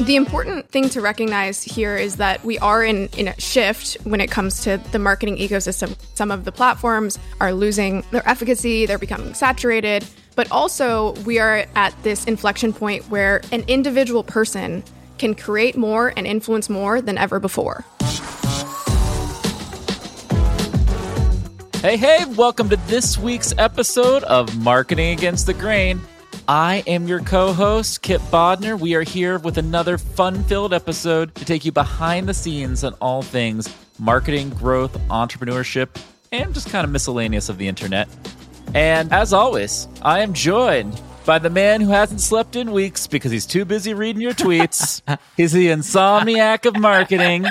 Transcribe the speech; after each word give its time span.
The 0.00 0.16
important 0.16 0.66
thing 0.70 0.88
to 0.90 1.02
recognize 1.02 1.62
here 1.62 1.94
is 1.94 2.16
that 2.16 2.42
we 2.42 2.58
are 2.60 2.82
in, 2.82 3.10
in 3.18 3.28
a 3.28 3.38
shift 3.38 3.98
when 4.04 4.18
it 4.22 4.30
comes 4.30 4.62
to 4.64 4.78
the 4.92 4.98
marketing 4.98 5.36
ecosystem. 5.36 5.94
Some 6.14 6.30
of 6.30 6.46
the 6.46 6.52
platforms 6.52 7.18
are 7.38 7.52
losing 7.52 8.02
their 8.10 8.26
efficacy, 8.26 8.86
they're 8.86 8.96
becoming 8.96 9.34
saturated, 9.34 10.06
but 10.36 10.50
also 10.50 11.12
we 11.26 11.38
are 11.38 11.66
at 11.74 11.94
this 12.02 12.24
inflection 12.24 12.72
point 12.72 13.10
where 13.10 13.42
an 13.52 13.62
individual 13.68 14.24
person 14.24 14.82
can 15.18 15.34
create 15.34 15.76
more 15.76 16.14
and 16.16 16.26
influence 16.26 16.70
more 16.70 17.02
than 17.02 17.18
ever 17.18 17.38
before. 17.38 17.84
Hey, 21.82 21.98
hey, 21.98 22.24
welcome 22.36 22.70
to 22.70 22.76
this 22.86 23.18
week's 23.18 23.52
episode 23.58 24.22
of 24.22 24.56
Marketing 24.56 25.12
Against 25.12 25.44
the 25.44 25.52
Grain. 25.52 26.00
I 26.50 26.82
am 26.88 27.06
your 27.06 27.20
co 27.20 27.52
host, 27.52 28.02
Kipp 28.02 28.20
Bodnar. 28.22 28.76
We 28.76 28.96
are 28.96 29.04
here 29.04 29.38
with 29.38 29.56
another 29.56 29.96
fun 29.96 30.42
filled 30.42 30.74
episode 30.74 31.32
to 31.36 31.44
take 31.44 31.64
you 31.64 31.70
behind 31.70 32.28
the 32.28 32.34
scenes 32.34 32.82
on 32.82 32.94
all 32.94 33.22
things 33.22 33.72
marketing, 34.00 34.50
growth, 34.50 34.98
entrepreneurship, 35.10 35.90
and 36.32 36.52
just 36.52 36.68
kind 36.68 36.84
of 36.84 36.90
miscellaneous 36.90 37.50
of 37.50 37.56
the 37.56 37.68
internet. 37.68 38.08
And 38.74 39.12
as 39.12 39.32
always, 39.32 39.86
I 40.02 40.22
am 40.22 40.32
joined 40.32 41.00
by 41.24 41.38
the 41.38 41.50
man 41.50 41.82
who 41.82 41.90
hasn't 41.90 42.20
slept 42.20 42.56
in 42.56 42.72
weeks 42.72 43.06
because 43.06 43.30
he's 43.30 43.46
too 43.46 43.64
busy 43.64 43.94
reading 43.94 44.20
your 44.20 44.34
tweets. 44.34 45.02
he's 45.36 45.52
the 45.52 45.68
insomniac 45.68 46.66
of 46.66 46.76
marketing. 46.76 47.46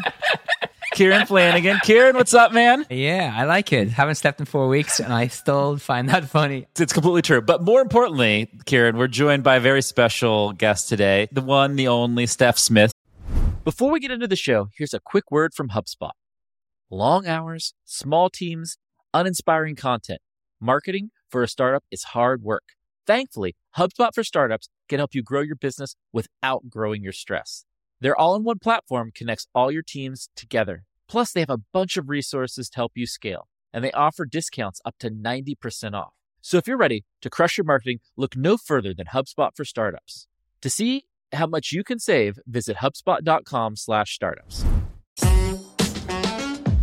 Kieran 0.92 1.26
Flanagan. 1.26 1.80
Kieran, 1.84 2.16
what's 2.16 2.34
up, 2.34 2.52
man? 2.52 2.86
Yeah, 2.90 3.34
I 3.36 3.46
like 3.46 3.72
it. 3.72 3.90
Haven't 3.90 4.16
slept 4.16 4.40
in 4.40 4.46
four 4.46 4.68
weeks, 4.68 5.00
and 5.00 5.14
I 5.14 5.28
still 5.28 5.78
find 5.78 6.10
that 6.10 6.26
funny. 6.26 6.68
It's 6.78 6.94
completely 6.94 7.22
true. 7.22 7.42
But 7.42 7.64
more 7.64 7.82
importantly, 7.82 8.50
Kieran, 8.66 8.98
we're 8.98 9.08
joined 9.08 9.44
by 9.44 9.58
a 9.58 9.60
very 9.60 9.82
special 9.82 10.54
guest 10.54 10.90
today, 10.90 11.28
the 11.32 11.42
one, 11.42 11.76
the 11.76 11.88
only 11.88 12.26
Steph 12.26 12.58
Smith. 12.58 12.92
Before 13.64 13.92
we 13.92 14.00
get 14.00 14.12
into 14.12 14.28
the 14.28 14.36
show, 14.36 14.70
here's 14.78 14.94
a 14.94 15.00
quick 15.00 15.32
word 15.32 15.54
from 15.54 15.70
HubSpot. 15.70 16.12
Long 16.90 17.28
hours, 17.28 17.74
small 17.86 18.30
teams, 18.30 18.78
uninspiring 19.14 19.76
content. 19.76 20.22
Marketing 20.60 21.12
for 21.30 21.44
a 21.44 21.48
startup 21.48 21.84
is 21.92 22.04
hard 22.04 22.42
work. 22.42 22.64
Thankfully, 23.06 23.56
HubSpot 23.78 24.14
for 24.14 24.24
Startups 24.24 24.70
can 24.88 25.00
help 25.00 25.16
you 25.16 25.24
grow 25.24 25.42
your 25.42 25.56
business 25.56 25.96
without 26.12 26.70
growing 26.70 27.04
your 27.04 27.14
stress. 27.14 27.66
Their 28.02 28.16
all 28.16 28.36
in 28.36 28.44
one 28.44 28.60
platform 28.60 29.12
connects 29.14 29.48
all 29.54 29.72
your 29.72 29.84
teams 29.84 30.30
together. 30.36 30.84
Plus, 31.08 31.32
they 31.32 31.42
have 31.42 31.50
a 31.50 31.62
bunch 31.74 31.98
of 31.98 32.10
resources 32.10 32.70
to 32.70 32.76
help 32.78 32.94
you 32.96 33.06
scale, 33.06 33.48
and 33.74 33.84
they 33.84 33.92
offer 33.92 34.26
discounts 34.26 34.80
up 34.86 34.96
to 35.00 35.10
90% 35.10 35.94
off. 35.94 36.14
So 36.42 36.58
if 36.58 36.68
you're 36.68 36.78
ready 36.78 37.04
to 37.22 37.30
crush 37.30 37.58
your 37.58 37.66
marketing, 37.66 38.00
look 38.16 38.38
no 38.38 38.58
further 38.58 38.94
than 38.94 39.08
HubSpot 39.08 39.50
for 39.56 39.66
Startups. 39.66 40.28
To 40.62 40.70
see 40.70 41.06
how 41.34 41.48
much 41.48 41.72
you 41.72 41.84
can 41.84 42.00
save, 42.00 42.40
visit 42.48 42.78
HubSpot.com 42.78 43.76
slash 43.76 44.14
startups. 44.14 44.66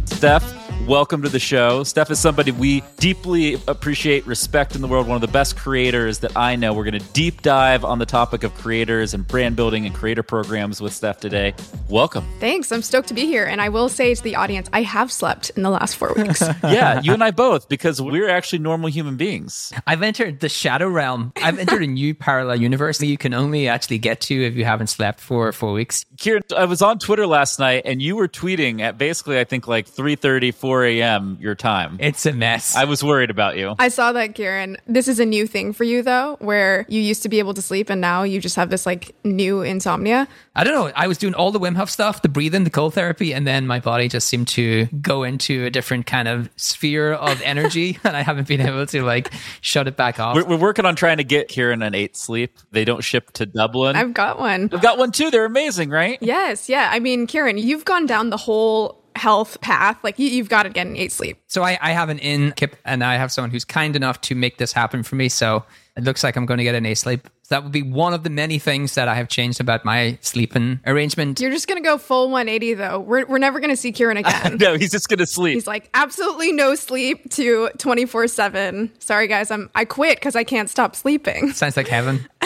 Steph, 0.05 0.56
welcome 0.87 1.21
to 1.21 1.29
the 1.29 1.41
show. 1.41 1.83
Steph 1.83 2.13
is 2.13 2.21
somebody 2.21 2.53
we 2.53 2.81
deeply 2.99 3.55
appreciate, 3.67 4.25
respect 4.25 4.77
in 4.77 4.83
the 4.83 4.87
world, 4.87 5.09
one 5.09 5.17
of 5.17 5.21
the 5.21 5.33
best 5.33 5.57
creators 5.57 6.21
that 6.21 6.37
I 6.37 6.55
know. 6.55 6.73
We're 6.73 6.85
going 6.85 7.01
to 7.01 7.13
deep 7.13 7.43
dive 7.43 7.85
on 7.85 7.99
the 7.99 8.07
topic 8.07 8.45
of 8.45 8.55
creators 8.55 9.13
and 9.13 9.27
brand 9.27 9.57
building 9.57 9.85
and 9.85 9.93
creator 9.93 10.23
programs 10.23 10.81
with 10.81 10.93
Steph 10.93 11.19
today. 11.19 11.55
Welcome. 11.89 12.25
Thanks. 12.39 12.71
I'm 12.71 12.83
stoked 12.83 13.09
to 13.09 13.15
be 13.15 13.27
here. 13.27 13.45
And 13.45 13.61
I 13.61 13.69
will 13.69 13.89
say 13.89 14.15
to 14.15 14.23
the 14.23 14.37
audience, 14.37 14.69
I 14.73 14.83
have 14.83 15.11
slept 15.11 15.51
in 15.57 15.65
the 15.65 15.71
last 15.71 15.97
four 15.97 16.15
weeks. 16.15 16.41
yeah, 16.63 17.01
you 17.01 17.13
and 17.13 17.25
I 17.25 17.33
both, 17.33 17.69
because 17.69 18.01
we're 18.01 18.29
actually 18.29 18.61
normal 18.61 18.89
human 18.89 19.17
beings. 19.17 19.73
I've 19.89 20.03
entered 20.03 20.39
the 20.39 20.49
shadow 20.49 20.89
realm. 20.89 21.33
I've 21.43 21.59
entered 21.59 21.83
a 21.83 21.89
new 21.89 22.15
parallel 22.15 22.61
universe 22.61 22.99
that 22.99 23.07
you 23.07 23.19
can 23.19 23.35
only 23.35 23.67
actually 23.67 23.99
get 23.99 24.21
to 24.23 24.47
if 24.47 24.55
you 24.55 24.65
haven't 24.65 24.89
slept 24.89 25.19
for 25.19 25.51
four 25.53 25.73
weeks. 25.73 26.05
Kieran, 26.17 26.45
I 26.57 26.67
was 26.67 26.81
on 26.81 27.01
Twitter 27.01 27.27
last 27.27 27.59
night 27.59 27.83
and 27.85 28.01
you 28.01 28.15
were 28.15 28.29
tweeting 28.29 28.81
at 28.81 28.99
basically, 28.99 29.41
I 29.41 29.45
think, 29.45 29.67
like 29.67 29.89
3 29.89 30.15
30, 30.15 30.53
4 30.53 30.76
a.m. 30.85 31.39
your 31.41 31.55
time. 31.55 31.97
It's 32.01 32.27
a 32.27 32.33
mess. 32.33 32.77
I 32.77 32.85
was 32.85 33.03
worried 33.03 33.31
about 33.31 33.57
you. 33.57 33.75
I 33.79 33.89
saw 33.89 34.13
that, 34.13 34.35
Kieran. 34.35 34.77
This 34.87 35.09
is 35.09 35.21
a 35.21 35.27
new 35.27 35.47
thing 35.47 35.73
for 35.73 35.85
you, 35.85 36.03
though, 36.03 36.37
where 36.41 36.87
you 36.89 37.01
used 37.01 37.23
to 37.23 37.29
be 37.29 37.39
able 37.39 37.55
to 37.55 37.63
sleep 37.63 37.91
and 37.91 38.01
now 38.01 38.23
you 38.23 38.41
just 38.41 38.57
have 38.57 38.71
this 38.71 38.87
like 38.87 39.15
new 39.25 39.63
insomnia. 39.63 40.29
I 40.55 40.65
don't 40.65 40.75
know. 40.75 40.93
I 40.95 41.07
was 41.07 41.19
doing 41.19 41.35
all 41.35 41.53
the 41.53 41.61
Wim 41.61 41.77
Hof 41.77 41.91
stuff, 41.91 42.23
the 42.23 42.29
breathing, 42.29 42.65
the 42.65 42.71
cold 42.71 42.95
therapy, 42.95 43.35
and 43.35 43.47
then 43.47 43.67
my 43.67 43.81
body 43.81 44.09
just 44.09 44.27
seemed 44.27 44.49
to 44.49 44.87
go 45.01 45.23
into 45.23 45.65
a 45.67 45.71
different 45.71 46.07
kind 46.07 46.29
of 46.29 46.49
sphere 46.57 47.13
of 47.13 47.41
energy, 47.43 47.99
and 48.05 48.17
I 48.17 48.23
haven't 48.23 48.49
been 48.49 48.61
able 48.61 48.87
to 48.87 49.03
like 49.03 49.33
shut 49.61 49.89
it 49.89 49.97
back 49.97 50.19
off. 50.19 50.37
We're, 50.37 50.45
we're, 50.45 50.57
working 50.57 50.87
on 50.87 50.97
trying 50.97 51.19
to 51.19 51.25
get 51.25 51.49
Kieran 51.49 51.83
an 51.83 51.95
eight 51.95 52.17
sleep. 52.17 52.59
They 52.71 52.85
don't 52.85 53.05
ship 53.05 53.31
to 53.33 53.47
Dublin. 53.47 53.97
I've 53.97 54.15
got 54.15 54.39
one. 54.39 54.71
I've 54.73 54.83
got 54.83 54.99
one 54.99 55.13
too. 55.13 55.31
They're 55.31 55.45
amazing, 55.45 55.91
right? 55.91 56.19
Yes. 56.21 56.69
Yeah. 56.69 56.89
I 56.91 57.01
mean, 57.01 57.27
Kieran, 57.27 57.59
you've 57.59 57.85
gone 57.85 58.07
down 58.07 58.31
the 58.31 58.37
whole 58.37 59.03
health 59.17 59.61
path. 59.61 60.03
Like 60.03 60.19
you, 60.19 60.39
have 60.39 60.49
got 60.49 60.65
to 60.65 60.71
get 60.71 60.87
an 60.87 60.97
eight 60.97 61.13
sleep. 61.13 61.39
So 61.47 61.63
I, 61.63 61.79
I 61.81 61.93
have 61.93 62.09
an 62.09 62.19
in 62.19 62.53
Kipp, 62.53 62.77
and 62.85 63.03
I 63.03 63.17
have 63.17 63.33
someone 63.33 63.51
who's 63.51 63.65
kind 63.65 63.97
enough 63.97 64.21
to 64.23 64.35
make 64.35 64.59
this 64.59 64.73
happen 64.73 65.03
for 65.03 65.17
me. 65.17 65.29
So 65.29 65.65
it 65.97 66.05
looks 66.05 66.23
like 66.23 66.37
I'm 66.37 66.47
going 66.47 66.59
to 66.59 66.65
get 66.65 66.75
an 66.75 66.87
eight 66.87 66.99
sleep. 66.99 67.29
That 67.49 67.63
would 67.63 67.73
be 67.73 67.83
one 67.83 68.13
of 68.15 68.23
the 68.23 68.31
many 68.31 68.59
things 68.59 68.95
that 68.95 69.09
I 69.09 69.15
have 69.15 69.29
changed 69.29 69.61
about 69.61 69.85
my 69.85 70.19
sleeping 70.21 70.81
arrangement. 70.87 71.41
You're 71.41 71.51
just 71.51 71.69
going 71.69 71.83
to 71.83 71.87
go 71.87 71.99
full 71.99 72.31
180 72.31 72.75
though. 72.75 73.01
We're, 73.01 73.27
we're 73.27 73.39
never 73.39 73.61
going 73.61 73.71
to 73.71 73.77
see 73.77 73.93
Kieran 73.93 74.17
again. 74.19 74.57
no, 74.59 74.77
he's 74.77 74.91
just 74.91 75.09
going 75.09 75.19
to 75.19 75.27
sleep. 75.27 75.55
He's 75.55 75.67
like 75.67 75.89
absolutely 75.95 76.53
no 76.53 76.75
sleep 76.75 77.31
to 77.33 77.71
24 77.79 78.29
seven. 78.29 78.91
Sorry 78.99 79.29
guys, 79.29 79.51
I'm 79.51 79.71
I 79.75 79.85
quit 79.85 80.19
because 80.19 80.37
I 80.37 80.45
can't 80.45 80.69
stop 80.71 80.97
sleeping. 80.97 81.53
Sounds 81.53 81.77
like 81.77 81.89
heaven. 81.89 82.27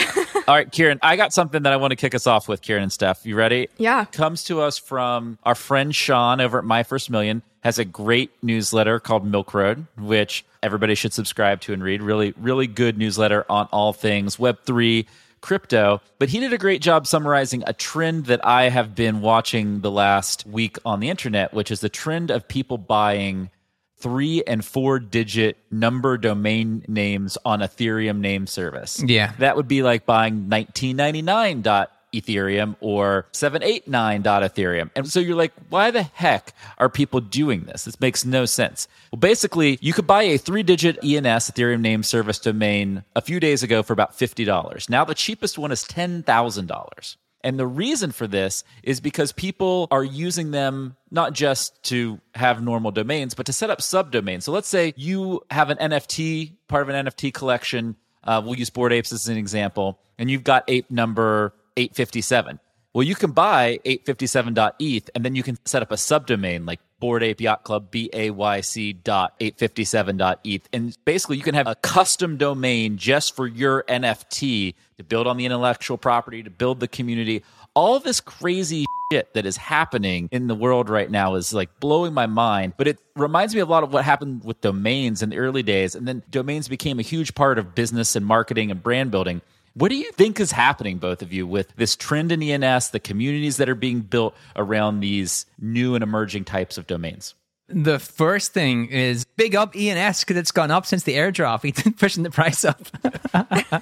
All 0.49 0.55
right, 0.56 0.71
Kieran, 0.71 0.99
I 1.03 1.16
got 1.16 1.33
something 1.33 1.62
that 1.62 1.72
I 1.72 1.77
want 1.77 1.93
to 1.93 1.97
kick 1.97 2.15
us 2.15 2.27
off 2.27 2.49
with, 2.49 2.60
Kieran 2.62 2.83
and 2.83 2.93
Steph. 2.93 3.25
You 3.25 3.37
ready? 3.37 3.69
Yeah. 3.78 4.06
Comes 4.06 4.44
to 4.44 4.60
us 4.60 4.78
from 4.78 5.39
our 5.44 5.55
friend 5.55 5.94
Sean 5.94 6.41
over 6.41 6.59
at 6.59 6.65
My 6.65 6.83
First 6.83 7.10
Million. 7.10 7.43
Has 7.60 7.78
a 7.78 7.84
great 7.84 8.31
newsletter 8.43 8.98
called 9.00 9.26
Milk 9.26 9.53
Road, 9.53 9.87
which 9.98 10.44
everybody 10.62 10.94
should 10.94 11.12
subscribe 11.12 11.60
to 11.62 11.72
and 11.72 11.82
read. 11.82 12.03
Really, 12.03 12.32
really 12.38 12.66
good 12.66 12.97
newsletter 12.97 13.44
on 13.50 13.69
all 13.71 13.93
things 13.93 14.37
Web3, 14.37 15.06
crypto. 15.41 16.00
But 16.19 16.31
he 16.31 16.41
did 16.41 16.53
a 16.53 16.59
great 16.59 16.82
job 16.82 17.06
summarizing 17.06 17.62
a 17.66 17.72
trend 17.72 18.26
that 18.26 18.44
I 18.44 18.69
have 18.69 18.94
been 18.94 19.21
watching 19.21 19.81
the 19.81 19.91
last 19.91 20.47
week 20.47 20.78
on 20.84 21.00
the 21.00 21.10
internet, 21.10 21.53
which 21.53 21.71
is 21.71 21.81
the 21.81 21.88
trend 21.88 22.31
of 22.31 22.48
people 22.48 22.78
buying 22.78 23.50
three 23.98 24.42
and 24.47 24.65
four 24.65 24.98
digit 24.98 25.59
number 25.71 26.16
domain 26.16 26.84
names 26.88 27.37
on 27.44 27.60
Ethereum 27.60 28.21
name 28.21 28.47
service. 28.47 29.03
Yeah. 29.03 29.32
That 29.38 29.56
would 29.56 29.69
be 29.69 29.82
like 29.82 30.06
buying 30.06 30.48
1999 30.48 31.62
dot 31.62 31.92
Ethereum 32.12 32.76
or 32.81 33.26
789 33.32 34.22
dot 34.22 34.43
Ethereum. 34.43 34.91
And 34.94 35.09
so 35.09 35.21
you're 35.21 35.37
like, 35.37 35.53
why 35.69 35.91
the 35.91 36.03
heck 36.03 36.53
are 36.78 36.88
people 36.88 37.21
doing 37.21 37.62
this? 37.62 37.84
This 37.84 38.00
makes 38.00 38.25
no 38.25 38.44
sense. 38.44 38.88
Well, 39.12 39.19
basically, 39.19 39.78
you 39.81 39.93
could 39.93 40.06
buy 40.06 40.22
a 40.22 40.38
three 40.38 40.62
digit 40.62 40.97
ENS 41.04 41.50
Ethereum 41.50 41.81
name 41.81 42.03
service 42.03 42.38
domain 42.38 43.04
a 43.15 43.21
few 43.21 43.41
days 43.41 43.62
ago 43.62 43.82
for 43.82 43.93
about 43.93 44.19
$50. 44.19 44.88
Now 44.88 45.04
the 45.04 45.15
cheapest 45.15 45.59
one 45.59 45.72
is 45.72 45.84
$10,000. 45.84 47.16
And 47.43 47.59
the 47.59 47.66
reason 47.66 48.12
for 48.12 48.27
this 48.27 48.65
is 48.82 49.00
because 49.00 49.32
people 49.32 49.88
are 49.91 50.04
using 50.04 50.50
them 50.50 50.97
not 51.10 51.32
just 51.32 51.82
to 51.84 52.21
have 52.34 52.62
normal 52.62 52.91
domains, 52.91 53.34
but 53.34 53.47
to 53.47 53.53
set 53.53 53.71
up 53.71 53.78
subdomains. 53.81 54.42
So 54.42 54.53
let's 54.53 54.69
say 54.69 54.92
you 54.97 55.42
have 55.50 55.71
an 55.71 55.78
NFT, 55.78 56.53
part 56.69 56.82
of 56.82 56.91
an 56.91 57.06
NFT 57.06 57.32
collection. 57.32 57.97
Uh, 58.22 58.42
we'll 58.44 58.56
use 58.56 58.69
Bored 58.69 58.92
Apes 58.92 59.12
as 59.12 59.28
an 59.28 59.38
example, 59.38 59.98
and 60.19 60.31
you've 60.31 60.44
got 60.44 60.65
ape 60.69 60.91
number 60.91 61.54
857. 61.77 62.61
Well, 62.93 63.05
you 63.05 63.15
can 63.15 63.31
buy 63.31 63.79
857.eth 63.85 65.11
and 65.15 65.25
then 65.25 65.37
you 65.37 65.45
can 65.45 65.57
set 65.65 65.81
up 65.81 65.93
a 65.93 65.97
subdomain 65.97 66.67
like 66.67 66.81
Bored 66.99 67.23
Ape 67.23 67.41
Yacht 67.41 67.63
Club, 67.63 67.91
B 67.91 68.11
A 68.13 68.31
Y 68.31 68.61
C 68.61 68.93
dot 68.93 69.39
857.eth. 69.39 70.69
And 70.73 70.97
basically, 71.05 71.37
you 71.37 71.43
can 71.45 71.55
have 71.55 71.69
a 71.69 71.77
custom 71.77 72.37
domain 72.37 72.97
just 72.97 73.37
for 73.37 73.47
your 73.47 73.85
NFT 73.85 74.75
to 74.99 75.05
build 75.05 75.29
on 75.29 75.37
the 75.37 75.47
intellectual 75.47 75.99
property, 75.99 76.43
to 76.43 76.51
build 76.51 76.81
the 76.81 76.89
community. 76.89 77.45
All 77.75 78.01
this 78.01 78.21
crazy 78.21 78.84
shit 79.13 79.33
that 79.34 79.47
is 79.47 79.57
happening 79.57 80.28
in 80.33 80.49
the 80.49 80.55
world 80.57 80.91
right 80.91 81.11
now 81.11 81.37
is 81.37 81.55
like 81.55 81.78
blowing 81.78 82.13
my 82.13 82.27
mind. 82.27 82.75
But 82.77 82.89
it 82.89 82.99
reminds 83.15 83.55
me 83.55 83.61
a 83.61 83.66
lot 83.66 83.84
of 83.84 83.93
what 83.93 84.05
happened 84.05 84.45
with 84.45 84.61
domains 84.61 85.23
in 85.23 85.31
the 85.31 85.39
early 85.39 85.63
days. 85.63 85.95
And 85.95 86.09
then 86.09 86.25
domains 86.28 86.66
became 86.66 86.99
a 86.99 87.03
huge 87.03 87.34
part 87.37 87.59
of 87.59 87.75
business 87.75 88.16
and 88.16 88.27
marketing 88.27 88.73
and 88.73 88.83
brand 88.83 89.13
building. 89.13 89.43
What 89.75 89.91
do 89.91 89.97
you 89.97 90.11
think 90.13 90.41
is 90.41 90.53
happening, 90.53 90.99
both 90.99 91.22
of 91.22 91.33
you, 91.33 91.47
with 91.47 91.75
this 91.77 91.95
trend 91.95 92.33
in 92.33 92.43
ENS, 92.43 92.91
the 92.91 93.01
communities 93.01 93.57
that 93.59 93.69
are 93.69 93.75
being 93.75 94.01
built 94.01 94.34
around 94.57 95.01
these 95.01 95.47
new 95.59 95.95
and 95.95 96.03
emerging 96.03 96.45
types 96.45 96.77
of 96.77 96.87
domains? 96.87 97.34
The 97.69 98.01
first 98.01 98.53
thing 98.53 98.89
is 98.89 99.25
big 99.25 99.55
up 99.55 99.77
ENS 99.77 100.21
because 100.21 100.37
it's 100.37 100.51
gone 100.51 100.72
up 100.72 100.87
since 100.87 101.05
the 101.05 101.15
airdrop. 101.15 101.63
He's 101.75 101.95
pushing 101.95 102.25
the 102.25 102.31
price 102.31 102.65
up. 102.65 102.83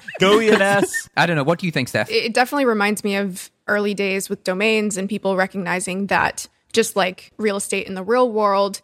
Go 0.19 0.37
ENS. 0.39 1.09
I 1.17 1.25
don't 1.25 1.35
know. 1.35 1.43
What 1.43 1.57
do 1.57 1.65
you 1.65 1.71
think, 1.71 1.87
Steph? 1.87 2.09
It 2.11 2.35
definitely 2.35 2.65
reminds 2.65 3.03
me 3.03 3.15
of 3.15 3.49
early 3.67 3.95
days 3.95 4.29
with 4.29 4.43
domains 4.43 4.95
and 4.95 5.09
people 5.09 5.35
recognizing 5.35 6.07
that 6.07 6.47
just 6.71 6.95
like 6.95 7.31
real 7.37 7.57
estate 7.57 7.87
in 7.87 7.95
the 7.95 8.03
real 8.03 8.31
world, 8.31 8.81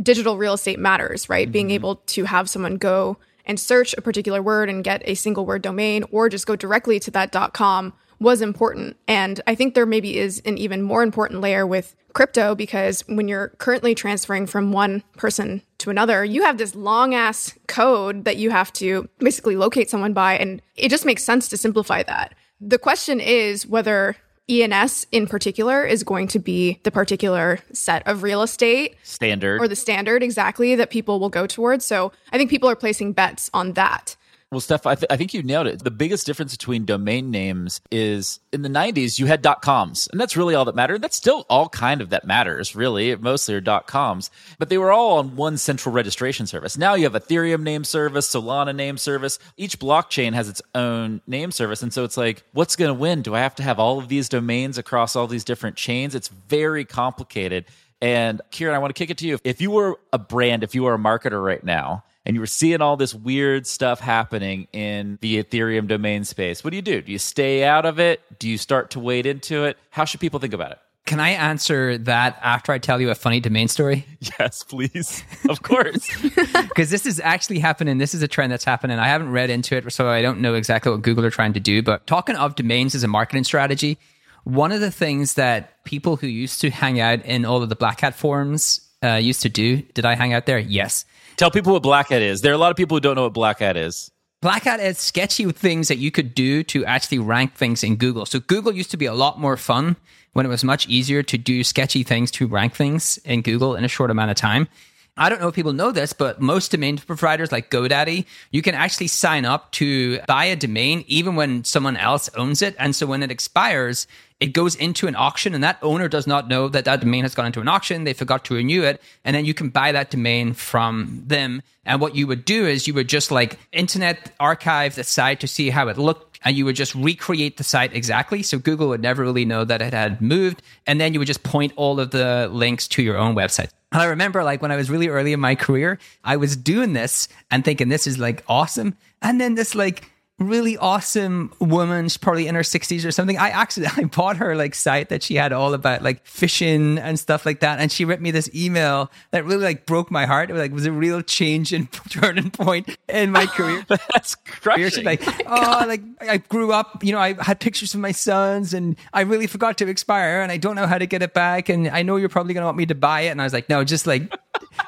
digital 0.00 0.36
real 0.36 0.54
estate 0.54 0.78
matters, 0.78 1.28
right? 1.28 1.46
Mm-hmm. 1.46 1.52
Being 1.52 1.70
able 1.72 1.96
to 1.96 2.24
have 2.24 2.48
someone 2.48 2.76
go 2.76 3.18
and 3.44 3.58
search 3.58 3.94
a 3.96 4.02
particular 4.02 4.42
word 4.42 4.68
and 4.68 4.84
get 4.84 5.02
a 5.04 5.14
single 5.14 5.46
word 5.46 5.62
domain 5.62 6.04
or 6.10 6.28
just 6.28 6.46
go 6.46 6.56
directly 6.56 6.98
to 7.00 7.10
that 7.10 7.52
.com 7.52 7.92
was 8.20 8.40
important. 8.40 8.96
And 9.06 9.40
I 9.46 9.54
think 9.54 9.74
there 9.74 9.86
maybe 9.86 10.18
is 10.18 10.40
an 10.44 10.56
even 10.58 10.82
more 10.82 11.02
important 11.02 11.40
layer 11.40 11.66
with 11.66 11.94
crypto 12.12 12.54
because 12.54 13.02
when 13.08 13.28
you're 13.28 13.48
currently 13.58 13.94
transferring 13.94 14.46
from 14.46 14.72
one 14.72 15.02
person 15.16 15.62
to 15.78 15.90
another, 15.90 16.24
you 16.24 16.42
have 16.42 16.56
this 16.56 16.74
long 16.74 17.14
ass 17.14 17.52
code 17.66 18.24
that 18.24 18.36
you 18.36 18.50
have 18.50 18.72
to 18.74 19.08
basically 19.18 19.56
locate 19.56 19.90
someone 19.90 20.12
by. 20.12 20.38
And 20.38 20.62
it 20.76 20.88
just 20.88 21.04
makes 21.04 21.24
sense 21.24 21.48
to 21.48 21.56
simplify 21.56 22.02
that. 22.04 22.34
The 22.60 22.78
question 22.78 23.20
is 23.20 23.66
whether 23.66 24.16
ENS 24.48 25.06
in 25.10 25.26
particular 25.26 25.84
is 25.84 26.04
going 26.04 26.28
to 26.28 26.38
be 26.38 26.78
the 26.82 26.90
particular 26.90 27.60
set 27.72 28.06
of 28.06 28.22
real 28.22 28.42
estate 28.42 28.96
Standard. 29.02 29.60
or 29.60 29.68
the 29.68 29.76
standard 29.76 30.22
exactly 30.22 30.74
that 30.74 30.90
people 30.90 31.18
will 31.18 31.30
go 31.30 31.46
towards. 31.46 31.84
So 31.84 32.12
I 32.30 32.36
think 32.36 32.50
people 32.50 32.68
are 32.68 32.76
placing 32.76 33.12
bets 33.12 33.48
on 33.54 33.72
that. 33.72 34.16
Well, 34.54 34.60
Steph, 34.60 34.86
I, 34.86 34.94
th- 34.94 35.08
I 35.10 35.16
think 35.16 35.34
you 35.34 35.42
nailed 35.42 35.66
it. 35.66 35.82
The 35.82 35.90
biggest 35.90 36.26
difference 36.26 36.56
between 36.56 36.84
domain 36.84 37.32
names 37.32 37.80
is 37.90 38.38
in 38.52 38.62
the 38.62 38.68
90s, 38.68 39.18
you 39.18 39.26
had 39.26 39.44
.coms, 39.62 40.06
and 40.12 40.20
that's 40.20 40.36
really 40.36 40.54
all 40.54 40.64
that 40.66 40.76
mattered. 40.76 41.02
That's 41.02 41.16
still 41.16 41.44
all 41.50 41.68
kind 41.68 42.00
of 42.00 42.10
that 42.10 42.24
matters, 42.24 42.76
really. 42.76 43.10
It 43.10 43.20
mostly 43.20 43.56
are 43.56 43.80
.coms, 43.80 44.30
but 44.60 44.68
they 44.68 44.78
were 44.78 44.92
all 44.92 45.18
on 45.18 45.34
one 45.34 45.56
central 45.56 45.92
registration 45.92 46.46
service. 46.46 46.78
Now 46.78 46.94
you 46.94 47.02
have 47.02 47.14
Ethereum 47.14 47.62
name 47.62 47.82
service, 47.82 48.32
Solana 48.32 48.72
name 48.76 48.96
service. 48.96 49.40
Each 49.56 49.76
blockchain 49.76 50.34
has 50.34 50.48
its 50.48 50.62
own 50.72 51.20
name 51.26 51.50
service, 51.50 51.82
and 51.82 51.92
so 51.92 52.04
it's 52.04 52.16
like, 52.16 52.44
what's 52.52 52.76
going 52.76 52.90
to 52.90 52.94
win? 52.94 53.22
Do 53.22 53.34
I 53.34 53.40
have 53.40 53.56
to 53.56 53.64
have 53.64 53.80
all 53.80 53.98
of 53.98 54.06
these 54.06 54.28
domains 54.28 54.78
across 54.78 55.16
all 55.16 55.26
these 55.26 55.42
different 55.42 55.74
chains? 55.74 56.14
It's 56.14 56.28
very 56.28 56.84
complicated. 56.84 57.64
And 58.00 58.40
Kieran, 58.52 58.76
I 58.76 58.78
want 58.78 58.94
to 58.94 58.98
kick 58.98 59.10
it 59.10 59.18
to 59.18 59.26
you. 59.26 59.40
If 59.42 59.60
you 59.60 59.72
were 59.72 59.98
a 60.12 60.18
brand, 60.20 60.62
if 60.62 60.76
you 60.76 60.84
were 60.84 60.94
a 60.94 60.98
marketer 60.98 61.44
right 61.44 61.64
now, 61.64 62.04
and 62.26 62.34
you 62.34 62.40
were 62.40 62.46
seeing 62.46 62.80
all 62.80 62.96
this 62.96 63.14
weird 63.14 63.66
stuff 63.66 64.00
happening 64.00 64.68
in 64.72 65.18
the 65.20 65.42
Ethereum 65.42 65.86
domain 65.86 66.24
space, 66.24 66.64
what 66.64 66.70
do 66.70 66.76
you 66.76 66.82
do? 66.82 67.02
Do 67.02 67.12
you 67.12 67.18
stay 67.18 67.64
out 67.64 67.84
of 67.84 67.98
it? 68.00 68.20
Do 68.38 68.48
you 68.48 68.58
start 68.58 68.90
to 68.92 69.00
wade 69.00 69.26
into 69.26 69.64
it? 69.64 69.76
How 69.90 70.04
should 70.04 70.20
people 70.20 70.40
think 70.40 70.54
about 70.54 70.72
it? 70.72 70.78
Can 71.06 71.20
I 71.20 71.30
answer 71.30 71.98
that 71.98 72.38
after 72.42 72.72
I 72.72 72.78
tell 72.78 72.98
you 72.98 73.10
a 73.10 73.14
funny 73.14 73.40
domain 73.40 73.68
story? 73.68 74.06
Yes, 74.38 74.62
please. 74.62 75.22
Of 75.50 75.62
course. 75.62 76.10
Because 76.52 76.90
this 76.90 77.04
is 77.04 77.20
actually 77.20 77.58
happening. 77.58 77.98
This 77.98 78.14
is 78.14 78.22
a 78.22 78.28
trend 78.28 78.50
that's 78.50 78.64
happening. 78.64 78.98
I 78.98 79.08
haven't 79.08 79.30
read 79.30 79.50
into 79.50 79.76
it, 79.76 79.92
so 79.92 80.08
I 80.08 80.22
don't 80.22 80.40
know 80.40 80.54
exactly 80.54 80.90
what 80.90 81.02
Google 81.02 81.24
are 81.26 81.30
trying 81.30 81.52
to 81.52 81.60
do. 81.60 81.82
But 81.82 82.06
talking 82.06 82.36
of 82.36 82.54
domains 82.54 82.94
as 82.94 83.04
a 83.04 83.08
marketing 83.08 83.44
strategy, 83.44 83.98
one 84.44 84.72
of 84.72 84.80
the 84.80 84.90
things 84.90 85.34
that 85.34 85.84
people 85.84 86.16
who 86.16 86.26
used 86.26 86.62
to 86.62 86.70
hang 86.70 87.00
out 87.00 87.24
in 87.24 87.44
all 87.44 87.62
of 87.62 87.68
the 87.68 87.76
Black 87.76 88.00
Hat 88.00 88.14
forums 88.14 88.80
uh, 89.02 89.14
used 89.16 89.42
to 89.42 89.48
do, 89.50 89.82
did 89.82 90.06
I 90.06 90.14
hang 90.14 90.32
out 90.32 90.46
there? 90.46 90.58
Yes. 90.58 91.04
Tell 91.36 91.50
people 91.50 91.72
what 91.72 91.82
Black 91.82 92.10
Hat 92.10 92.22
is. 92.22 92.42
There 92.42 92.52
are 92.52 92.54
a 92.54 92.58
lot 92.58 92.70
of 92.70 92.76
people 92.76 92.96
who 92.96 93.00
don't 93.00 93.16
know 93.16 93.24
what 93.24 93.32
Black 93.32 93.58
Hat 93.58 93.76
is. 93.76 94.10
Black 94.40 94.64
Hat 94.64 94.78
is 94.78 94.98
sketchy 94.98 95.50
things 95.50 95.88
that 95.88 95.96
you 95.96 96.10
could 96.10 96.34
do 96.34 96.62
to 96.64 96.84
actually 96.84 97.18
rank 97.18 97.54
things 97.54 97.82
in 97.82 97.96
Google. 97.96 98.26
So 98.26 98.40
Google 98.40 98.72
used 98.72 98.90
to 98.90 98.96
be 98.96 99.06
a 99.06 99.14
lot 99.14 99.40
more 99.40 99.56
fun 99.56 99.96
when 100.34 100.44
it 100.44 100.48
was 100.48 100.62
much 100.62 100.86
easier 100.86 101.22
to 101.22 101.38
do 101.38 101.64
sketchy 101.64 102.02
things 102.02 102.30
to 102.32 102.46
rank 102.46 102.74
things 102.74 103.18
in 103.24 103.40
Google 103.42 103.74
in 103.74 103.84
a 103.84 103.88
short 103.88 104.10
amount 104.10 104.30
of 104.30 104.36
time. 104.36 104.68
I 105.16 105.28
don't 105.28 105.40
know 105.40 105.48
if 105.48 105.54
people 105.54 105.72
know 105.72 105.92
this, 105.92 106.12
but 106.12 106.40
most 106.40 106.72
domain 106.72 106.98
providers 106.98 107.52
like 107.52 107.70
GoDaddy, 107.70 108.26
you 108.50 108.62
can 108.62 108.74
actually 108.74 109.06
sign 109.06 109.44
up 109.44 109.70
to 109.72 110.18
buy 110.26 110.46
a 110.46 110.56
domain 110.56 111.04
even 111.06 111.36
when 111.36 111.62
someone 111.62 111.96
else 111.96 112.28
owns 112.36 112.62
it. 112.62 112.74
And 112.78 112.96
so 112.96 113.06
when 113.06 113.22
it 113.22 113.30
expires, 113.30 114.08
it 114.44 114.52
goes 114.52 114.74
into 114.74 115.06
an 115.06 115.16
auction 115.16 115.54
and 115.54 115.64
that 115.64 115.78
owner 115.80 116.06
does 116.06 116.26
not 116.26 116.48
know 116.48 116.68
that 116.68 116.84
that 116.84 117.00
domain 117.00 117.22
has 117.22 117.34
gone 117.34 117.46
into 117.46 117.62
an 117.62 117.68
auction. 117.68 118.04
They 118.04 118.12
forgot 118.12 118.44
to 118.44 118.54
renew 118.54 118.82
it. 118.82 119.00
And 119.24 119.34
then 119.34 119.46
you 119.46 119.54
can 119.54 119.70
buy 119.70 119.90
that 119.92 120.10
domain 120.10 120.52
from 120.52 121.22
them. 121.26 121.62
And 121.86 121.98
what 121.98 122.14
you 122.14 122.26
would 122.26 122.44
do 122.44 122.66
is 122.66 122.86
you 122.86 122.92
would 122.92 123.08
just 123.08 123.30
like 123.30 123.58
internet 123.72 124.32
archive 124.38 124.96
the 124.96 125.02
site 125.02 125.40
to 125.40 125.46
see 125.46 125.70
how 125.70 125.88
it 125.88 125.96
looked 125.96 126.40
and 126.44 126.54
you 126.58 126.66
would 126.66 126.76
just 126.76 126.94
recreate 126.94 127.56
the 127.56 127.64
site 127.64 127.96
exactly. 127.96 128.42
So 128.42 128.58
Google 128.58 128.88
would 128.88 129.00
never 129.00 129.22
really 129.22 129.46
know 129.46 129.64
that 129.64 129.80
it 129.80 129.94
had 129.94 130.20
moved. 130.20 130.60
And 130.86 131.00
then 131.00 131.14
you 131.14 131.20
would 131.20 131.26
just 131.26 131.42
point 131.42 131.72
all 131.76 131.98
of 131.98 132.10
the 132.10 132.50
links 132.52 132.86
to 132.88 133.02
your 133.02 133.16
own 133.16 133.34
website. 133.34 133.70
And 133.92 134.02
I 134.02 134.06
remember 134.06 134.44
like 134.44 134.60
when 134.60 134.72
I 134.72 134.76
was 134.76 134.90
really 134.90 135.08
early 135.08 135.32
in 135.32 135.40
my 135.40 135.54
career, 135.54 135.98
I 136.22 136.36
was 136.36 136.54
doing 136.54 136.92
this 136.92 137.28
and 137.50 137.64
thinking 137.64 137.88
this 137.88 138.06
is 138.06 138.18
like 138.18 138.44
awesome. 138.46 138.94
And 139.22 139.40
then 139.40 139.54
this 139.54 139.74
like 139.74 140.10
really 140.38 140.76
awesome 140.76 141.52
woman, 141.60 142.06
she's 142.06 142.16
probably 142.16 142.48
in 142.48 142.54
her 142.54 142.62
60s 142.62 143.06
or 143.06 143.12
something. 143.12 143.38
I 143.38 143.50
accidentally 143.50 144.04
bought 144.16 144.36
her 144.38 144.56
like 144.56 144.74
site 144.74 145.08
that 145.10 145.22
she 145.22 145.36
had 145.36 145.52
all 145.52 145.74
about 145.74 146.02
like 146.02 146.26
fishing 146.26 146.98
and 146.98 147.18
stuff 147.18 147.46
like 147.46 147.60
that. 147.60 147.78
And 147.78 147.90
she 147.90 148.04
wrote 148.04 148.20
me 148.20 148.30
this 148.30 148.50
email 148.54 149.10
that 149.30 149.44
really 149.44 149.62
like 149.62 149.86
broke 149.86 150.10
my 150.10 150.26
heart. 150.26 150.50
It 150.50 150.54
was 150.54 150.60
like 150.60 150.72
was 150.72 150.86
a 150.86 150.92
real 150.92 151.22
change 151.22 151.72
and 151.72 151.90
turning 152.10 152.50
point 152.50 152.96
in 153.08 153.30
my 153.30 153.46
career. 153.46 153.84
That's 153.88 154.34
crushing. 154.34 154.90
She's 154.90 155.04
like, 155.04 155.22
oh, 155.26 155.82
oh 155.82 155.86
like 155.86 156.02
I 156.20 156.38
grew 156.38 156.72
up, 156.72 157.04
you 157.04 157.12
know, 157.12 157.20
I 157.20 157.34
had 157.40 157.60
pictures 157.60 157.94
of 157.94 158.00
my 158.00 158.12
sons 158.12 158.74
and 158.74 158.96
I 159.12 159.22
really 159.22 159.46
forgot 159.46 159.78
to 159.78 159.88
expire 159.88 160.40
and 160.40 160.50
I 160.50 160.56
don't 160.56 160.74
know 160.74 160.86
how 160.86 160.98
to 160.98 161.06
get 161.06 161.22
it 161.22 161.32
back. 161.32 161.68
And 161.68 161.88
I 161.88 162.02
know 162.02 162.16
you're 162.16 162.28
probably 162.28 162.54
going 162.54 162.62
to 162.62 162.66
want 162.66 162.78
me 162.78 162.86
to 162.86 162.94
buy 162.94 163.22
it. 163.22 163.28
And 163.28 163.40
I 163.40 163.44
was 163.44 163.52
like, 163.52 163.68
no, 163.68 163.84
just 163.84 164.06
like, 164.06 164.32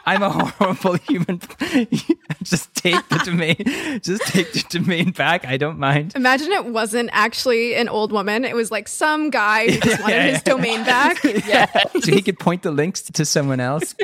I'm 0.04 0.22
a 0.22 0.30
horrible 0.30 0.94
human. 1.08 1.40
just 2.42 2.74
take 2.74 3.08
the 3.08 3.20
domain. 3.24 3.56
Just 4.02 4.22
take 4.26 4.52
the 4.52 4.64
domain 4.68 5.10
back. 5.10 5.44
I 5.44 5.56
don't 5.56 5.78
mind. 5.78 6.12
Imagine 6.14 6.52
it 6.52 6.66
wasn't 6.66 7.10
actually 7.12 7.74
an 7.74 7.88
old 7.88 8.12
woman. 8.12 8.44
It 8.44 8.54
was 8.54 8.70
like 8.70 8.86
some 8.88 9.30
guy 9.30 9.68
who 9.68 9.80
just 9.80 10.00
wanted 10.00 10.22
his 10.22 10.42
domain 10.44 10.84
back. 10.84 11.22
Yeah. 11.24 11.66
so 12.00 12.12
he 12.12 12.22
could 12.22 12.38
point 12.38 12.62
the 12.62 12.70
links 12.70 13.02
to 13.02 13.24
someone 13.24 13.58
else. 13.60 13.94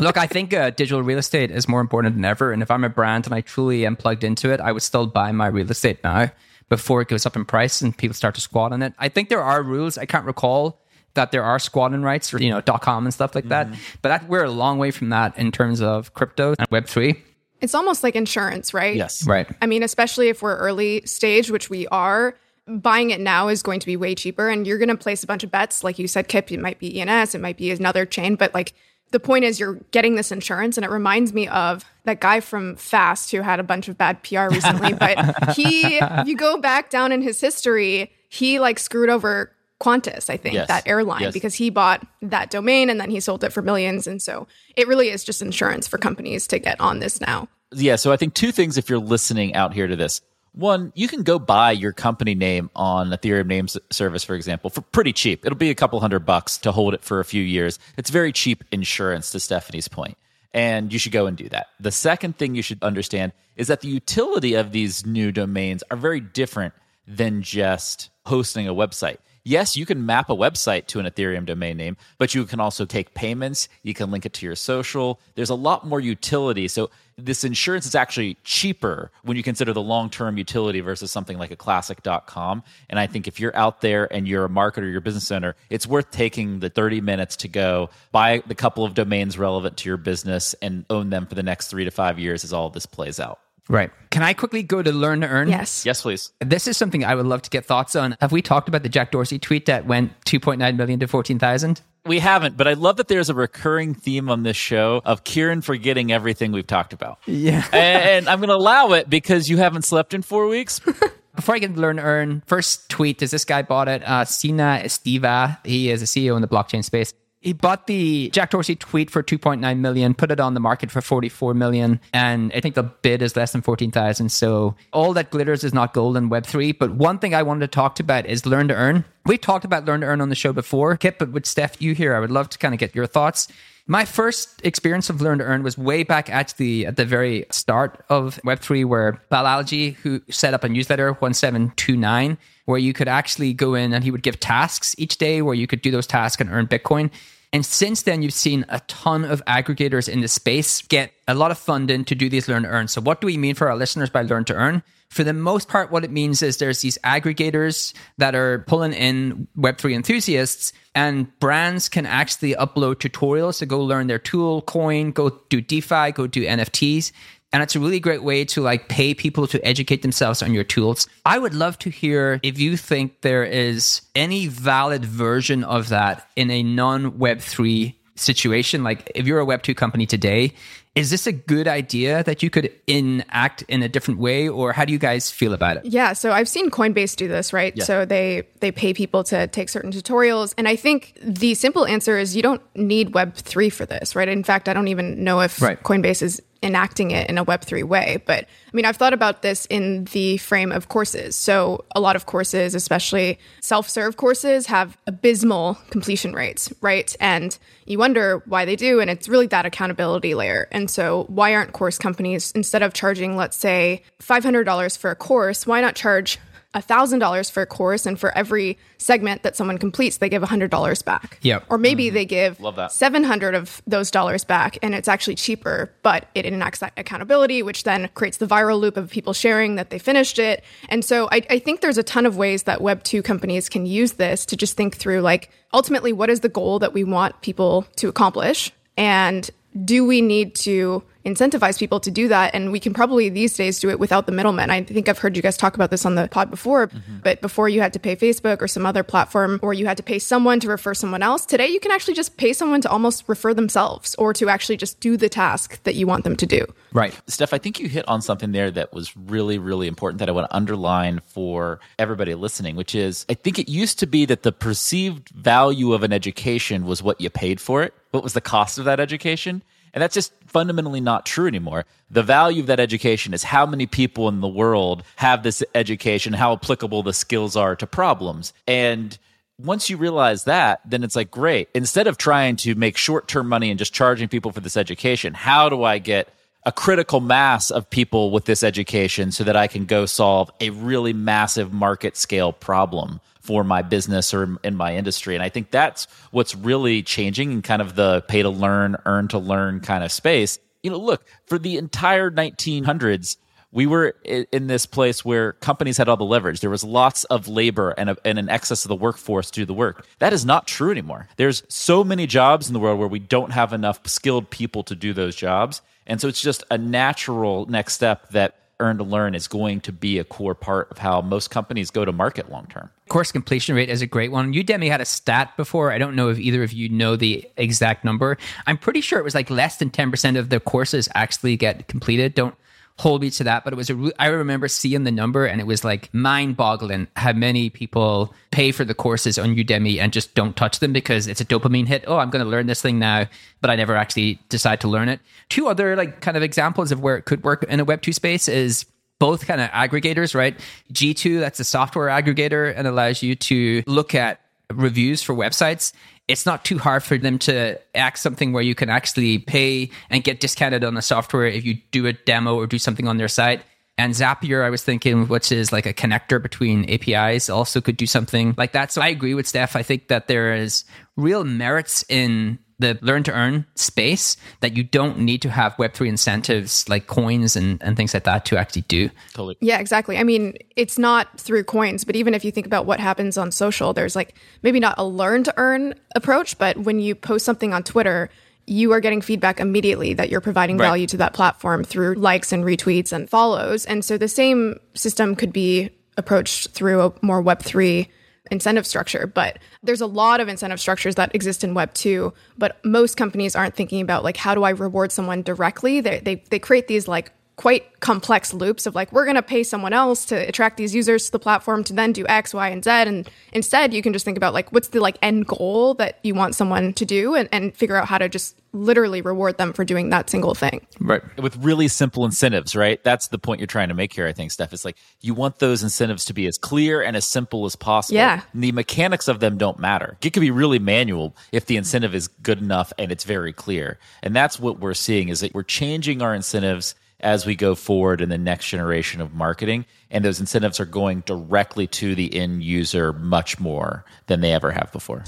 Look, 0.00 0.16
I 0.16 0.26
think 0.26 0.52
uh, 0.52 0.70
digital 0.70 1.02
real 1.02 1.18
estate 1.18 1.52
is 1.52 1.68
more 1.68 1.80
important 1.80 2.16
than 2.16 2.24
ever. 2.24 2.50
And 2.50 2.62
if 2.62 2.70
I'm 2.70 2.82
a 2.82 2.88
brand 2.88 3.26
and 3.26 3.34
I 3.34 3.40
truly 3.40 3.86
am 3.86 3.94
plugged 3.94 4.24
into 4.24 4.50
it, 4.52 4.60
I 4.60 4.72
would 4.72 4.82
still 4.82 5.06
buy 5.06 5.30
my 5.30 5.46
real 5.46 5.70
estate 5.70 6.02
now 6.02 6.32
before 6.68 7.00
it 7.02 7.08
goes 7.08 7.26
up 7.26 7.36
in 7.36 7.44
price 7.44 7.80
and 7.82 7.96
people 7.96 8.14
start 8.14 8.34
to 8.34 8.40
squat 8.40 8.72
on 8.72 8.82
it. 8.82 8.94
I 8.98 9.08
think 9.08 9.28
there 9.28 9.42
are 9.42 9.62
rules. 9.62 9.96
I 9.98 10.06
can't 10.06 10.24
recall 10.24 10.80
that 11.14 11.32
there 11.32 11.44
are 11.44 11.58
squatting 11.58 12.02
rights 12.02 12.34
or, 12.34 12.42
you 12.42 12.50
know, 12.50 12.60
dot 12.60 12.82
.com 12.82 13.06
and 13.06 13.14
stuff 13.14 13.34
like 13.34 13.48
that. 13.48 13.68
Mm-hmm. 13.68 13.80
But 14.02 14.08
that, 14.08 14.28
we're 14.28 14.44
a 14.44 14.50
long 14.50 14.78
way 14.78 14.90
from 14.90 15.08
that 15.10 15.36
in 15.38 15.52
terms 15.52 15.80
of 15.80 16.14
crypto 16.14 16.54
and 16.58 16.68
Web3. 16.70 17.16
It's 17.60 17.74
almost 17.74 18.02
like 18.02 18.14
insurance, 18.14 18.74
right? 18.74 18.96
Yes. 18.96 19.26
Right. 19.26 19.48
I 19.62 19.66
mean, 19.66 19.82
especially 19.82 20.28
if 20.28 20.42
we're 20.42 20.56
early 20.56 21.02
stage, 21.06 21.50
which 21.50 21.70
we 21.70 21.86
are, 21.88 22.36
buying 22.66 23.10
it 23.10 23.20
now 23.20 23.48
is 23.48 23.62
going 23.62 23.80
to 23.80 23.86
be 23.86 23.96
way 23.96 24.14
cheaper. 24.14 24.48
And 24.48 24.66
you're 24.66 24.78
going 24.78 24.88
to 24.88 24.96
place 24.96 25.22
a 25.22 25.26
bunch 25.26 25.44
of 25.44 25.50
bets. 25.50 25.84
Like 25.84 25.98
you 25.98 26.08
said, 26.08 26.28
Kipp, 26.28 26.50
it 26.50 26.60
might 26.60 26.78
be 26.78 27.00
ENS, 27.00 27.34
it 27.34 27.40
might 27.40 27.56
be 27.56 27.70
another 27.70 28.04
chain. 28.04 28.34
But 28.34 28.52
like 28.52 28.74
the 29.12 29.20
point 29.20 29.44
is, 29.44 29.60
you're 29.60 29.74
getting 29.92 30.16
this 30.16 30.32
insurance. 30.32 30.76
And 30.76 30.84
it 30.84 30.90
reminds 30.90 31.32
me 31.32 31.46
of 31.48 31.84
that 32.04 32.20
guy 32.20 32.40
from 32.40 32.76
Fast 32.76 33.30
who 33.30 33.40
had 33.40 33.60
a 33.60 33.62
bunch 33.62 33.88
of 33.88 33.96
bad 33.96 34.22
PR 34.24 34.48
recently. 34.48 34.92
but 34.92 35.54
he, 35.54 35.98
if 35.98 36.26
you 36.26 36.36
go 36.36 36.58
back 36.58 36.90
down 36.90 37.12
in 37.12 37.22
his 37.22 37.40
history, 37.40 38.12
he 38.28 38.58
like 38.58 38.78
screwed 38.78 39.08
over 39.08 39.53
Qantas, 39.80 40.30
I 40.30 40.36
think, 40.36 40.54
Yes. 40.54 40.68
that 40.68 40.86
airline, 40.86 41.22
Yes. 41.22 41.32
because 41.32 41.54
he 41.54 41.68
bought 41.70 42.06
that 42.22 42.50
domain 42.50 42.88
and 42.90 43.00
then 43.00 43.10
he 43.10 43.20
sold 43.20 43.42
it 43.44 43.52
for 43.52 43.60
millions. 43.62 44.06
And 44.06 44.22
so 44.22 44.46
it 44.76 44.86
really 44.88 45.08
is 45.10 45.24
just 45.24 45.42
insurance 45.42 45.88
for 45.88 45.98
companies 45.98 46.46
to 46.48 46.58
get 46.58 46.80
on 46.80 47.00
this 47.00 47.20
now. 47.20 47.48
yeah, 47.76 47.96
so 47.96 48.12
I 48.12 48.16
think 48.16 48.34
two 48.34 48.52
things 48.52 48.78
if 48.78 48.88
you're 48.88 49.00
listening 49.00 49.54
out 49.54 49.74
here 49.74 49.88
to 49.88 49.96
this. 49.96 50.20
One, 50.52 50.92
you 50.94 51.08
can 51.08 51.24
go 51.24 51.40
buy 51.40 51.72
your 51.72 51.92
company 51.92 52.36
name 52.36 52.70
on 52.76 53.10
Ethereum 53.10 53.46
name 53.48 53.66
service, 53.90 54.22
for 54.22 54.36
example, 54.36 54.70
for 54.70 54.82
pretty 54.82 55.12
cheap. 55.12 55.44
It'll 55.44 55.58
be 55.58 55.70
a 55.70 55.74
couple 55.74 55.98
hundred 55.98 56.20
bucks 56.20 56.56
to 56.58 56.70
hold 56.70 56.94
it 56.94 57.02
for 57.02 57.18
a 57.18 57.24
few 57.24 57.42
years. 57.42 57.80
It's 57.96 58.10
very 58.10 58.30
cheap 58.30 58.62
insurance, 58.70 59.32
to 59.32 59.40
Stephanie's 59.40 59.88
point, 59.88 60.16
and 60.52 60.92
you 60.92 61.00
should 61.00 61.10
go 61.10 61.26
and 61.26 61.36
do 61.36 61.48
that. 61.48 61.66
The 61.80 61.90
second 61.90 62.38
thing 62.38 62.54
you 62.54 62.62
should 62.62 62.80
understand 62.84 63.32
is 63.56 63.66
that 63.66 63.80
the 63.80 63.88
utility 63.88 64.54
of 64.54 64.70
these 64.70 65.04
new 65.04 65.32
domains 65.32 65.82
are 65.90 65.96
very 65.96 66.20
different 66.20 66.74
than 67.08 67.42
just 67.42 68.10
hosting 68.24 68.68
a 68.68 68.74
website. 68.74 69.16
Yes, 69.46 69.76
you 69.76 69.84
can 69.84 70.06
map 70.06 70.30
a 70.30 70.34
website 70.34 70.86
to 70.86 71.00
an 71.00 71.04
Ethereum 71.04 71.44
domain 71.44 71.76
name, 71.76 71.98
but 72.16 72.34
you 72.34 72.46
can 72.46 72.60
also 72.60 72.86
take 72.86 73.12
payments. 73.12 73.68
You 73.82 73.92
can 73.92 74.10
link 74.10 74.24
it 74.24 74.32
to 74.34 74.46
your 74.46 74.56
social. 74.56 75.20
There's 75.34 75.50
a 75.50 75.54
lot 75.54 75.86
more 75.86 76.00
utility. 76.00 76.66
So 76.66 76.88
this 77.18 77.44
insurance 77.44 77.84
is 77.84 77.94
actually 77.94 78.38
cheaper 78.42 79.10
when 79.22 79.36
you 79.36 79.42
consider 79.42 79.74
the 79.74 79.82
long-term 79.82 80.38
utility 80.38 80.80
versus 80.80 81.12
something 81.12 81.36
like 81.36 81.50
a 81.50 81.56
classic.com. 81.56 82.62
And 82.88 82.98
I 82.98 83.06
think 83.06 83.28
if 83.28 83.38
you're 83.38 83.54
out 83.54 83.82
there 83.82 84.10
and 84.10 84.26
you're 84.26 84.46
a 84.46 84.48
marketer, 84.48 84.88
you're 84.88 84.98
a 84.98 85.02
business 85.02 85.30
owner, 85.30 85.56
it's 85.68 85.86
worth 85.86 86.10
taking 86.10 86.60
the 86.60 86.70
30 86.70 87.02
minutes 87.02 87.36
to 87.36 87.48
go 87.48 87.90
buy 88.12 88.42
the 88.46 88.54
couple 88.54 88.82
of 88.82 88.94
domains 88.94 89.36
relevant 89.36 89.76
to 89.76 89.90
your 89.90 89.98
business 89.98 90.54
and 90.62 90.86
own 90.88 91.10
them 91.10 91.26
for 91.26 91.34
the 91.34 91.42
next 91.42 91.68
three 91.68 91.84
to 91.84 91.90
five 91.90 92.18
years 92.18 92.44
as 92.44 92.54
all 92.54 92.70
this 92.70 92.86
plays 92.86 93.20
out. 93.20 93.43
Right. 93.68 93.90
Can 94.10 94.22
I 94.22 94.34
quickly 94.34 94.62
go 94.62 94.82
to 94.82 94.92
learn 94.92 95.22
to 95.22 95.28
earn? 95.28 95.48
Yes. 95.48 95.84
Yes, 95.86 96.02
please. 96.02 96.32
This 96.40 96.68
is 96.68 96.76
something 96.76 97.04
I 97.04 97.14
would 97.14 97.26
love 97.26 97.42
to 97.42 97.50
get 97.50 97.64
thoughts 97.64 97.96
on. 97.96 98.16
Have 98.20 98.30
we 98.32 98.42
talked 98.42 98.68
about 98.68 98.82
the 98.82 98.88
Jack 98.88 99.10
Dorsey 99.10 99.38
tweet 99.38 99.66
that 99.66 99.86
went 99.86 100.12
2.9 100.26 100.76
million 100.76 101.00
to 101.00 101.06
14,000? 101.06 101.80
We 102.06 102.18
haven't, 102.18 102.58
but 102.58 102.68
I 102.68 102.74
love 102.74 102.98
that 102.98 103.08
there's 103.08 103.30
a 103.30 103.34
recurring 103.34 103.94
theme 103.94 104.28
on 104.28 104.42
this 104.42 104.58
show 104.58 105.00
of 105.06 105.24
Kieran 105.24 105.62
forgetting 105.62 106.12
everything 106.12 106.52
we've 106.52 106.66
talked 106.66 106.92
about. 106.92 107.18
Yeah. 107.24 107.64
and 107.72 108.28
I'm 108.28 108.40
going 108.40 108.50
to 108.50 108.54
allow 108.56 108.92
it 108.92 109.08
because 109.08 109.48
you 109.48 109.56
haven't 109.56 109.82
slept 109.82 110.12
in 110.12 110.20
four 110.20 110.46
weeks. 110.46 110.80
Before 111.34 111.56
I 111.56 111.58
get 111.58 111.74
to 111.74 111.80
learn 111.80 111.96
to 111.96 112.02
earn, 112.02 112.42
first 112.46 112.88
tweet 112.90 113.20
is 113.22 113.30
this 113.32 113.44
guy 113.44 113.62
bought 113.62 113.88
it. 113.88 114.02
Uh, 114.06 114.24
Sina 114.24 114.82
Estavi. 114.84 115.58
He 115.66 115.90
is 115.90 116.00
a 116.02 116.04
CEO 116.04 116.36
in 116.36 116.42
the 116.42 116.48
blockchain 116.48 116.84
space. 116.84 117.12
He 117.44 117.52
bought 117.52 117.86
the 117.86 118.30
Jack 118.30 118.50
Dorsey 118.50 118.74
tweet 118.74 119.10
for 119.10 119.22
2.9 119.22 119.78
million, 119.78 120.14
put 120.14 120.30
it 120.30 120.40
on 120.40 120.54
the 120.54 120.60
market 120.60 120.90
for 120.90 121.02
44 121.02 121.52
million, 121.52 122.00
and 122.14 122.50
I 122.54 122.60
think 122.60 122.74
the 122.74 122.84
bid 122.84 123.20
is 123.20 123.36
less 123.36 123.52
than 123.52 123.60
14,000. 123.60 124.30
So 124.30 124.74
all 124.94 125.12
that 125.12 125.30
glitters 125.30 125.62
is 125.62 125.74
not 125.74 125.92
gold 125.92 126.16
in 126.16 126.30
Web3. 126.30 126.78
But 126.78 126.94
one 126.94 127.18
thing 127.18 127.34
I 127.34 127.42
wanted 127.42 127.60
to 127.60 127.68
talk 127.68 128.00
about 128.00 128.24
is 128.24 128.46
learn 128.46 128.68
to 128.68 128.74
earn. 128.74 129.04
We 129.26 129.38
talked 129.38 129.64
about 129.64 129.86
learn 129.86 130.02
to 130.02 130.06
earn 130.06 130.20
on 130.20 130.28
the 130.28 130.34
show 130.34 130.52
before, 130.52 130.96
Kipp, 130.98 131.18
but 131.18 131.32
with 131.32 131.46
Steph, 131.46 131.80
you 131.80 131.94
here, 131.94 132.14
I 132.14 132.20
would 132.20 132.30
love 132.30 132.50
to 132.50 132.58
kind 132.58 132.74
of 132.74 132.80
get 132.80 132.94
your 132.94 133.06
thoughts. 133.06 133.48
My 133.86 134.04
first 134.04 134.60
experience 134.64 135.08
of 135.08 135.20
Learn 135.20 135.38
to 135.38 135.44
Earn 135.44 135.62
was 135.62 135.76
way 135.76 136.04
back 136.04 136.30
at 136.30 136.54
the 136.56 136.86
at 136.86 136.96
the 136.96 137.04
very 137.04 137.44
start 137.50 138.04
of 138.08 138.40
Web3, 138.44 138.84
where 138.86 139.22
Balaji, 139.30 139.94
who 139.96 140.22
set 140.30 140.54
up 140.54 140.64
a 140.64 140.68
newsletter 140.68 141.12
1729, 141.12 142.38
where 142.66 142.78
you 142.78 142.92
could 142.92 143.08
actually 143.08 143.52
go 143.52 143.74
in 143.74 143.92
and 143.92 144.04
he 144.04 144.10
would 144.10 144.22
give 144.22 144.40
tasks 144.40 144.94
each 144.98 145.18
day 145.18 145.42
where 145.42 145.54
you 145.54 145.66
could 145.66 145.82
do 145.82 145.90
those 145.90 146.06
tasks 146.06 146.40
and 146.40 146.50
earn 146.50 146.66
Bitcoin. 146.66 147.10
And 147.52 147.64
since 147.64 148.02
then, 148.02 148.22
you've 148.22 148.32
seen 148.32 148.64
a 148.68 148.80
ton 148.88 149.24
of 149.24 149.44
aggregators 149.44 150.08
in 150.08 150.20
the 150.20 150.28
space 150.28 150.82
get 150.82 151.12
a 151.28 151.34
lot 151.34 151.50
of 151.50 151.58
funding 151.58 152.04
to 152.06 152.14
do 152.14 152.28
these 152.28 152.48
learn 152.48 152.64
to 152.64 152.68
earn. 152.68 152.88
So, 152.88 153.00
what 153.00 153.20
do 153.20 153.26
we 153.26 153.36
mean 153.36 153.54
for 153.54 153.68
our 153.68 153.76
listeners 153.76 154.10
by 154.10 154.22
learn 154.22 154.44
to 154.46 154.54
earn? 154.54 154.82
For 155.14 155.22
the 155.22 155.32
most 155.32 155.68
part, 155.68 155.92
what 155.92 156.02
it 156.02 156.10
means 156.10 156.42
is 156.42 156.56
there's 156.56 156.80
these 156.80 156.98
aggregators 157.04 157.94
that 158.18 158.34
are 158.34 158.64
pulling 158.66 158.92
in 158.92 159.46
Web3 159.56 159.94
enthusiasts, 159.94 160.72
and 160.92 161.28
brands 161.38 161.88
can 161.88 162.04
actually 162.04 162.54
upload 162.54 162.96
tutorials 162.96 163.60
to 163.60 163.66
go 163.66 163.80
learn 163.80 164.08
their 164.08 164.18
tool, 164.18 164.62
coin, 164.62 165.12
go 165.12 165.40
do 165.50 165.60
DeFi, 165.60 166.10
go 166.10 166.26
do 166.26 166.44
NFTs 166.44 167.12
and 167.52 167.62
it's 167.62 167.76
a 167.76 167.80
really 167.80 168.00
great 168.00 168.24
way 168.24 168.44
to 168.44 168.60
like 168.60 168.88
pay 168.88 169.14
people 169.14 169.46
to 169.46 169.64
educate 169.64 170.02
themselves 170.02 170.42
on 170.42 170.52
your 170.52 170.64
tools. 170.64 171.06
I 171.24 171.38
would 171.38 171.54
love 171.54 171.78
to 171.80 171.88
hear 171.88 172.40
if 172.42 172.58
you 172.58 172.76
think 172.76 173.20
there 173.20 173.44
is 173.44 174.02
any 174.16 174.48
valid 174.48 175.04
version 175.04 175.62
of 175.62 175.90
that 175.90 176.28
in 176.34 176.50
a 176.50 176.64
non 176.64 177.12
Web3 177.12 177.94
situation. 178.16 178.82
Like 178.82 179.12
if 179.14 179.28
you're 179.28 179.40
a 179.40 179.46
Web2 179.46 179.76
company 179.76 180.04
today, 180.04 180.52
is 180.94 181.10
this 181.10 181.26
a 181.26 181.32
good 181.32 181.66
idea 181.66 182.22
that 182.22 182.42
you 182.42 182.50
could 182.50 182.70
enact 182.86 183.62
in 183.62 183.82
a 183.82 183.88
different 183.88 184.20
way 184.20 184.48
or 184.48 184.72
how 184.72 184.84
do 184.84 184.92
you 184.92 184.98
guys 184.98 185.30
feel 185.30 185.52
about 185.52 185.76
it? 185.76 185.84
Yeah, 185.86 186.12
so 186.12 186.30
I've 186.30 186.48
seen 186.48 186.70
Coinbase 186.70 187.16
do 187.16 187.26
this, 187.26 187.52
right? 187.52 187.76
Yeah. 187.76 187.84
So 187.84 188.04
they 188.04 188.44
they 188.60 188.70
pay 188.70 188.94
people 188.94 189.24
to 189.24 189.48
take 189.48 189.68
certain 189.68 189.90
tutorials 189.90 190.54
and 190.56 190.68
I 190.68 190.76
think 190.76 191.18
the 191.20 191.54
simple 191.54 191.84
answer 191.86 192.16
is 192.16 192.36
you 192.36 192.42
don't 192.42 192.62
need 192.76 193.12
web3 193.12 193.72
for 193.72 193.86
this, 193.86 194.14
right? 194.14 194.28
In 194.28 194.44
fact, 194.44 194.68
I 194.68 194.72
don't 194.72 194.88
even 194.88 195.24
know 195.24 195.40
if 195.40 195.60
right. 195.60 195.82
Coinbase 195.82 196.22
is 196.22 196.40
enacting 196.64 197.10
it 197.10 197.28
in 197.28 197.38
a 197.38 197.44
Web3 197.44 197.84
way. 197.84 198.22
But 198.26 198.44
I 198.44 198.70
mean, 198.72 198.84
I've 198.86 198.96
thought 198.96 199.12
about 199.12 199.42
this 199.42 199.66
in 199.66 200.04
the 200.06 200.38
frame 200.38 200.72
of 200.72 200.88
courses. 200.88 201.36
So 201.36 201.84
a 201.94 202.00
lot 202.00 202.16
of 202.16 202.26
courses, 202.26 202.74
especially 202.74 203.38
self 203.60 203.88
serve 203.88 204.16
courses, 204.16 204.66
have 204.66 204.96
abysmal 205.06 205.74
completion 205.90 206.32
rates, 206.32 206.72
right? 206.80 207.14
And 207.20 207.56
you 207.86 207.98
wonder 207.98 208.42
why 208.46 208.64
they 208.64 208.76
do. 208.76 209.00
And 209.00 209.10
it's 209.10 209.28
really 209.28 209.46
that 209.48 209.66
accountability 209.66 210.34
layer. 210.34 210.66
And 210.72 210.90
so, 210.90 211.26
why 211.28 211.54
aren't 211.54 211.72
course 211.72 211.98
companies, 211.98 212.50
instead 212.52 212.82
of 212.82 212.94
charging, 212.94 213.36
let's 213.36 213.56
say, 213.56 214.02
$500 214.20 214.98
for 214.98 215.10
a 215.10 215.16
course, 215.16 215.66
why 215.66 215.80
not 215.80 215.94
charge 215.94 216.38
$1,000 216.74 217.50
for 217.50 217.62
a 217.62 217.66
course 217.66 218.06
and 218.06 218.18
for 218.18 218.36
every 218.36 218.78
segment 218.98 219.42
that 219.42 219.56
someone 219.56 219.78
completes, 219.78 220.18
they 220.18 220.28
give 220.28 220.42
$100 220.42 221.04
back. 221.04 221.38
Yep. 221.42 221.64
Or 221.68 221.78
maybe 221.78 222.06
mm-hmm. 222.06 222.14
they 222.14 222.24
give 222.24 222.58
700 222.90 223.54
of 223.54 223.82
those 223.86 224.10
dollars 224.10 224.44
back 224.44 224.78
and 224.82 224.94
it's 224.94 225.08
actually 225.08 225.36
cheaper, 225.36 225.92
but 226.02 226.28
it 226.34 226.46
enacts 226.46 226.80
that 226.80 226.92
accountability, 226.96 227.62
which 227.62 227.84
then 227.84 228.08
creates 228.14 228.38
the 228.38 228.46
viral 228.46 228.80
loop 228.80 228.96
of 228.96 229.10
people 229.10 229.32
sharing 229.32 229.76
that 229.76 229.90
they 229.90 229.98
finished 229.98 230.38
it. 230.38 230.64
And 230.88 231.04
so 231.04 231.28
I, 231.30 231.42
I 231.50 231.58
think 231.58 231.80
there's 231.80 231.98
a 231.98 232.02
ton 232.02 232.26
of 232.26 232.36
ways 232.36 232.64
that 232.64 232.80
Web2 232.80 233.24
companies 233.24 233.68
can 233.68 233.86
use 233.86 234.14
this 234.14 234.44
to 234.46 234.56
just 234.56 234.76
think 234.76 234.96
through 234.96 235.20
like, 235.20 235.50
ultimately, 235.72 236.12
what 236.12 236.30
is 236.30 236.40
the 236.40 236.48
goal 236.48 236.78
that 236.80 236.92
we 236.92 237.04
want 237.04 237.40
people 237.42 237.86
to 237.96 238.08
accomplish? 238.08 238.72
And 238.96 239.48
do 239.84 240.04
we 240.04 240.20
need 240.20 240.54
to 240.56 241.02
incentivize 241.24 241.78
people 241.78 242.00
to 242.00 242.10
do 242.10 242.28
that. 242.28 242.54
And 242.54 242.70
we 242.70 242.80
can 242.80 242.94
probably 242.94 243.28
these 243.28 243.54
days 243.54 243.80
do 243.80 243.90
it 243.90 243.98
without 243.98 244.26
the 244.26 244.32
middleman. 244.32 244.70
I 244.70 244.82
think 244.82 245.08
I've 245.08 245.18
heard 245.18 245.36
you 245.36 245.42
guys 245.42 245.56
talk 245.56 245.74
about 245.74 245.90
this 245.90 246.04
on 246.04 246.14
the 246.14 246.28
pod 246.28 246.50
before, 246.50 246.88
mm-hmm. 246.88 247.18
but 247.22 247.40
before 247.40 247.68
you 247.68 247.80
had 247.80 247.92
to 247.94 247.98
pay 247.98 248.16
Facebook 248.16 248.60
or 248.60 248.68
some 248.68 248.86
other 248.86 249.02
platform, 249.02 249.58
or 249.62 249.72
you 249.72 249.86
had 249.86 249.96
to 249.96 250.02
pay 250.02 250.18
someone 250.18 250.60
to 250.60 250.68
refer 250.68 250.94
someone 250.94 251.22
else. 251.22 251.46
Today, 251.46 251.68
you 251.68 251.80
can 251.80 251.90
actually 251.90 252.14
just 252.14 252.36
pay 252.36 252.52
someone 252.52 252.80
to 252.82 252.90
almost 252.90 253.24
refer 253.26 253.54
themselves 253.54 254.14
or 254.16 254.32
to 254.34 254.48
actually 254.48 254.76
just 254.76 255.00
do 255.00 255.16
the 255.16 255.28
task 255.28 255.82
that 255.84 255.94
you 255.94 256.06
want 256.06 256.24
them 256.24 256.36
to 256.36 256.46
do. 256.46 256.64
Right. 256.92 257.18
Steph, 257.26 257.52
I 257.52 257.58
think 257.58 257.80
you 257.80 257.88
hit 257.88 258.06
on 258.08 258.22
something 258.22 258.52
there 258.52 258.70
that 258.70 258.92
was 258.92 259.16
really, 259.16 259.58
really 259.58 259.88
important 259.88 260.18
that 260.18 260.28
I 260.28 260.32
want 260.32 260.48
to 260.48 260.56
underline 260.56 261.20
for 261.26 261.80
everybody 261.98 262.34
listening, 262.34 262.76
which 262.76 262.94
is 262.94 263.26
I 263.28 263.34
think 263.34 263.58
it 263.58 263.68
used 263.68 263.98
to 264.00 264.06
be 264.06 264.26
that 264.26 264.42
the 264.42 264.52
perceived 264.52 265.30
value 265.30 265.92
of 265.92 266.02
an 266.02 266.12
education 266.12 266.84
was 266.84 267.02
what 267.02 267.20
you 267.20 267.30
paid 267.30 267.60
for 267.60 267.82
it. 267.82 267.94
What 268.10 268.22
was 268.22 268.34
the 268.34 268.40
cost 268.40 268.78
of 268.78 268.84
that 268.84 269.00
education? 269.00 269.62
And 269.94 270.02
that's 270.02 270.14
just 270.14 270.32
fundamentally 270.46 271.00
not 271.00 271.24
true 271.24 271.46
anymore. 271.46 271.86
The 272.10 272.22
value 272.22 272.60
of 272.60 272.66
that 272.66 272.80
education 272.80 273.32
is 273.32 273.44
how 273.44 273.64
many 273.64 273.86
people 273.86 274.28
in 274.28 274.40
the 274.40 274.48
world 274.48 275.04
have 275.16 275.42
this 275.42 275.62
education, 275.74 276.32
how 276.32 276.52
applicable 276.52 277.02
the 277.04 277.12
skills 277.12 277.56
are 277.56 277.76
to 277.76 277.86
problems. 277.86 278.52
And 278.66 279.16
once 279.58 279.88
you 279.88 279.96
realize 279.96 280.44
that, 280.44 280.80
then 280.84 281.04
it's 281.04 281.14
like, 281.14 281.30
great. 281.30 281.68
Instead 281.74 282.08
of 282.08 282.18
trying 282.18 282.56
to 282.56 282.74
make 282.74 282.96
short 282.96 283.28
term 283.28 283.48
money 283.48 283.70
and 283.70 283.78
just 283.78 283.94
charging 283.94 284.28
people 284.28 284.50
for 284.50 284.60
this 284.60 284.76
education, 284.76 285.32
how 285.32 285.68
do 285.68 285.84
I 285.84 285.98
get 285.98 286.28
a 286.66 286.72
critical 286.72 287.20
mass 287.20 287.70
of 287.70 287.88
people 287.90 288.30
with 288.30 288.46
this 288.46 288.62
education 288.62 289.32
so 289.32 289.44
that 289.44 289.56
I 289.56 289.66
can 289.66 289.84
go 289.84 290.06
solve 290.06 290.50
a 290.60 290.70
really 290.70 291.12
massive 291.12 291.72
market 291.72 292.16
scale 292.16 292.52
problem 292.52 293.20
for 293.40 293.62
my 293.62 293.82
business 293.82 294.32
or 294.32 294.56
in 294.64 294.74
my 294.74 294.96
industry. 294.96 295.34
And 295.34 295.42
I 295.42 295.50
think 295.50 295.70
that's 295.70 296.06
what's 296.30 296.54
really 296.54 297.02
changing 297.02 297.52
in 297.52 297.62
kind 297.62 297.82
of 297.82 297.94
the 297.94 298.22
pay 298.22 298.40
to 298.40 298.48
learn, 298.48 298.96
earn 299.04 299.28
to 299.28 299.38
learn 299.38 299.80
kind 299.80 300.02
of 300.02 300.10
space. 300.10 300.58
You 300.82 300.90
know, 300.90 300.98
look, 300.98 301.26
for 301.46 301.58
the 301.58 301.76
entire 301.76 302.30
1900s, 302.30 303.36
we 303.70 303.86
were 303.86 304.14
in 304.24 304.68
this 304.68 304.86
place 304.86 305.24
where 305.24 305.54
companies 305.54 305.98
had 305.98 306.08
all 306.08 306.16
the 306.16 306.24
leverage. 306.24 306.60
There 306.60 306.70
was 306.70 306.84
lots 306.84 307.24
of 307.24 307.48
labor 307.48 307.90
and, 307.98 308.10
a, 308.10 308.16
and, 308.24 308.38
an 308.38 308.48
excess 308.48 308.84
of 308.84 308.88
the 308.88 308.94
workforce 308.94 309.50
to 309.50 309.60
do 309.60 309.66
the 309.66 309.74
work. 309.74 310.06
That 310.20 310.32
is 310.32 310.44
not 310.46 310.68
true 310.68 310.92
anymore. 310.92 311.28
There's 311.36 311.64
so 311.68 312.04
many 312.04 312.28
jobs 312.28 312.68
in 312.68 312.72
the 312.72 312.78
world 312.78 313.00
where 313.00 313.08
we 313.08 313.18
don't 313.18 313.50
have 313.50 313.72
enough 313.72 314.06
skilled 314.06 314.48
people 314.48 314.84
to 314.84 314.94
do 314.94 315.12
those 315.12 315.34
jobs. 315.34 315.82
And 316.06 316.20
so 316.20 316.28
it's 316.28 316.40
just 316.40 316.64
a 316.70 316.78
natural 316.78 317.66
next 317.66 317.94
step 317.94 318.30
that 318.30 318.56
earn 318.80 318.98
to 318.98 319.04
learn 319.04 319.34
is 319.34 319.46
going 319.46 319.80
to 319.80 319.92
be 319.92 320.18
a 320.18 320.24
core 320.24 320.54
part 320.54 320.90
of 320.90 320.98
how 320.98 321.20
most 321.20 321.50
companies 321.50 321.90
go 321.90 322.04
to 322.04 322.12
market 322.12 322.50
long 322.50 322.66
term. 322.66 322.90
Course 323.08 323.30
completion 323.30 323.74
rate 323.74 323.88
is 323.88 324.02
a 324.02 324.06
great 324.06 324.32
one. 324.32 324.52
Udemy 324.52 324.88
had 324.88 325.00
a 325.00 325.04
stat 325.04 325.56
before. 325.56 325.92
I 325.92 325.98
don't 325.98 326.16
know 326.16 326.30
if 326.30 326.38
either 326.38 326.62
of 326.62 326.72
you 326.72 326.88
know 326.88 327.16
the 327.16 327.48
exact 327.56 328.04
number. 328.04 328.36
I'm 328.66 328.78
pretty 328.78 329.00
sure 329.00 329.18
it 329.18 329.24
was 329.24 329.34
like 329.34 329.50
less 329.50 329.76
than 329.76 329.90
10% 329.90 330.38
of 330.38 330.48
the 330.48 330.58
courses 330.58 331.08
actually 331.14 331.56
get 331.56 331.86
completed. 331.86 332.34
Don't 332.34 332.54
hold 332.98 333.22
me 333.22 333.30
to 333.30 333.44
that, 333.44 333.64
but 333.64 333.72
it 333.72 333.76
was 333.76 333.90
a. 333.90 334.12
I 334.18 334.26
remember 334.26 334.68
seeing 334.68 335.04
the 335.04 335.10
number 335.10 335.46
and 335.46 335.60
it 335.60 335.66
was 335.66 335.84
like 335.84 336.12
mind 336.14 336.56
boggling 336.56 337.08
how 337.16 337.32
many 337.32 337.70
people 337.70 338.32
pay 338.50 338.70
for 338.72 338.84
the 338.84 338.94
courses 338.94 339.38
on 339.38 339.54
Udemy 339.54 339.98
and 339.98 340.12
just 340.12 340.34
don't 340.34 340.56
touch 340.56 340.78
them 340.78 340.92
because 340.92 341.26
it's 341.26 341.40
a 341.40 341.44
dopamine 341.44 341.86
hit. 341.86 342.04
Oh, 342.06 342.18
I'm 342.18 342.30
going 342.30 342.44
to 342.44 342.50
learn 342.50 342.66
this 342.66 342.80
thing 342.80 342.98
now, 342.98 343.26
but 343.60 343.70
I 343.70 343.76
never 343.76 343.96
actually 343.96 344.38
decide 344.48 344.80
to 344.82 344.88
learn 344.88 345.08
it. 345.08 345.20
Two 345.48 345.66
other 345.66 345.96
like 345.96 346.20
kind 346.20 346.36
of 346.36 346.42
examples 346.42 346.92
of 346.92 347.00
where 347.00 347.16
it 347.16 347.24
could 347.24 347.42
work 347.42 347.64
in 347.64 347.80
a 347.80 347.84
Web 347.84 348.02
two 348.02 348.12
space 348.12 348.48
is 348.48 348.86
both 349.18 349.46
kind 349.46 349.60
of 349.60 349.70
aggregators, 349.70 350.34
right? 350.34 350.58
G2, 350.92 351.40
that's 351.40 351.60
a 351.60 351.64
software 351.64 352.08
aggregator 352.08 352.72
and 352.76 352.86
allows 352.86 353.22
you 353.22 353.34
to 353.36 353.82
look 353.86 354.14
at 354.14 354.40
reviews 354.72 355.22
for 355.22 355.34
websites 355.34 355.92
it's 356.26 356.46
not 356.46 356.64
too 356.64 356.78
hard 356.78 357.02
for 357.02 357.18
them 357.18 357.38
to 357.38 357.78
act 357.94 358.18
something 358.18 358.52
where 358.52 358.62
you 358.62 358.74
can 358.74 358.88
actually 358.88 359.38
pay 359.38 359.90
and 360.08 360.24
get 360.24 360.40
discounted 360.40 360.82
on 360.82 360.94
the 360.94 361.02
software 361.02 361.46
if 361.46 361.64
you 361.64 361.74
do 361.90 362.06
a 362.06 362.12
demo 362.12 362.56
or 362.56 362.66
do 362.66 362.78
something 362.78 363.06
on 363.06 363.18
their 363.18 363.28
site. 363.28 363.62
And 363.96 364.12
Zapier, 364.12 364.64
I 364.64 364.70
was 364.70 364.82
thinking, 364.82 365.28
which 365.28 365.52
is 365.52 365.70
like 365.70 365.86
a 365.86 365.92
connector 365.92 366.42
between 366.42 366.90
APIs, 366.90 367.48
also 367.48 367.80
could 367.80 367.96
do 367.96 368.06
something 368.06 368.54
like 368.56 368.72
that. 368.72 368.90
So 368.90 369.00
I 369.00 369.08
agree 369.08 369.34
with 369.34 369.46
Steph. 369.46 369.76
I 369.76 369.82
think 369.82 370.08
that 370.08 370.26
there 370.26 370.54
is 370.54 370.84
real 371.16 371.44
merits 371.44 372.04
in 372.08 372.58
the 372.78 372.98
learn 373.02 373.22
to 373.24 373.32
earn 373.32 373.66
space 373.74 374.36
that 374.60 374.76
you 374.76 374.82
don't 374.82 375.18
need 375.18 375.42
to 375.42 375.50
have 375.50 375.76
Web3 375.76 376.08
incentives 376.08 376.88
like 376.88 377.06
coins 377.06 377.56
and, 377.56 377.82
and 377.82 377.96
things 377.96 378.14
like 378.14 378.24
that 378.24 378.44
to 378.46 378.58
actually 378.58 378.82
do. 378.82 379.10
Totally. 379.32 379.56
Yeah, 379.60 379.78
exactly. 379.78 380.18
I 380.18 380.24
mean, 380.24 380.54
it's 380.76 380.98
not 380.98 381.38
through 381.38 381.64
coins, 381.64 382.04
but 382.04 382.16
even 382.16 382.34
if 382.34 382.44
you 382.44 382.50
think 382.50 382.66
about 382.66 382.86
what 382.86 383.00
happens 383.00 383.38
on 383.38 383.52
social, 383.52 383.92
there's 383.92 384.16
like 384.16 384.34
maybe 384.62 384.80
not 384.80 384.94
a 384.98 385.04
learn 385.04 385.44
to 385.44 385.54
earn 385.56 385.94
approach, 386.16 386.58
but 386.58 386.76
when 386.78 386.98
you 386.98 387.14
post 387.14 387.44
something 387.44 387.72
on 387.72 387.82
Twitter, 387.82 388.28
you 388.66 388.92
are 388.92 389.00
getting 389.00 389.20
feedback 389.20 389.60
immediately 389.60 390.14
that 390.14 390.30
you're 390.30 390.40
providing 390.40 390.76
right. 390.78 390.86
value 390.86 391.06
to 391.06 391.16
that 391.18 391.34
platform 391.34 391.84
through 391.84 392.14
likes 392.14 392.52
and 392.52 392.64
retweets 392.64 393.12
and 393.12 393.28
follows. 393.28 393.84
And 393.84 394.04
so 394.04 394.16
the 394.16 394.28
same 394.28 394.80
system 394.94 395.36
could 395.36 395.52
be 395.52 395.90
approached 396.16 396.70
through 396.70 397.00
a 397.02 397.12
more 397.22 397.42
Web3 397.42 398.08
incentive 398.50 398.86
structure, 398.86 399.26
but 399.26 399.58
there's 399.82 400.00
a 400.00 400.06
lot 400.06 400.40
of 400.40 400.48
incentive 400.48 400.80
structures 400.80 401.14
that 401.14 401.34
exist 401.34 401.64
in 401.64 401.74
Web 401.74 401.94
2, 401.94 402.32
but 402.58 402.84
most 402.84 403.16
companies 403.16 403.56
aren't 403.56 403.74
thinking 403.74 404.00
about 404.00 404.24
like 404.24 404.36
how 404.36 404.54
do 404.54 404.64
I 404.64 404.70
reward 404.70 405.12
someone 405.12 405.42
directly? 405.42 406.00
They 406.00 406.20
they, 406.20 406.36
they 406.50 406.58
create 406.58 406.88
these 406.88 407.08
like 407.08 407.32
quite 407.56 408.00
complex 408.00 408.52
loops 408.52 408.84
of 408.84 408.94
like 408.94 409.12
we're 409.12 409.24
going 409.24 409.36
to 409.36 409.42
pay 409.42 409.62
someone 409.62 409.92
else 409.92 410.24
to 410.24 410.34
attract 410.48 410.76
these 410.76 410.94
users 410.94 411.26
to 411.26 411.32
the 411.32 411.38
platform 411.38 411.84
to 411.84 411.92
then 411.92 412.12
do 412.12 412.26
x 412.28 412.52
y 412.52 412.68
and 412.68 412.82
z 412.84 412.90
and 412.90 413.30
instead 413.52 413.94
you 413.94 414.02
can 414.02 414.12
just 414.12 414.24
think 414.24 414.36
about 414.36 414.52
like 414.52 414.70
what's 414.72 414.88
the 414.88 415.00
like 415.00 415.16
end 415.22 415.46
goal 415.46 415.94
that 415.94 416.18
you 416.24 416.34
want 416.34 416.54
someone 416.56 416.92
to 416.92 417.04
do 417.04 417.34
and, 417.34 417.48
and 417.52 417.74
figure 417.76 417.96
out 417.96 418.08
how 418.08 418.18
to 418.18 418.28
just 418.28 418.56
literally 418.72 419.22
reward 419.22 419.56
them 419.56 419.72
for 419.72 419.84
doing 419.84 420.10
that 420.10 420.28
single 420.28 420.52
thing 420.54 420.84
Right. 420.98 421.22
with 421.40 421.56
really 421.58 421.86
simple 421.86 422.24
incentives, 422.24 422.74
right? 422.74 423.02
That's 423.04 423.28
the 423.28 423.38
point 423.38 423.60
you're 423.60 423.68
trying 423.68 423.88
to 423.88 423.94
make 423.94 424.12
here, 424.12 424.26
I 424.26 424.32
think, 424.32 424.50
Steph. 424.50 424.72
It's 424.72 424.84
like 424.84 424.96
you 425.20 425.32
want 425.32 425.60
those 425.60 425.84
incentives 425.84 426.24
to 426.24 426.32
be 426.32 426.46
as 426.48 426.58
clear 426.58 427.00
and 427.00 427.16
as 427.16 427.24
simple 427.24 427.66
as 427.66 427.76
possible. 427.76 428.16
Yeah. 428.16 428.42
And 428.52 428.64
the 428.64 428.72
mechanics 428.72 429.28
of 429.28 429.38
them 429.38 429.58
don't 429.58 429.78
matter. 429.78 430.16
It 430.20 430.30
could 430.30 430.40
be 430.40 430.50
really 430.50 430.80
manual 430.80 431.36
if 431.52 431.66
the 431.66 431.76
incentive 431.76 432.16
is 432.16 432.26
good 432.26 432.58
enough 432.58 432.92
and 432.98 433.12
it's 433.12 433.22
very 433.22 433.52
clear. 433.52 434.00
And 434.24 434.34
that's 434.34 434.58
what 434.58 434.80
we're 434.80 434.94
seeing 434.94 435.28
is 435.28 435.38
that 435.38 435.54
we're 435.54 435.62
changing 435.62 436.20
our 436.20 436.34
incentives 436.34 436.96
as 437.20 437.46
we 437.46 437.54
go 437.54 437.74
forward 437.74 438.20
in 438.20 438.28
the 438.28 438.38
next 438.38 438.68
generation 438.68 439.20
of 439.20 439.32
marketing. 439.34 439.86
And 440.10 440.24
those 440.24 440.40
incentives 440.40 440.78
are 440.80 440.84
going 440.84 441.20
directly 441.20 441.86
to 441.88 442.14
the 442.14 442.34
end 442.34 442.62
user 442.62 443.12
much 443.12 443.58
more 443.58 444.04
than 444.26 444.40
they 444.40 444.52
ever 444.52 444.70
have 444.72 444.90
before. 444.92 445.24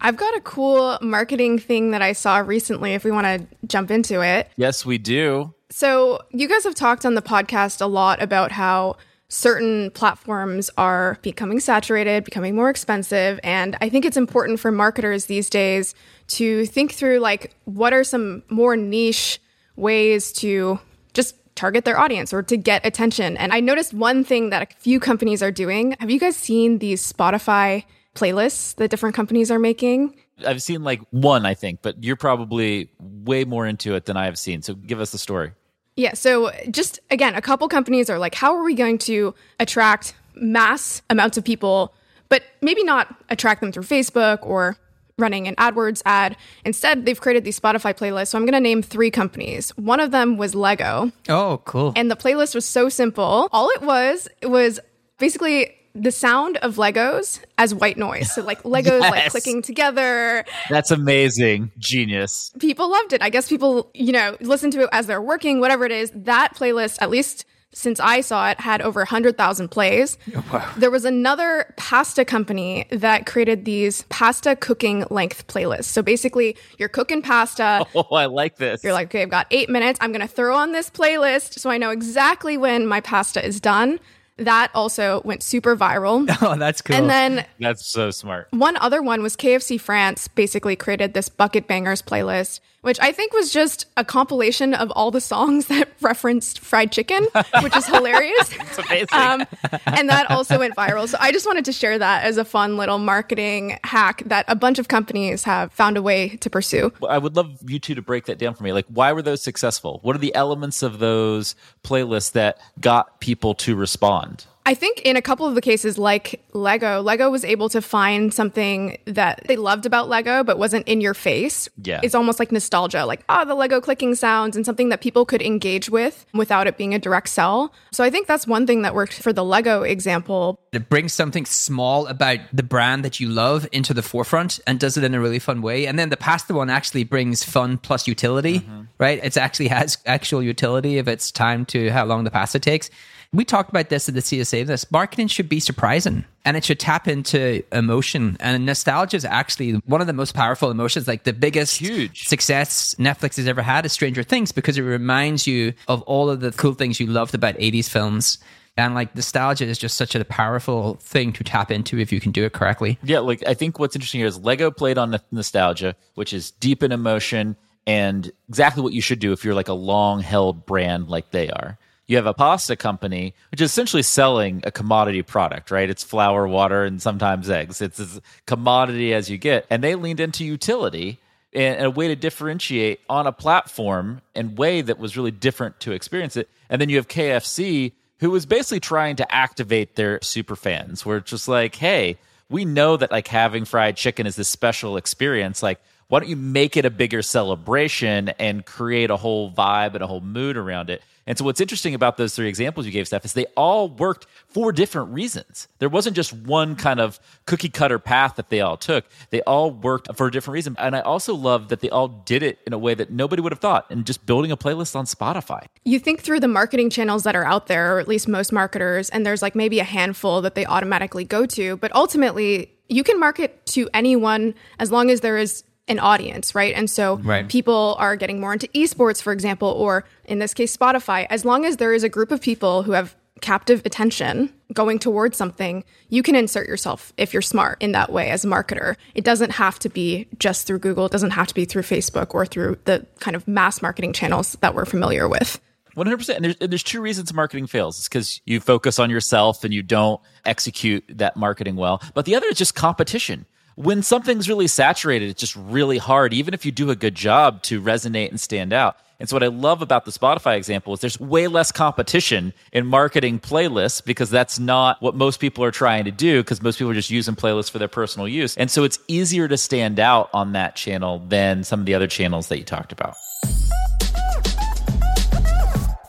i've 0.00 0.16
got 0.16 0.34
a 0.36 0.40
cool 0.40 0.98
marketing 1.00 1.58
thing 1.60 1.92
that 1.92 2.02
i 2.02 2.12
saw 2.12 2.38
recently 2.38 2.94
if 2.94 3.04
we 3.04 3.10
want 3.12 3.24
to 3.24 3.46
jump 3.68 3.88
into 3.90 4.20
it 4.20 4.48
Yes, 4.56 4.84
we 4.84 4.98
do. 4.98 5.54
So, 5.70 6.18
you 6.32 6.48
guys 6.48 6.64
have 6.64 6.74
talked 6.74 7.06
on 7.06 7.14
the 7.14 7.22
podcast 7.22 7.80
a 7.80 7.86
lot 7.86 8.20
about 8.20 8.52
how 8.52 8.96
certain 9.28 9.90
platforms 9.92 10.68
are 10.76 11.16
becoming 11.22 11.60
saturated, 11.60 12.24
becoming 12.24 12.54
more 12.54 12.68
expensive, 12.68 13.40
and 13.42 13.78
I 13.80 13.88
think 13.88 14.04
it's 14.04 14.18
important 14.18 14.60
for 14.60 14.70
marketers 14.70 15.24
these 15.26 15.48
days 15.48 15.94
to 16.26 16.66
think 16.66 16.92
through 16.92 17.20
like 17.20 17.54
what 17.64 17.94
are 17.94 18.04
some 18.04 18.42
more 18.50 18.76
niche 18.76 19.40
ways 19.76 20.32
to 20.32 20.78
just 21.12 21.36
target 21.54 21.84
their 21.84 21.98
audience 21.98 22.32
or 22.32 22.42
to 22.42 22.56
get 22.56 22.84
attention. 22.84 23.36
And 23.36 23.52
I 23.52 23.60
noticed 23.60 23.92
one 23.92 24.24
thing 24.24 24.50
that 24.50 24.62
a 24.62 24.74
few 24.76 25.00
companies 25.00 25.42
are 25.42 25.50
doing. 25.50 25.96
Have 26.00 26.10
you 26.10 26.18
guys 26.18 26.36
seen 26.36 26.78
these 26.78 27.10
Spotify 27.10 27.84
playlists 28.14 28.74
that 28.76 28.90
different 28.90 29.14
companies 29.14 29.50
are 29.50 29.58
making? 29.58 30.14
I've 30.46 30.62
seen 30.62 30.82
like 30.82 31.00
one, 31.10 31.46
I 31.46 31.54
think, 31.54 31.80
but 31.82 32.02
you're 32.02 32.16
probably 32.16 32.90
way 32.98 33.44
more 33.44 33.66
into 33.66 33.94
it 33.94 34.06
than 34.06 34.16
I 34.16 34.24
have 34.24 34.38
seen. 34.38 34.62
So 34.62 34.74
give 34.74 35.00
us 35.00 35.12
the 35.12 35.18
story. 35.18 35.52
Yeah. 35.96 36.14
So, 36.14 36.50
just 36.70 37.00
again, 37.10 37.34
a 37.34 37.42
couple 37.42 37.68
companies 37.68 38.08
are 38.08 38.18
like, 38.18 38.34
how 38.34 38.56
are 38.56 38.64
we 38.64 38.74
going 38.74 38.96
to 38.98 39.34
attract 39.60 40.14
mass 40.34 41.02
amounts 41.10 41.36
of 41.36 41.44
people, 41.44 41.94
but 42.30 42.42
maybe 42.62 42.82
not 42.82 43.14
attract 43.28 43.60
them 43.60 43.72
through 43.72 43.82
Facebook 43.82 44.38
or 44.42 44.78
running 45.22 45.48
an 45.48 45.54
AdWords 45.56 46.02
ad? 46.04 46.36
Instead, 46.66 47.06
they've 47.06 47.20
created 47.20 47.44
these 47.44 47.58
Spotify 47.58 47.94
playlists. 47.96 48.28
So, 48.28 48.38
I'm 48.38 48.44
going 48.44 48.52
to 48.52 48.60
name 48.60 48.82
three 48.82 49.10
companies. 49.10 49.70
One 49.78 50.00
of 50.00 50.10
them 50.10 50.36
was 50.36 50.54
Lego, 50.54 51.10
Oh, 51.30 51.62
cool. 51.64 51.92
and 51.96 52.10
the 52.10 52.16
playlist 52.16 52.54
was 52.54 52.66
so 52.66 52.88
simple. 52.90 53.48
All 53.52 53.70
it 53.70 53.80
was, 53.82 54.28
it 54.42 54.48
was 54.48 54.78
basically 55.18 55.74
the 55.94 56.10
sound 56.10 56.56
of 56.58 56.76
Legos 56.76 57.38
as 57.58 57.74
white 57.74 57.98
noise. 57.98 58.32
So, 58.34 58.42
like 58.42 58.62
Legos 58.64 59.00
like 59.00 59.30
clicking 59.30 59.60
together, 59.62 60.44
That's 60.70 60.90
amazing. 60.90 61.70
Genius. 61.78 62.50
people 62.58 62.90
loved 62.90 63.12
it. 63.12 63.22
I 63.22 63.28
guess 63.30 63.48
people, 63.48 63.90
you 63.94 64.10
know, 64.12 64.36
listen 64.40 64.70
to 64.72 64.80
it 64.82 64.88
as 64.92 65.06
they're 65.06 65.20
working, 65.22 65.60
whatever 65.60 65.84
it 65.84 65.92
is. 65.92 66.10
That 66.14 66.54
playlist, 66.56 66.96
at 67.02 67.10
least 67.10 67.44
since 67.72 67.98
I 68.00 68.20
saw 68.20 68.50
it, 68.50 68.60
had 68.60 68.82
over 68.82 69.00
100,000 69.00 69.68
plays. 69.68 70.18
Oh, 70.36 70.44
wow! 70.52 70.72
There 70.76 70.90
was 70.90 71.04
another 71.04 71.72
pasta 71.76 72.24
company 72.24 72.86
that 72.90 73.26
created 73.26 73.64
these 73.64 74.02
pasta 74.10 74.56
cooking 74.56 75.04
length 75.10 75.46
playlists. 75.46 75.84
So 75.84 76.02
basically, 76.02 76.56
you're 76.78 76.88
cooking 76.88 77.22
pasta. 77.22 77.84
Oh, 77.94 78.14
I 78.16 78.26
like 78.26 78.56
this. 78.56 78.82
You're 78.82 78.92
like, 78.94 79.08
okay, 79.08 79.22
I've 79.22 79.30
got 79.30 79.46
eight 79.50 79.68
minutes. 79.68 79.98
I'm 80.00 80.12
going 80.12 80.22
to 80.22 80.28
throw 80.28 80.56
on 80.56 80.72
this 80.72 80.88
playlist 80.90 81.58
so 81.58 81.70
I 81.70 81.78
know 81.78 81.90
exactly 81.90 82.56
when 82.56 82.86
my 82.86 83.00
pasta 83.00 83.44
is 83.44 83.60
done. 83.60 84.00
That 84.38 84.70
also 84.74 85.20
went 85.24 85.42
super 85.42 85.76
viral. 85.76 86.26
oh, 86.42 86.56
that's 86.56 86.80
cool. 86.82 86.96
And 86.96 87.08
then 87.10 87.44
That's 87.60 87.86
so 87.86 88.10
smart. 88.10 88.48
one 88.50 88.76
other 88.78 89.02
one 89.02 89.22
was 89.22 89.36
KFC 89.36 89.78
France 89.80 90.26
basically 90.26 90.74
created 90.74 91.12
this 91.14 91.28
Bucket 91.28 91.66
Bangers 91.68 92.02
playlist, 92.02 92.60
which 92.82 92.98
I 93.00 93.12
think 93.12 93.32
was 93.32 93.52
just 93.52 93.86
a 93.96 94.04
compilation 94.04 94.74
of 94.74 94.90
all 94.92 95.10
the 95.10 95.20
songs 95.20 95.66
that 95.66 95.88
referenced 96.00 96.58
fried 96.58 96.92
chicken, 96.92 97.26
which 97.62 97.76
is 97.76 97.86
hilarious. 97.86 98.50
It's 98.62 98.78
amazing. 98.78 99.08
Um, 99.12 99.46
and 99.86 100.08
that 100.08 100.30
also 100.30 100.58
went 100.58 100.74
viral. 100.74 101.06
So 101.06 101.16
I 101.20 101.30
just 101.32 101.46
wanted 101.46 101.64
to 101.66 101.72
share 101.72 101.98
that 101.98 102.24
as 102.24 102.38
a 102.38 102.44
fun 102.44 102.76
little 102.76 102.98
marketing 102.98 103.78
hack 103.84 104.22
that 104.26 104.44
a 104.48 104.56
bunch 104.56 104.78
of 104.78 104.88
companies 104.88 105.44
have 105.44 105.72
found 105.72 105.96
a 105.96 106.02
way 106.02 106.36
to 106.36 106.50
pursue. 106.50 106.92
I 107.08 107.18
would 107.18 107.36
love 107.36 107.58
you 107.66 107.78
two 107.78 107.94
to 107.94 108.02
break 108.02 108.26
that 108.26 108.38
down 108.38 108.54
for 108.54 108.64
me. 108.64 108.72
Like, 108.72 108.86
why 108.88 109.12
were 109.12 109.22
those 109.22 109.42
successful? 109.42 110.00
What 110.02 110.16
are 110.16 110.18
the 110.18 110.34
elements 110.34 110.82
of 110.82 110.98
those 110.98 111.54
playlists 111.84 112.32
that 112.32 112.58
got 112.80 113.20
people 113.20 113.54
to 113.56 113.76
respond? 113.76 114.46
I 114.64 114.74
think 114.74 115.00
in 115.00 115.16
a 115.16 115.22
couple 115.22 115.46
of 115.46 115.54
the 115.56 115.60
cases, 115.60 115.98
like 115.98 116.40
Lego, 116.52 117.00
Lego 117.00 117.30
was 117.30 117.44
able 117.44 117.68
to 117.70 117.82
find 117.82 118.32
something 118.32 118.98
that 119.06 119.42
they 119.48 119.56
loved 119.56 119.86
about 119.86 120.08
Lego, 120.08 120.44
but 120.44 120.58
wasn't 120.58 120.86
in 120.86 121.00
your 121.00 121.14
face. 121.14 121.68
Yeah. 121.82 122.00
It's 122.02 122.14
almost 122.14 122.38
like 122.38 122.52
nostalgia, 122.52 123.04
like, 123.04 123.24
ah, 123.28 123.44
the 123.44 123.56
Lego 123.56 123.80
clicking 123.80 124.14
sounds 124.14 124.54
and 124.54 124.64
something 124.64 124.88
that 124.90 125.00
people 125.00 125.24
could 125.24 125.42
engage 125.42 125.90
with 125.90 126.26
without 126.32 126.66
it 126.68 126.76
being 126.76 126.94
a 126.94 126.98
direct 126.98 127.28
sell. 127.28 127.72
So 127.90 128.04
I 128.04 128.10
think 128.10 128.28
that's 128.28 128.46
one 128.46 128.66
thing 128.66 128.82
that 128.82 128.94
worked 128.94 129.14
for 129.14 129.32
the 129.32 129.44
Lego 129.44 129.82
example. 129.82 130.60
it 130.72 130.88
brings 130.88 131.12
something 131.12 131.44
small 131.44 132.06
about 132.06 132.38
the 132.52 132.62
brand 132.62 133.04
that 133.04 133.20
you 133.20 133.28
love 133.28 133.68
into 133.72 133.92
the 133.92 134.02
forefront 134.02 134.60
and 134.66 134.78
does 134.78 134.96
it 134.96 135.04
in 135.04 135.14
a 135.14 135.20
really 135.20 135.38
fun 135.38 135.60
way. 135.60 135.86
And 135.86 135.98
then 135.98 136.08
the 136.08 136.16
pasta 136.16 136.54
one 136.54 136.70
actually 136.70 137.04
brings 137.04 137.44
fun 137.44 137.78
plus 137.78 138.06
utility, 138.06 138.66
right? 138.98 139.20
It 139.22 139.36
actually 139.36 139.68
has 139.68 139.98
actual 140.06 140.42
utility 140.42 140.98
if 140.98 141.08
it's 141.08 141.30
time 141.30 141.66
to 141.66 141.90
how 141.90 142.04
long 142.04 142.24
the 142.24 142.30
pasta 142.30 142.58
takes. 142.58 142.90
We 143.34 143.46
talked 143.46 143.70
about 143.70 143.88
this 143.88 144.10
at 144.10 144.14
the 144.14 144.20
CSA. 144.20 144.66
This 144.66 144.90
marketing 144.92 145.26
should 145.28 145.48
be 145.48 145.58
surprising 145.58 146.26
and 146.44 146.54
it 146.54 146.64
should 146.64 146.78
tap 146.78 147.08
into 147.08 147.62
emotion. 147.74 148.36
And 148.40 148.66
nostalgia 148.66 149.16
is 149.16 149.24
actually 149.24 149.72
one 149.86 150.02
of 150.02 150.06
the 150.06 150.12
most 150.12 150.34
powerful 150.34 150.70
emotions. 150.70 151.08
Like 151.08 151.24
the 151.24 151.32
biggest 151.32 151.78
Huge. 151.78 152.28
success 152.28 152.94
Netflix 152.98 153.36
has 153.36 153.48
ever 153.48 153.62
had 153.62 153.86
is 153.86 153.92
Stranger 153.94 154.22
Things 154.22 154.52
because 154.52 154.76
it 154.76 154.82
reminds 154.82 155.46
you 155.46 155.72
of 155.88 156.02
all 156.02 156.28
of 156.28 156.40
the 156.40 156.52
cool 156.52 156.74
things 156.74 157.00
you 157.00 157.06
loved 157.06 157.34
about 157.34 157.54
80s 157.54 157.88
films. 157.88 158.36
And 158.76 158.94
like 158.94 159.14
nostalgia 159.14 159.64
is 159.64 159.78
just 159.78 159.96
such 159.96 160.14
a 160.14 160.22
powerful 160.26 160.96
thing 160.96 161.32
to 161.32 161.44
tap 161.44 161.70
into 161.70 161.98
if 161.98 162.12
you 162.12 162.20
can 162.20 162.32
do 162.32 162.44
it 162.44 162.52
correctly. 162.52 162.98
Yeah, 163.02 163.20
like 163.20 163.42
I 163.46 163.54
think 163.54 163.78
what's 163.78 163.96
interesting 163.96 164.20
here 164.20 164.26
is 164.26 164.38
Lego 164.38 164.70
played 164.70 164.98
on 164.98 165.18
nostalgia, 165.30 165.96
which 166.16 166.34
is 166.34 166.50
deep 166.50 166.82
in 166.82 166.92
emotion 166.92 167.56
and 167.86 168.30
exactly 168.50 168.82
what 168.82 168.92
you 168.92 169.00
should 169.00 169.20
do 169.20 169.32
if 169.32 169.42
you're 169.42 169.54
like 169.54 169.68
a 169.68 169.74
long 169.74 170.20
held 170.20 170.66
brand 170.66 171.08
like 171.08 171.30
they 171.30 171.48
are. 171.48 171.78
You 172.12 172.18
have 172.18 172.26
a 172.26 172.34
pasta 172.34 172.76
company, 172.76 173.32
which 173.50 173.62
is 173.62 173.70
essentially 173.70 174.02
selling 174.02 174.60
a 174.64 174.70
commodity 174.70 175.22
product, 175.22 175.70
right? 175.70 175.88
It's 175.88 176.04
flour, 176.04 176.46
water, 176.46 176.84
and 176.84 177.00
sometimes 177.00 177.48
eggs. 177.48 177.80
It's 177.80 177.98
as 177.98 178.20
commodity 178.44 179.14
as 179.14 179.30
you 179.30 179.38
get. 179.38 179.64
And 179.70 179.82
they 179.82 179.94
leaned 179.94 180.20
into 180.20 180.44
utility 180.44 181.20
and 181.54 181.82
a 181.82 181.90
way 181.90 182.08
to 182.08 182.14
differentiate 182.14 183.00
on 183.08 183.26
a 183.26 183.32
platform 183.32 184.20
and 184.34 184.58
way 184.58 184.82
that 184.82 184.98
was 184.98 185.16
really 185.16 185.30
different 185.30 185.80
to 185.80 185.92
experience 185.92 186.36
it. 186.36 186.50
And 186.68 186.82
then 186.82 186.90
you 186.90 186.96
have 186.96 187.08
KFC, 187.08 187.92
who 188.18 188.30
was 188.30 188.44
basically 188.44 188.80
trying 188.80 189.16
to 189.16 189.34
activate 189.34 189.94
their 189.94 190.20
super 190.20 190.54
fans, 190.54 191.06
where 191.06 191.16
it's 191.16 191.30
just 191.30 191.48
like, 191.48 191.76
hey, 191.76 192.18
we 192.50 192.66
know 192.66 192.98
that 192.98 193.10
like 193.10 193.28
having 193.28 193.64
fried 193.64 193.96
chicken 193.96 194.26
is 194.26 194.36
this 194.36 194.50
special 194.50 194.98
experience. 194.98 195.62
Like, 195.62 195.80
why 196.12 196.20
don't 196.20 196.28
you 196.28 196.36
make 196.36 196.76
it 196.76 196.84
a 196.84 196.90
bigger 196.90 197.22
celebration 197.22 198.28
and 198.38 198.66
create 198.66 199.08
a 199.08 199.16
whole 199.16 199.50
vibe 199.50 199.94
and 199.94 200.04
a 200.04 200.06
whole 200.06 200.20
mood 200.20 200.58
around 200.58 200.90
it? 200.90 201.02
And 201.26 201.38
so, 201.38 201.44
what's 201.46 201.58
interesting 201.58 201.94
about 201.94 202.18
those 202.18 202.36
three 202.36 202.48
examples 202.48 202.84
you 202.84 202.92
gave, 202.92 203.06
Steph, 203.06 203.24
is 203.24 203.32
they 203.32 203.46
all 203.56 203.88
worked 203.88 204.26
for 204.46 204.72
different 204.72 205.14
reasons. 205.14 205.68
There 205.78 205.88
wasn't 205.88 206.14
just 206.14 206.34
one 206.34 206.76
kind 206.76 207.00
of 207.00 207.18
cookie 207.46 207.70
cutter 207.70 207.98
path 207.98 208.36
that 208.36 208.50
they 208.50 208.60
all 208.60 208.76
took. 208.76 209.06
They 209.30 209.40
all 209.42 209.70
worked 209.70 210.14
for 210.14 210.26
a 210.26 210.30
different 210.30 210.52
reason. 210.52 210.76
And 210.78 210.94
I 210.94 211.00
also 211.00 211.34
love 211.34 211.68
that 211.68 211.80
they 211.80 211.88
all 211.88 212.08
did 212.08 212.42
it 212.42 212.58
in 212.66 212.74
a 212.74 212.78
way 212.78 212.92
that 212.92 213.10
nobody 213.10 213.40
would 213.40 213.52
have 213.52 213.60
thought, 213.60 213.86
and 213.88 214.04
just 214.04 214.26
building 214.26 214.52
a 214.52 214.56
playlist 214.56 214.94
on 214.94 215.06
Spotify. 215.06 215.64
You 215.84 215.98
think 215.98 216.20
through 216.20 216.40
the 216.40 216.48
marketing 216.48 216.90
channels 216.90 217.22
that 217.22 217.34
are 217.34 217.46
out 217.46 217.68
there, 217.68 217.96
or 217.96 218.00
at 218.00 218.06
least 218.06 218.28
most 218.28 218.52
marketers, 218.52 219.08
and 219.08 219.24
there's 219.24 219.40
like 219.40 219.54
maybe 219.54 219.80
a 219.80 219.84
handful 219.84 220.42
that 220.42 220.56
they 220.56 220.66
automatically 220.66 221.24
go 221.24 221.46
to, 221.46 221.78
but 221.78 221.90
ultimately 221.94 222.70
you 222.90 223.02
can 223.02 223.18
market 223.18 223.64
to 223.64 223.88
anyone 223.94 224.54
as 224.78 224.92
long 224.92 225.08
as 225.08 225.22
there 225.22 225.38
is 225.38 225.64
an 225.92 226.00
audience, 226.00 226.54
right? 226.54 226.74
And 226.74 226.90
so 226.90 227.18
Right. 227.18 227.48
people 227.48 227.94
are 227.98 228.16
getting 228.16 228.40
more 228.40 228.52
into 228.52 228.66
esports, 228.68 229.22
for 229.22 229.32
example, 229.32 229.68
or 229.68 230.04
in 230.24 230.40
this 230.40 230.52
case, 230.54 230.76
Spotify. 230.76 231.26
As 231.30 231.44
long 231.44 231.64
as 231.64 231.76
there 231.76 231.94
is 231.94 232.02
a 232.02 232.08
group 232.08 232.32
of 232.32 232.40
people 232.40 232.82
who 232.82 232.92
have 232.92 233.14
captive 233.40 233.82
attention 233.84 234.52
going 234.72 234.98
towards 234.98 235.36
something, 235.36 235.84
you 236.08 236.22
can 236.22 236.34
insert 236.36 236.68
yourself 236.68 237.12
if 237.16 237.32
you're 237.32 237.42
smart 237.42 237.76
in 237.80 237.92
that 237.92 238.12
way 238.12 238.30
as 238.30 238.44
a 238.44 238.48
marketer. 238.48 238.94
It 239.14 239.24
doesn't 239.24 239.50
have 239.50 239.78
to 239.80 239.88
be 239.88 240.28
just 240.38 240.66
through 240.66 240.78
Google, 240.78 241.06
it 241.06 241.12
doesn't 241.12 241.32
have 241.32 241.48
to 241.48 241.54
be 241.54 241.64
through 241.64 241.82
Facebook 241.82 242.34
or 242.34 242.46
through 242.46 242.78
the 242.84 243.06
kind 243.20 243.34
of 243.36 243.46
mass 243.48 243.82
marketing 243.82 244.12
channels 244.12 244.56
that 244.60 244.74
we're 244.74 244.84
familiar 244.84 245.28
with. 245.28 245.60
One 245.94 246.06
hundred 246.06 246.18
percent. 246.18 246.36
And 246.36 246.44
there's 246.46 246.56
and 246.60 246.72
there's 246.72 246.82
two 246.82 247.02
reasons 247.02 247.34
marketing 247.34 247.66
fails. 247.66 247.98
It's 247.98 248.08
because 248.08 248.40
you 248.46 248.60
focus 248.60 248.98
on 248.98 249.10
yourself 249.10 249.62
and 249.62 249.74
you 249.74 249.82
don't 249.82 250.20
execute 250.46 251.04
that 251.08 251.36
marketing 251.36 251.76
well. 251.76 252.00
But 252.14 252.24
the 252.24 252.34
other 252.34 252.46
is 252.46 252.56
just 252.56 252.74
competition. 252.74 253.44
When 253.76 254.02
something's 254.02 254.48
really 254.48 254.66
saturated, 254.66 255.30
it's 255.30 255.40
just 255.40 255.56
really 255.56 255.98
hard, 255.98 256.34
even 256.34 256.52
if 256.52 256.66
you 256.66 256.72
do 256.72 256.90
a 256.90 256.96
good 256.96 257.14
job 257.14 257.62
to 257.64 257.80
resonate 257.80 258.28
and 258.28 258.40
stand 258.40 258.72
out. 258.72 258.96
And 259.18 259.28
so 259.28 259.36
what 259.36 259.44
I 259.44 259.46
love 259.46 259.82
about 259.82 260.04
the 260.04 260.10
Spotify 260.10 260.56
example 260.56 260.92
is 260.94 261.00
there's 261.00 261.20
way 261.20 261.46
less 261.46 261.70
competition 261.70 262.52
in 262.72 262.86
marketing 262.86 263.38
playlists 263.38 264.04
because 264.04 264.30
that's 264.30 264.58
not 264.58 265.00
what 265.00 265.14
most 265.14 265.38
people 265.38 265.62
are 265.62 265.70
trying 265.70 266.06
to 266.06 266.10
do 266.10 266.42
because 266.42 266.60
most 266.60 266.78
people 266.78 266.90
are 266.90 266.94
just 266.94 267.10
using 267.10 267.36
playlists 267.36 267.70
for 267.70 267.78
their 267.78 267.88
personal 267.88 268.26
use. 268.26 268.56
And 268.56 268.68
so 268.68 268.82
it's 268.82 268.98
easier 269.06 269.46
to 269.46 269.56
stand 269.56 270.00
out 270.00 270.28
on 270.34 270.52
that 270.52 270.74
channel 270.74 271.20
than 271.20 271.62
some 271.62 271.80
of 271.80 271.86
the 271.86 271.94
other 271.94 272.08
channels 272.08 272.48
that 272.48 272.58
you 272.58 272.64
talked 272.64 272.90
about. 272.90 273.14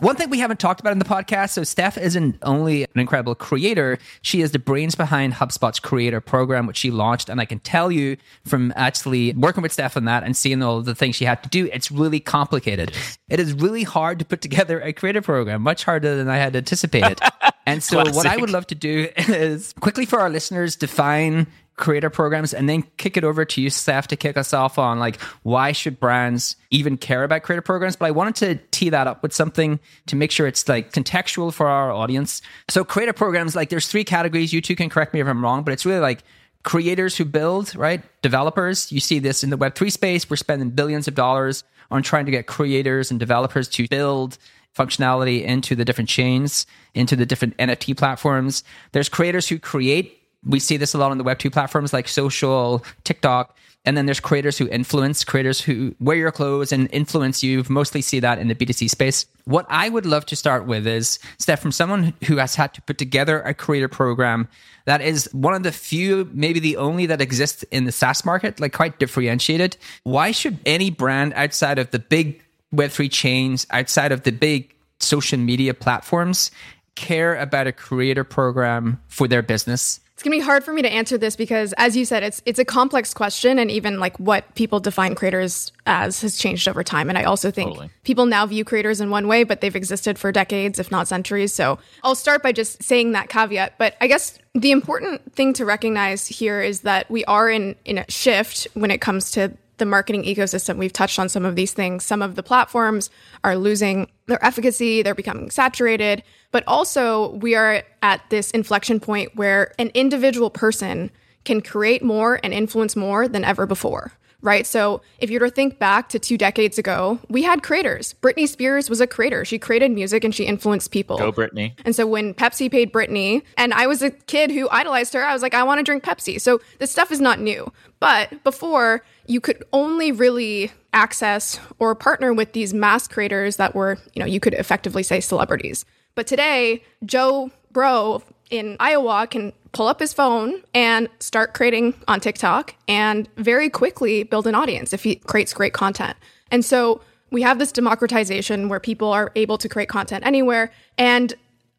One 0.03 0.17
thing 0.17 0.29
we 0.29 0.39
haven't 0.39 0.59
talked 0.59 0.81
about 0.81 0.91
in 0.91 0.99
the 0.99 1.05
podcast 1.05 1.51
so, 1.51 1.63
Steph 1.63 1.97
isn't 1.97 2.37
only 2.41 2.83
an 2.83 2.99
incredible 2.99 3.35
creator, 3.35 3.99
she 4.21 4.41
is 4.41 4.51
the 4.51 4.59
brains 4.59 4.95
behind 4.95 5.35
HubSpot's 5.35 5.79
creator 5.79 6.19
program, 6.19 6.67
which 6.67 6.75
she 6.75 6.91
launched. 6.91 7.29
And 7.29 7.39
I 7.39 7.45
can 7.45 7.59
tell 7.59 7.89
you 7.89 8.17
from 8.43 8.73
actually 8.75 9.31
working 9.31 9.63
with 9.63 9.71
Steph 9.71 9.95
on 9.95 10.03
that 10.03 10.23
and 10.23 10.35
seeing 10.35 10.61
all 10.61 10.81
the 10.81 10.93
things 10.93 11.15
she 11.15 11.23
had 11.23 11.41
to 11.43 11.47
do, 11.47 11.69
it's 11.71 11.89
really 11.89 12.19
complicated. 12.19 12.91
It 13.29 13.39
is 13.39 13.53
really 13.53 13.83
hard 13.83 14.19
to 14.19 14.25
put 14.25 14.41
together 14.41 14.81
a 14.81 14.91
creator 14.91 15.21
program, 15.21 15.61
much 15.61 15.85
harder 15.85 16.17
than 16.17 16.27
I 16.27 16.35
had 16.35 16.53
anticipated. 16.53 17.21
and 17.65 17.81
so, 17.81 17.99
what 17.99 18.25
I 18.25 18.35
would 18.35 18.49
love 18.49 18.67
to 18.67 18.75
do 18.75 19.07
is 19.15 19.73
quickly 19.79 20.05
for 20.05 20.19
our 20.19 20.29
listeners 20.29 20.75
define 20.75 21.47
creator 21.75 22.09
programs 22.09 22.53
and 22.53 22.69
then 22.69 22.83
kick 22.97 23.17
it 23.17 23.23
over 23.23 23.45
to 23.45 23.61
you 23.61 23.69
Steph 23.69 24.07
to 24.07 24.15
kick 24.15 24.37
us 24.37 24.53
off 24.53 24.77
on 24.77 24.99
like 24.99 25.19
why 25.41 25.71
should 25.71 25.99
brands 25.99 26.55
even 26.69 26.97
care 26.97 27.23
about 27.23 27.43
creator 27.43 27.61
programs? 27.61 27.95
But 27.95 28.05
I 28.05 28.11
wanted 28.11 28.35
to 28.35 28.55
tee 28.71 28.89
that 28.89 29.07
up 29.07 29.23
with 29.23 29.33
something 29.33 29.79
to 30.07 30.15
make 30.15 30.31
sure 30.31 30.45
it's 30.45 30.67
like 30.69 30.93
contextual 30.93 31.53
for 31.53 31.67
our 31.67 31.91
audience. 31.91 32.41
So 32.69 32.83
creator 32.83 33.13
programs 33.13 33.55
like 33.55 33.69
there's 33.69 33.87
three 33.87 34.03
categories. 34.03 34.53
You 34.53 34.61
two 34.61 34.75
can 34.75 34.89
correct 34.89 35.13
me 35.13 35.19
if 35.19 35.27
I'm 35.27 35.43
wrong 35.43 35.63
but 35.63 35.73
it's 35.73 35.85
really 35.85 35.99
like 35.99 36.23
creators 36.63 37.17
who 37.17 37.25
build 37.25 37.75
right? 37.75 38.01
Developers. 38.21 38.91
You 38.91 38.99
see 38.99 39.19
this 39.19 39.43
in 39.43 39.49
the 39.49 39.57
web3 39.57 39.91
space. 39.91 40.29
We're 40.29 40.35
spending 40.35 40.69
billions 40.69 41.07
of 41.07 41.15
dollars 41.15 41.63
on 41.91 42.03
trying 42.03 42.25
to 42.25 42.31
get 42.31 42.47
creators 42.47 43.11
and 43.11 43.19
developers 43.19 43.67
to 43.69 43.87
build 43.87 44.37
functionality 44.75 45.43
into 45.43 45.75
the 45.75 45.85
different 45.85 46.09
chains 46.09 46.65
into 46.93 47.15
the 47.15 47.25
different 47.25 47.57
NFT 47.57 47.97
platforms. 47.97 48.63
There's 48.91 49.09
creators 49.09 49.47
who 49.47 49.59
create 49.59 50.22
we 50.45 50.59
see 50.59 50.77
this 50.77 50.93
a 50.93 50.97
lot 50.97 51.11
on 51.11 51.17
the 51.17 51.23
Web2 51.23 51.51
platforms 51.51 51.93
like 51.93 52.07
social, 52.07 52.83
TikTok. 53.03 53.55
And 53.85 53.97
then 53.97 54.05
there's 54.05 54.21
creators 54.21 54.57
who 54.57 54.69
influence, 54.69 55.25
creators 55.25 55.59
who 55.59 55.93
wear 55.99 56.15
your 56.15 56.31
clothes 56.31 56.71
and 56.71 56.87
influence 56.93 57.43
you. 57.43 57.65
Mostly 57.67 58.01
see 58.01 58.21
that 58.21 58.39
in 58.39 58.47
the 58.47 58.55
B2C 58.55 58.89
space. 58.89 59.25
What 59.43 59.65
I 59.69 59.89
would 59.89 60.05
love 60.05 60.25
to 60.27 60.37
start 60.37 60.65
with 60.65 60.87
is, 60.87 61.19
Steph, 61.37 61.61
from 61.61 61.73
someone 61.73 62.13
who 62.25 62.37
has 62.37 62.55
had 62.55 62.73
to 62.75 62.81
put 62.83 62.97
together 62.97 63.41
a 63.41 63.53
creator 63.53 63.89
program 63.89 64.47
that 64.85 65.01
is 65.01 65.29
one 65.33 65.53
of 65.53 65.63
the 65.63 65.71
few, 65.73 66.29
maybe 66.33 66.61
the 66.61 66.77
only 66.77 67.05
that 67.07 67.21
exists 67.21 67.63
in 67.63 67.83
the 67.83 67.91
SaaS 67.91 68.23
market, 68.23 68.61
like 68.61 68.71
quite 68.71 68.99
differentiated. 68.99 69.75
Why 70.03 70.31
should 70.31 70.59
any 70.65 70.89
brand 70.89 71.33
outside 71.33 71.77
of 71.77 71.91
the 71.91 71.99
big 71.99 72.41
Web3 72.73 73.11
chains, 73.11 73.67
outside 73.69 74.13
of 74.13 74.23
the 74.23 74.31
big 74.31 74.73
social 74.99 75.39
media 75.39 75.73
platforms, 75.73 76.51
care 76.95 77.35
about 77.35 77.67
a 77.67 77.73
creator 77.73 78.23
program 78.23 79.01
for 79.07 79.27
their 79.27 79.41
business? 79.41 79.99
It's 80.23 80.29
going 80.29 80.39
to 80.39 80.41
be 80.41 80.45
hard 80.45 80.63
for 80.63 80.71
me 80.71 80.81
to 80.81 80.89
answer 80.89 81.17
this 81.17 81.35
because 81.35 81.73
as 81.73 81.97
you 81.97 82.05
said 82.05 82.23
it's 82.23 82.41
it's 82.45 82.57
a 82.57 82.63
complex 82.63 83.13
question 83.13 83.59
and 83.59 83.69
even 83.69 83.99
like 83.99 84.17
what 84.21 84.55
people 84.55 84.79
define 84.79 85.15
creators 85.15 85.73
as 85.85 86.21
has 86.21 86.37
changed 86.37 86.65
over 86.69 86.81
time 86.81 87.09
and 87.09 87.17
I 87.17 87.23
also 87.23 87.51
think 87.51 87.71
totally. 87.71 87.89
people 88.03 88.25
now 88.25 88.45
view 88.45 88.63
creators 88.63 89.01
in 89.01 89.09
one 89.09 89.27
way 89.27 89.43
but 89.43 89.59
they've 89.59 89.75
existed 89.75 90.17
for 90.17 90.31
decades 90.31 90.79
if 90.79 90.91
not 90.91 91.09
centuries. 91.09 91.53
So 91.53 91.77
I'll 92.05 92.15
start 92.15 92.41
by 92.41 92.53
just 92.53 92.81
saying 92.81 93.11
that 93.11 93.27
caveat, 93.27 93.73
but 93.77 93.97
I 93.99 94.07
guess 94.07 94.39
the 94.53 94.71
important 94.71 95.35
thing 95.35 95.51
to 95.55 95.65
recognize 95.65 96.25
here 96.25 96.61
is 96.61 96.81
that 96.81 97.11
we 97.11 97.25
are 97.25 97.49
in 97.49 97.75
in 97.83 97.97
a 97.97 98.09
shift 98.09 98.69
when 98.75 98.91
it 98.91 99.01
comes 99.01 99.29
to 99.31 99.51
the 99.77 99.85
marketing 99.85 100.23
ecosystem. 100.23 100.77
We've 100.77 100.93
touched 100.93 101.19
on 101.19 101.29
some 101.29 101.45
of 101.45 101.55
these 101.55 101.73
things. 101.73 102.03
Some 102.03 102.21
of 102.21 102.35
the 102.35 102.43
platforms 102.43 103.09
are 103.43 103.55
losing 103.55 104.07
their 104.27 104.43
efficacy, 104.43 105.01
they're 105.01 105.15
becoming 105.15 105.49
saturated, 105.49 106.23
but 106.51 106.63
also 106.67 107.31
we 107.35 107.55
are 107.55 107.83
at 108.01 108.21
this 108.29 108.51
inflection 108.51 108.99
point 108.99 109.35
where 109.35 109.73
an 109.79 109.91
individual 109.93 110.49
person 110.49 111.11
can 111.43 111.61
create 111.61 112.03
more 112.03 112.39
and 112.43 112.53
influence 112.53 112.95
more 112.95 113.27
than 113.27 113.43
ever 113.43 113.65
before. 113.65 114.13
Right. 114.41 114.67
So 114.67 115.01
if 115.19 115.29
you 115.29 115.39
were 115.39 115.47
to 115.47 115.55
think 115.55 115.79
back 115.79 116.09
to 116.09 116.19
two 116.19 116.37
decades 116.37 116.77
ago, 116.77 117.17
we 117.29 117.43
had 117.43 117.63
creators. 117.63 118.13
Britney 118.21 118.45
Spears 118.45 118.89
was 118.89 118.99
a 118.99 119.07
creator. 119.07 119.45
She 119.45 119.57
created 119.57 119.91
music 119.91 120.25
and 120.25 120.35
she 120.35 120.43
influenced 120.43 120.91
people. 120.91 121.17
Go 121.17 121.31
Britney. 121.31 121.71
And 121.85 121.95
so 121.95 122.05
when 122.05 122.33
Pepsi 122.33 122.69
paid 122.69 122.91
Britney, 122.91 123.43
and 123.55 123.73
I 123.73 123.87
was 123.87 124.01
a 124.01 124.11
kid 124.11 124.51
who 124.51 124.67
idolized 124.69 125.13
her, 125.13 125.23
I 125.23 125.31
was 125.31 125.41
like, 125.41 125.53
I 125.53 125.63
want 125.63 125.79
to 125.79 125.83
drink 125.83 126.03
Pepsi. 126.03 126.41
So 126.41 126.59
this 126.79 126.91
stuff 126.91 127.09
is 127.09 127.21
not 127.21 127.39
new. 127.39 127.71
But 128.01 128.43
before, 128.43 129.05
you 129.25 129.39
could 129.39 129.63
only 129.73 130.11
really 130.11 130.71
access 130.93 131.59
or 131.79 131.95
partner 131.95 132.33
with 132.33 132.53
these 132.53 132.73
mass 132.73 133.07
creators 133.07 133.55
that 133.57 133.73
were, 133.75 133.97
you 134.13 134.19
know, 134.19 134.25
you 134.25 134.39
could 134.39 134.53
effectively 134.53 135.03
say 135.03 135.19
celebrities. 135.19 135.85
But 136.15 136.27
today, 136.27 136.83
Joe 137.05 137.51
Bro 137.71 138.23
in 138.49 138.77
Iowa 138.79 139.27
can 139.27 139.53
pull 139.71 139.87
up 139.87 139.99
his 139.99 140.13
phone 140.13 140.61
and 140.73 141.09
start 141.19 141.53
creating 141.53 141.95
on 142.07 142.19
TikTok 142.19 142.75
and 142.87 143.27
very 143.37 143.69
quickly 143.69 144.23
build 144.23 144.45
an 144.45 144.53
audience 144.53 144.93
if 144.93 145.03
he 145.03 145.15
creates 145.15 145.53
great 145.53 145.73
content. 145.73 146.15
And 146.51 146.63
so 146.63 147.01
we 147.31 147.41
have 147.41 147.57
this 147.57 147.71
democratization 147.71 148.69
where 148.69 148.79
people 148.79 149.11
are 149.11 149.31
able 149.35 149.57
to 149.57 149.67
create 149.67 149.89
content 149.89 150.23
anywhere. 150.23 150.71
And 150.99 151.33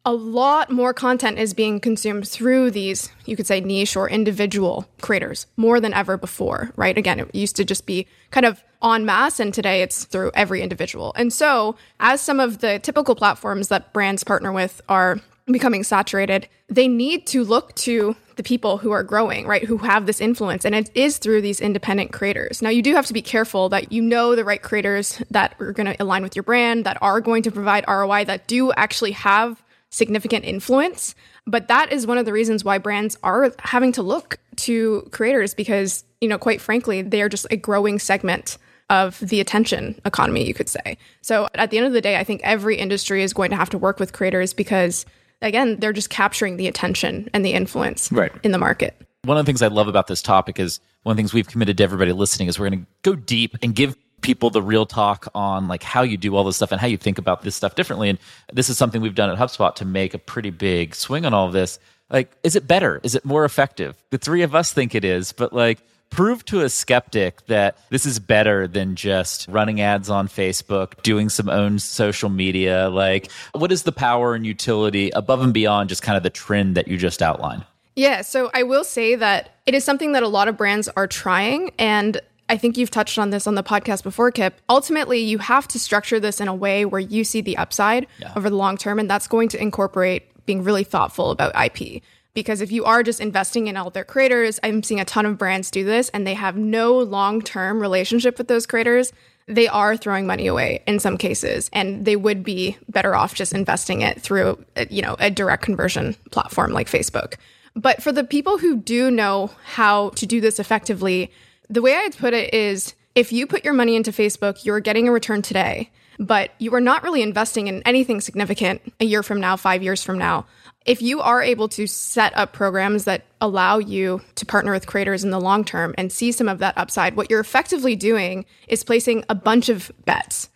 a 0.05 0.13
lot 0.13 0.69
more 0.69 0.93
content 0.93 1.39
is 1.39 1.55
being 1.55 1.79
consumed 1.79 2.27
through 2.27 2.69
these, 2.69 3.09
you 3.25 3.35
could 3.35 3.47
say, 3.47 3.59
niche 3.59 3.95
or 3.95 4.07
individual 4.07 4.87
creators 5.01 5.47
more 5.57 5.79
than 5.79 5.93
ever 5.93 6.15
before, 6.15 6.71
right? 6.75 6.95
Again, 6.95 7.19
it 7.19 7.33
used 7.33 7.55
to 7.55 7.65
just 7.65 7.87
be 7.87 8.05
kind 8.29 8.45
of 8.45 8.63
en 8.83 9.03
masse, 9.05 9.39
and 9.39 9.51
today 9.51 9.81
it's 9.81 10.05
through 10.05 10.31
every 10.35 10.61
individual. 10.61 11.11
And 11.15 11.33
so, 11.33 11.75
as 11.99 12.21
some 12.21 12.39
of 12.39 12.59
the 12.59 12.77
typical 12.77 13.15
platforms 13.15 13.69
that 13.69 13.93
brands 13.93 14.23
partner 14.23 14.51
with 14.51 14.79
are 14.87 15.19
becoming 15.47 15.83
saturated, 15.83 16.47
they 16.69 16.87
need 16.87 17.25
to 17.27 17.43
look 17.43 17.73
to 17.75 18.15
the 18.35 18.43
people 18.43 18.77
who 18.77 18.91
are 18.91 19.03
growing, 19.03 19.47
right? 19.47 19.63
Who 19.63 19.77
have 19.77 20.05
this 20.05 20.19
influence. 20.19 20.65
And 20.65 20.75
it 20.75 20.91
is 20.93 21.17
through 21.17 21.41
these 21.41 21.61
independent 21.61 22.11
creators. 22.11 22.61
Now, 22.61 22.69
you 22.69 22.81
do 22.81 22.93
have 22.93 23.05
to 23.05 23.13
be 23.13 23.21
careful 23.21 23.69
that 23.69 23.91
you 23.91 24.01
know 24.01 24.35
the 24.35 24.43
right 24.43 24.61
creators 24.61 25.21
that 25.31 25.55
are 25.59 25.71
going 25.71 25.85
to 25.85 26.03
align 26.03 26.21
with 26.21 26.35
your 26.35 26.43
brand, 26.43 26.85
that 26.85 26.97
are 27.01 27.21
going 27.21 27.43
to 27.43 27.51
provide 27.51 27.85
ROI, 27.87 28.25
that 28.25 28.47
do 28.47 28.73
actually 28.73 29.11
have 29.11 29.61
significant 29.95 30.45
influence. 30.45 31.15
But 31.47 31.67
that 31.67 31.91
is 31.91 32.05
one 32.05 32.17
of 32.17 32.25
the 32.25 32.33
reasons 32.33 32.63
why 32.63 32.77
brands 32.77 33.17
are 33.23 33.53
having 33.59 33.91
to 33.93 34.01
look 34.01 34.37
to 34.57 35.07
creators 35.11 35.53
because, 35.53 36.03
you 36.21 36.27
know, 36.27 36.37
quite 36.37 36.61
frankly, 36.61 37.01
they 37.01 37.21
are 37.21 37.29
just 37.29 37.47
a 37.49 37.57
growing 37.57 37.99
segment 37.99 38.57
of 38.89 39.19
the 39.19 39.39
attention 39.39 39.99
economy, 40.05 40.45
you 40.45 40.53
could 40.53 40.69
say. 40.69 40.97
So 41.21 41.47
at 41.55 41.71
the 41.71 41.77
end 41.77 41.87
of 41.87 41.93
the 41.93 42.01
day, 42.01 42.17
I 42.17 42.23
think 42.23 42.41
every 42.43 42.77
industry 42.77 43.23
is 43.23 43.33
going 43.33 43.49
to 43.51 43.55
have 43.55 43.69
to 43.71 43.77
work 43.77 43.99
with 43.99 44.13
creators 44.13 44.53
because, 44.53 45.05
again, 45.41 45.79
they're 45.79 45.93
just 45.93 46.09
capturing 46.09 46.57
the 46.57 46.67
attention 46.67 47.29
and 47.33 47.45
the 47.45 47.53
influence 47.53 48.11
right. 48.11 48.31
in 48.43 48.51
the 48.51 48.59
market. 48.59 48.95
One 49.23 49.37
of 49.37 49.45
the 49.45 49.49
things 49.49 49.63
I 49.63 49.67
love 49.67 49.87
about 49.87 50.07
this 50.07 50.21
topic 50.21 50.59
is 50.59 50.79
one 51.01 51.13
of 51.13 51.17
the 51.17 51.21
things 51.21 51.33
we've 51.33 51.47
committed 51.47 51.77
to 51.77 51.83
everybody 51.83 52.11
listening 52.11 52.47
is 52.47 52.59
we're 52.59 52.69
going 52.69 52.81
to 52.81 52.87
go 53.01 53.15
deep 53.15 53.57
and 53.63 53.73
give 53.73 53.95
people 54.21 54.49
the 54.49 54.61
real 54.61 54.85
talk 54.85 55.27
on 55.35 55.67
like 55.67 55.83
how 55.83 56.01
you 56.01 56.17
do 56.17 56.35
all 56.35 56.43
this 56.43 56.55
stuff 56.55 56.71
and 56.71 56.81
how 56.81 56.87
you 56.87 56.97
think 56.97 57.17
about 57.17 57.41
this 57.41 57.55
stuff 57.55 57.75
differently. 57.75 58.09
And 58.09 58.19
this 58.51 58.69
is 58.69 58.77
something 58.77 59.01
we've 59.01 59.15
done 59.15 59.29
at 59.29 59.37
HubSpot 59.37 59.75
to 59.75 59.85
make 59.85 60.13
a 60.13 60.17
pretty 60.17 60.49
big 60.49 60.95
swing 60.95 61.25
on 61.25 61.33
all 61.33 61.47
of 61.47 61.53
this. 61.53 61.79
Like, 62.09 62.31
is 62.43 62.55
it 62.55 62.67
better? 62.67 63.01
Is 63.03 63.15
it 63.15 63.25
more 63.25 63.45
effective? 63.45 63.95
The 64.11 64.17
three 64.17 64.43
of 64.43 64.55
us 64.55 64.71
think 64.71 64.95
it 64.95 65.03
is, 65.03 65.31
but 65.31 65.53
like, 65.53 65.79
prove 66.11 66.45
to 66.45 66.61
a 66.61 66.69
skeptic 66.69 67.45
that 67.47 67.77
this 67.89 68.05
is 68.05 68.19
better 68.19 68.67
than 68.67 68.95
just 68.95 69.47
running 69.47 69.81
ads 69.81 70.09
on 70.09 70.27
Facebook, 70.27 71.01
doing 71.03 71.29
some 71.29 71.49
own 71.49 71.79
social 71.79 72.29
media. 72.29 72.89
Like, 72.89 73.29
what 73.53 73.71
is 73.71 73.83
the 73.83 73.91
power 73.91 74.33
and 74.33 74.45
utility 74.45 75.09
above 75.09 75.41
and 75.41 75.53
beyond 75.53 75.89
just 75.89 76.03
kind 76.03 76.15
of 76.15 76.23
the 76.23 76.29
trend 76.29 76.75
that 76.75 76.87
you 76.87 76.97
just 76.97 77.21
outlined? 77.21 77.65
Yeah, 77.95 78.21
so 78.21 78.51
I 78.53 78.63
will 78.63 78.83
say 78.83 79.15
that 79.15 79.55
it 79.65 79.73
is 79.73 79.83
something 79.83 80.11
that 80.13 80.23
a 80.23 80.27
lot 80.27 80.47
of 80.47 80.57
brands 80.57 80.87
are 80.89 81.07
trying. 81.07 81.71
And 81.79 82.19
I 82.47 82.57
think 82.57 82.77
you've 82.77 82.91
touched 82.91 83.17
on 83.17 83.31
this 83.31 83.47
on 83.47 83.55
the 83.55 83.63
podcast 83.63 84.03
before, 84.03 84.31
Kipp. 84.31 84.61
Ultimately, 84.69 85.19
you 85.19 85.39
have 85.39 85.67
to 85.69 85.79
structure 85.79 86.19
this 86.19 86.39
in 86.39 86.47
a 86.47 86.55
way 86.55 86.85
where 86.85 87.01
you 87.01 87.23
see 87.23 87.41
the 87.41 87.57
upside 87.57 88.07
yeah. 88.19 88.33
over 88.35 88.49
the 88.49 88.55
long 88.55 88.77
term, 88.77 88.99
and 88.99 89.09
that's 89.09 89.27
going 89.27 89.49
to 89.49 89.61
incorporate 89.61 90.45
being 90.45 90.63
really 90.63 90.83
thoughtful 90.83 91.31
about 91.31 91.53
IP. 91.55 92.03
Because 92.35 92.59
if 92.61 92.71
you 92.71 92.83
are 92.83 93.01
just 93.01 93.21
investing 93.21 93.67
in 93.67 93.77
all 93.77 93.89
their 93.89 94.03
creators, 94.03 94.59
I'm 94.61 94.83
seeing 94.83 94.99
a 94.99 95.05
ton 95.05 95.25
of 95.25 95.37
brands 95.37 95.71
do 95.71 95.85
this 95.85 96.09
and 96.09 96.27
they 96.27 96.33
have 96.33 96.57
no 96.57 96.97
long 96.97 97.41
term 97.41 97.79
relationship 97.79 98.37
with 98.37 98.49
those 98.49 98.65
creators. 98.65 99.13
They 99.47 99.67
are 99.67 99.95
throwing 99.95 100.27
money 100.27 100.47
away 100.47 100.83
in 100.87 100.99
some 100.99 101.17
cases, 101.17 101.69
and 101.71 102.03
they 102.03 102.15
would 102.15 102.43
be 102.43 102.77
better 102.89 103.15
off 103.15 103.35
just 103.35 103.53
investing 103.53 104.01
it 104.01 104.19
through, 104.19 104.63
you 104.89 105.03
know, 105.03 105.15
a 105.19 105.29
direct 105.29 105.63
conversion 105.63 106.15
platform 106.31 106.71
like 106.71 106.89
Facebook. 106.89 107.35
But 107.75 108.01
for 108.01 108.11
the 108.11 108.23
people 108.23 108.57
who 108.57 108.77
do 108.77 109.11
know 109.11 109.51
how 109.63 110.09
to 110.11 110.25
do 110.25 110.41
this 110.41 110.59
effectively, 110.59 111.31
the 111.69 111.81
way 111.81 111.95
I'd 111.95 112.17
put 112.17 112.33
it 112.33 112.53
is 112.53 112.95
if 113.15 113.31
you 113.31 113.47
put 113.47 113.63
your 113.63 113.73
money 113.73 113.95
into 113.95 114.11
Facebook, 114.11 114.65
you're 114.65 114.79
getting 114.79 115.07
a 115.07 115.11
return 115.11 115.41
today, 115.41 115.89
but 116.19 116.51
you 116.59 116.73
are 116.73 116.81
not 116.81 117.03
really 117.03 117.21
investing 117.21 117.67
in 117.67 117.81
anything 117.83 118.21
significant 118.21 118.81
a 118.99 119.05
year 119.05 119.23
from 119.23 119.39
now, 119.39 119.55
five 119.55 119.81
years 119.81 120.03
from 120.03 120.17
now. 120.17 120.45
If 120.85 121.01
you 121.01 121.19
are 121.21 121.41
able 121.41 121.67
to 121.69 121.87
set 121.87 122.37
up 122.37 122.53
programs 122.53 123.05
that 123.05 123.25
allow 123.41 123.79
you 123.79 124.21
to 124.35 124.45
partner 124.45 124.71
with 124.71 124.85
creators 124.85 125.23
in 125.23 125.31
the 125.31 125.39
long 125.39 125.65
term 125.65 125.95
and 125.97 126.11
see 126.11 126.31
some 126.31 126.47
of 126.47 126.59
that 126.59 126.77
upside, 126.77 127.15
what 127.15 127.29
you're 127.29 127.39
effectively 127.39 127.95
doing 127.95 128.45
is 128.67 128.83
placing 128.83 129.23
a 129.29 129.35
bunch 129.35 129.69
of 129.69 129.91
bets. 130.05 130.49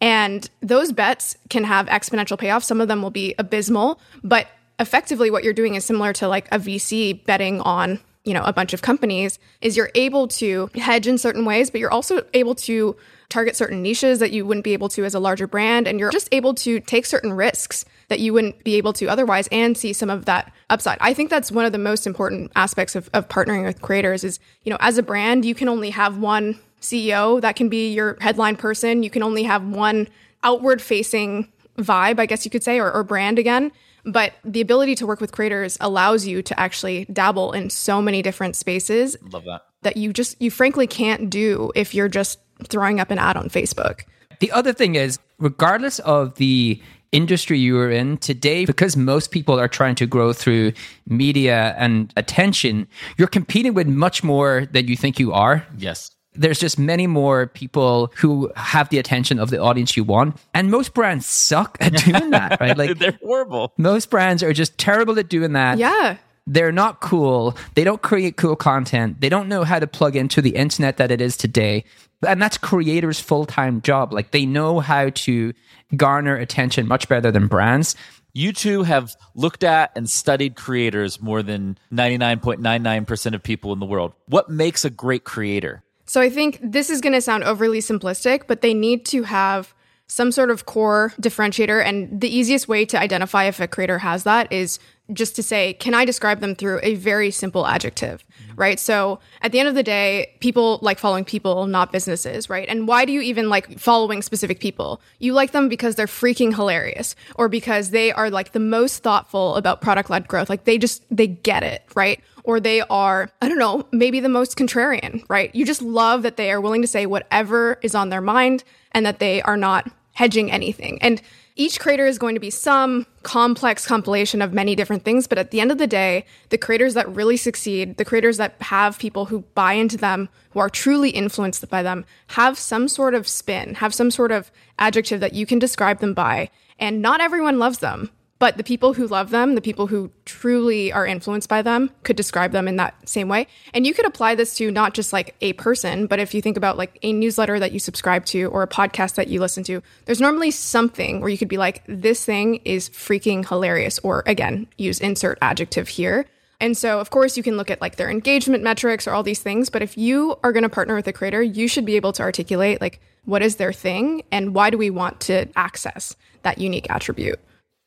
And 0.00 0.48
those 0.60 0.92
bets 0.92 1.36
can 1.48 1.64
have 1.64 1.86
exponential 1.86 2.38
payoff. 2.38 2.64
Some 2.64 2.80
of 2.80 2.88
them 2.88 3.02
will 3.02 3.10
be 3.10 3.34
abysmal, 3.38 4.00
but 4.24 4.48
effectively 4.78 5.30
what 5.30 5.44
you're 5.44 5.52
doing 5.52 5.74
is 5.74 5.84
similar 5.84 6.12
to 6.14 6.28
like 6.28 6.48
a 6.52 6.58
VC 6.58 7.24
betting 7.24 7.60
on, 7.60 8.00
you 8.28 8.34
know, 8.34 8.44
a 8.44 8.52
bunch 8.52 8.74
of 8.74 8.82
companies 8.82 9.38
is 9.62 9.74
you're 9.74 9.90
able 9.94 10.28
to 10.28 10.68
hedge 10.74 11.06
in 11.06 11.16
certain 11.16 11.46
ways, 11.46 11.70
but 11.70 11.80
you're 11.80 11.90
also 11.90 12.22
able 12.34 12.54
to 12.54 12.94
target 13.30 13.56
certain 13.56 13.80
niches 13.80 14.18
that 14.18 14.32
you 14.32 14.44
wouldn't 14.44 14.64
be 14.64 14.74
able 14.74 14.90
to 14.90 15.02
as 15.06 15.14
a 15.14 15.18
larger 15.18 15.46
brand 15.46 15.88
and 15.88 15.98
you're 15.98 16.10
just 16.10 16.28
able 16.30 16.52
to 16.52 16.78
take 16.80 17.06
certain 17.06 17.32
risks 17.32 17.86
that 18.08 18.20
you 18.20 18.34
wouldn't 18.34 18.62
be 18.64 18.74
able 18.74 18.92
to 18.92 19.06
otherwise 19.06 19.48
and 19.50 19.78
see 19.78 19.94
some 19.94 20.10
of 20.10 20.26
that 20.26 20.52
upside. 20.68 20.98
I 21.00 21.14
think 21.14 21.30
that's 21.30 21.50
one 21.50 21.64
of 21.64 21.72
the 21.72 21.78
most 21.78 22.06
important 22.06 22.52
aspects 22.54 22.94
of, 22.94 23.08
of 23.14 23.28
partnering 23.28 23.64
with 23.64 23.80
creators 23.80 24.24
is, 24.24 24.38
you 24.62 24.70
know, 24.70 24.78
as 24.80 24.98
a 24.98 25.02
brand, 25.02 25.46
you 25.46 25.54
can 25.54 25.68
only 25.68 25.88
have 25.88 26.18
one 26.18 26.58
CEO 26.82 27.40
that 27.40 27.56
can 27.56 27.70
be 27.70 27.94
your 27.94 28.18
headline 28.20 28.56
person. 28.56 29.02
You 29.02 29.10
can 29.10 29.22
only 29.22 29.44
have 29.44 29.64
one 29.64 30.06
outward 30.42 30.82
facing 30.82 31.50
vibe, 31.78 32.18
I 32.18 32.26
guess 32.26 32.44
you 32.44 32.50
could 32.50 32.62
say, 32.62 32.78
or, 32.78 32.92
or 32.92 33.04
brand 33.04 33.38
again. 33.38 33.72
But 34.12 34.34
the 34.44 34.60
ability 34.60 34.94
to 34.96 35.06
work 35.06 35.20
with 35.20 35.32
creators 35.32 35.76
allows 35.80 36.26
you 36.26 36.42
to 36.42 36.58
actually 36.58 37.04
dabble 37.06 37.52
in 37.52 37.70
so 37.70 38.00
many 38.00 38.22
different 38.22 38.56
spaces. 38.56 39.16
Love 39.30 39.44
that. 39.44 39.62
That 39.82 39.96
you 39.96 40.12
just, 40.12 40.40
you 40.40 40.50
frankly 40.50 40.86
can't 40.86 41.30
do 41.30 41.70
if 41.74 41.94
you're 41.94 42.08
just 42.08 42.38
throwing 42.68 43.00
up 43.00 43.10
an 43.10 43.18
ad 43.18 43.36
on 43.36 43.48
Facebook. 43.48 44.02
The 44.40 44.50
other 44.52 44.72
thing 44.72 44.94
is, 44.94 45.18
regardless 45.38 45.98
of 46.00 46.34
the 46.36 46.80
industry 47.12 47.58
you 47.58 47.78
are 47.78 47.90
in 47.90 48.18
today, 48.18 48.64
because 48.64 48.96
most 48.96 49.30
people 49.30 49.58
are 49.58 49.68
trying 49.68 49.94
to 49.96 50.06
grow 50.06 50.32
through 50.32 50.72
media 51.06 51.74
and 51.78 52.12
attention, 52.16 52.86
you're 53.16 53.28
competing 53.28 53.74
with 53.74 53.86
much 53.86 54.22
more 54.22 54.66
than 54.72 54.88
you 54.88 54.96
think 54.96 55.18
you 55.18 55.32
are. 55.32 55.66
Yes. 55.76 56.10
There's 56.38 56.58
just 56.58 56.78
many 56.78 57.06
more 57.06 57.48
people 57.48 58.12
who 58.16 58.50
have 58.56 58.88
the 58.88 58.98
attention 58.98 59.38
of 59.38 59.50
the 59.50 59.58
audience 59.60 59.96
you 59.96 60.04
want. 60.04 60.36
And 60.54 60.70
most 60.70 60.94
brands 60.94 61.26
suck 61.26 61.76
at 61.80 61.92
doing 61.92 62.30
that, 62.30 62.60
right? 62.60 62.76
Like 62.78 62.98
They're 62.98 63.18
horrible. 63.22 63.72
most 63.76 64.08
brands 64.08 64.42
are 64.42 64.52
just 64.52 64.78
terrible 64.78 65.18
at 65.18 65.28
doing 65.28 65.52
that. 65.54 65.78
Yeah. 65.78 66.16
They're 66.46 66.72
not 66.72 67.00
cool. 67.00 67.56
They 67.74 67.84
don't 67.84 68.00
create 68.00 68.36
cool 68.38 68.56
content. 68.56 69.20
They 69.20 69.28
don't 69.28 69.48
know 69.48 69.64
how 69.64 69.78
to 69.78 69.86
plug 69.86 70.16
into 70.16 70.40
the 70.40 70.56
internet 70.56 70.96
that 70.96 71.10
it 71.10 71.20
is 71.20 71.36
today. 71.36 71.84
And 72.26 72.40
that's 72.40 72.56
creators' 72.56 73.20
full 73.20 73.44
time 73.44 73.82
job. 73.82 74.12
Like 74.14 74.30
they 74.30 74.46
know 74.46 74.80
how 74.80 75.10
to 75.10 75.52
garner 75.96 76.36
attention 76.36 76.88
much 76.88 77.08
better 77.08 77.30
than 77.30 77.48
brands. 77.48 77.96
You 78.32 78.52
two 78.52 78.84
have 78.84 79.14
looked 79.34 79.64
at 79.64 79.90
and 79.96 80.08
studied 80.08 80.54
creators 80.56 81.20
more 81.20 81.42
than 81.42 81.76
99.99% 81.92 83.34
of 83.34 83.42
people 83.42 83.72
in 83.72 83.80
the 83.80 83.86
world. 83.86 84.12
What 84.26 84.48
makes 84.48 84.84
a 84.84 84.90
great 84.90 85.24
creator? 85.24 85.82
So 86.08 86.22
I 86.22 86.30
think 86.30 86.58
this 86.62 86.88
is 86.88 87.00
going 87.00 87.12
to 87.12 87.20
sound 87.20 87.44
overly 87.44 87.80
simplistic, 87.80 88.46
but 88.46 88.62
they 88.62 88.74
need 88.74 89.04
to 89.06 89.24
have 89.24 89.74
some 90.06 90.32
sort 90.32 90.50
of 90.50 90.64
core 90.64 91.12
differentiator. 91.20 91.84
And 91.84 92.18
the 92.20 92.34
easiest 92.34 92.66
way 92.66 92.86
to 92.86 92.98
identify 92.98 93.44
if 93.44 93.60
a 93.60 93.68
creator 93.68 93.98
has 93.98 94.22
that 94.24 94.50
is 94.50 94.78
just 95.12 95.36
to 95.36 95.42
say, 95.42 95.74
can 95.74 95.92
I 95.92 96.06
describe 96.06 96.40
them 96.40 96.54
through 96.54 96.80
a 96.82 96.94
very 96.94 97.30
simple 97.30 97.66
adjective, 97.66 98.24
mm-hmm. 98.42 98.54
right? 98.56 98.80
So 98.80 99.20
at 99.42 99.52
the 99.52 99.58
end 99.58 99.68
of 99.68 99.74
the 99.74 99.82
day, 99.82 100.34
people 100.40 100.78
like 100.80 100.98
following 100.98 101.26
people, 101.26 101.66
not 101.66 101.92
businesses, 101.92 102.48
right? 102.48 102.66
And 102.68 102.88
why 102.88 103.04
do 103.04 103.12
you 103.12 103.20
even 103.20 103.50
like 103.50 103.78
following 103.78 104.22
specific 104.22 104.60
people? 104.60 105.02
You 105.18 105.34
like 105.34 105.52
them 105.52 105.68
because 105.68 105.94
they're 105.94 106.06
freaking 106.06 106.54
hilarious 106.54 107.14
or 107.34 107.50
because 107.50 107.90
they 107.90 108.10
are 108.12 108.30
like 108.30 108.52
the 108.52 108.60
most 108.60 109.02
thoughtful 109.02 109.56
about 109.56 109.82
product 109.82 110.08
led 110.08 110.26
growth. 110.26 110.48
Like 110.48 110.64
they 110.64 110.78
just, 110.78 111.02
they 111.10 111.26
get 111.26 111.62
it, 111.62 111.84
right? 111.94 112.22
Or 112.48 112.60
they 112.60 112.80
are, 112.80 113.30
I 113.42 113.48
don't 113.48 113.58
know, 113.58 113.86
maybe 113.92 114.20
the 114.20 114.28
most 114.30 114.56
contrarian, 114.56 115.22
right? 115.28 115.54
You 115.54 115.66
just 115.66 115.82
love 115.82 116.22
that 116.22 116.38
they 116.38 116.50
are 116.50 116.62
willing 116.62 116.80
to 116.80 116.88
say 116.88 117.04
whatever 117.04 117.78
is 117.82 117.94
on 117.94 118.08
their 118.08 118.22
mind 118.22 118.64
and 118.92 119.04
that 119.04 119.18
they 119.18 119.42
are 119.42 119.58
not 119.58 119.90
hedging 120.14 120.50
anything. 120.50 120.98
And 121.02 121.20
each 121.56 121.78
creator 121.78 122.06
is 122.06 122.18
going 122.18 122.36
to 122.36 122.40
be 122.40 122.48
some 122.48 123.04
complex 123.22 123.86
compilation 123.86 124.40
of 124.40 124.54
many 124.54 124.74
different 124.74 125.04
things. 125.04 125.26
But 125.26 125.36
at 125.36 125.50
the 125.50 125.60
end 125.60 125.70
of 125.70 125.76
the 125.76 125.86
day, 125.86 126.24
the 126.48 126.56
creators 126.56 126.94
that 126.94 127.14
really 127.14 127.36
succeed, 127.36 127.98
the 127.98 128.04
creators 128.04 128.38
that 128.38 128.54
have 128.62 128.98
people 128.98 129.26
who 129.26 129.40
buy 129.54 129.74
into 129.74 129.98
them, 129.98 130.30
who 130.52 130.60
are 130.60 130.70
truly 130.70 131.10
influenced 131.10 131.68
by 131.68 131.82
them, 131.82 132.06
have 132.28 132.58
some 132.58 132.88
sort 132.88 133.14
of 133.14 133.28
spin, 133.28 133.74
have 133.74 133.92
some 133.92 134.10
sort 134.10 134.32
of 134.32 134.50
adjective 134.78 135.20
that 135.20 135.34
you 135.34 135.44
can 135.44 135.58
describe 135.58 136.00
them 136.00 136.14
by. 136.14 136.48
And 136.78 137.02
not 137.02 137.20
everyone 137.20 137.58
loves 137.58 137.80
them. 137.80 138.10
But 138.38 138.56
the 138.56 138.64
people 138.64 138.94
who 138.94 139.08
love 139.08 139.30
them, 139.30 139.56
the 139.56 139.60
people 139.60 139.88
who 139.88 140.12
truly 140.24 140.92
are 140.92 141.06
influenced 141.06 141.48
by 141.48 141.62
them, 141.62 141.90
could 142.04 142.16
describe 142.16 142.52
them 142.52 142.68
in 142.68 142.76
that 142.76 143.08
same 143.08 143.28
way. 143.28 143.48
And 143.74 143.84
you 143.84 143.92
could 143.92 144.06
apply 144.06 144.36
this 144.36 144.54
to 144.58 144.70
not 144.70 144.94
just 144.94 145.12
like 145.12 145.34
a 145.40 145.54
person, 145.54 146.06
but 146.06 146.20
if 146.20 146.34
you 146.34 146.40
think 146.40 146.56
about 146.56 146.78
like 146.78 146.98
a 147.02 147.12
newsletter 147.12 147.58
that 147.58 147.72
you 147.72 147.80
subscribe 147.80 148.24
to 148.26 148.44
or 148.44 148.62
a 148.62 148.68
podcast 148.68 149.16
that 149.16 149.26
you 149.26 149.40
listen 149.40 149.64
to, 149.64 149.82
there's 150.04 150.20
normally 150.20 150.52
something 150.52 151.20
where 151.20 151.30
you 151.30 151.38
could 151.38 151.48
be 151.48 151.58
like, 151.58 151.82
this 151.88 152.24
thing 152.24 152.56
is 152.64 152.88
freaking 152.90 153.46
hilarious, 153.46 153.98
or 154.00 154.22
again, 154.26 154.68
use 154.76 155.00
insert 155.00 155.38
adjective 155.42 155.88
here. 155.88 156.24
And 156.60 156.76
so, 156.76 157.00
of 157.00 157.10
course, 157.10 157.36
you 157.36 157.42
can 157.42 157.56
look 157.56 157.70
at 157.70 157.80
like 157.80 157.96
their 157.96 158.10
engagement 158.10 158.62
metrics 158.62 159.06
or 159.06 159.12
all 159.12 159.22
these 159.22 159.42
things. 159.42 159.70
But 159.70 159.82
if 159.82 159.96
you 159.96 160.36
are 160.42 160.52
going 160.52 160.64
to 160.64 160.68
partner 160.68 160.94
with 160.94 161.06
a 161.06 161.12
creator, 161.12 161.42
you 161.42 161.68
should 161.68 161.84
be 161.84 161.96
able 161.96 162.12
to 162.14 162.22
articulate 162.22 162.80
like, 162.80 163.00
what 163.24 163.42
is 163.42 163.56
their 163.56 163.72
thing 163.72 164.22
and 164.30 164.54
why 164.54 164.70
do 164.70 164.78
we 164.78 164.90
want 164.90 165.20
to 165.20 165.46
access 165.56 166.16
that 166.42 166.58
unique 166.58 166.90
attribute? 166.90 167.38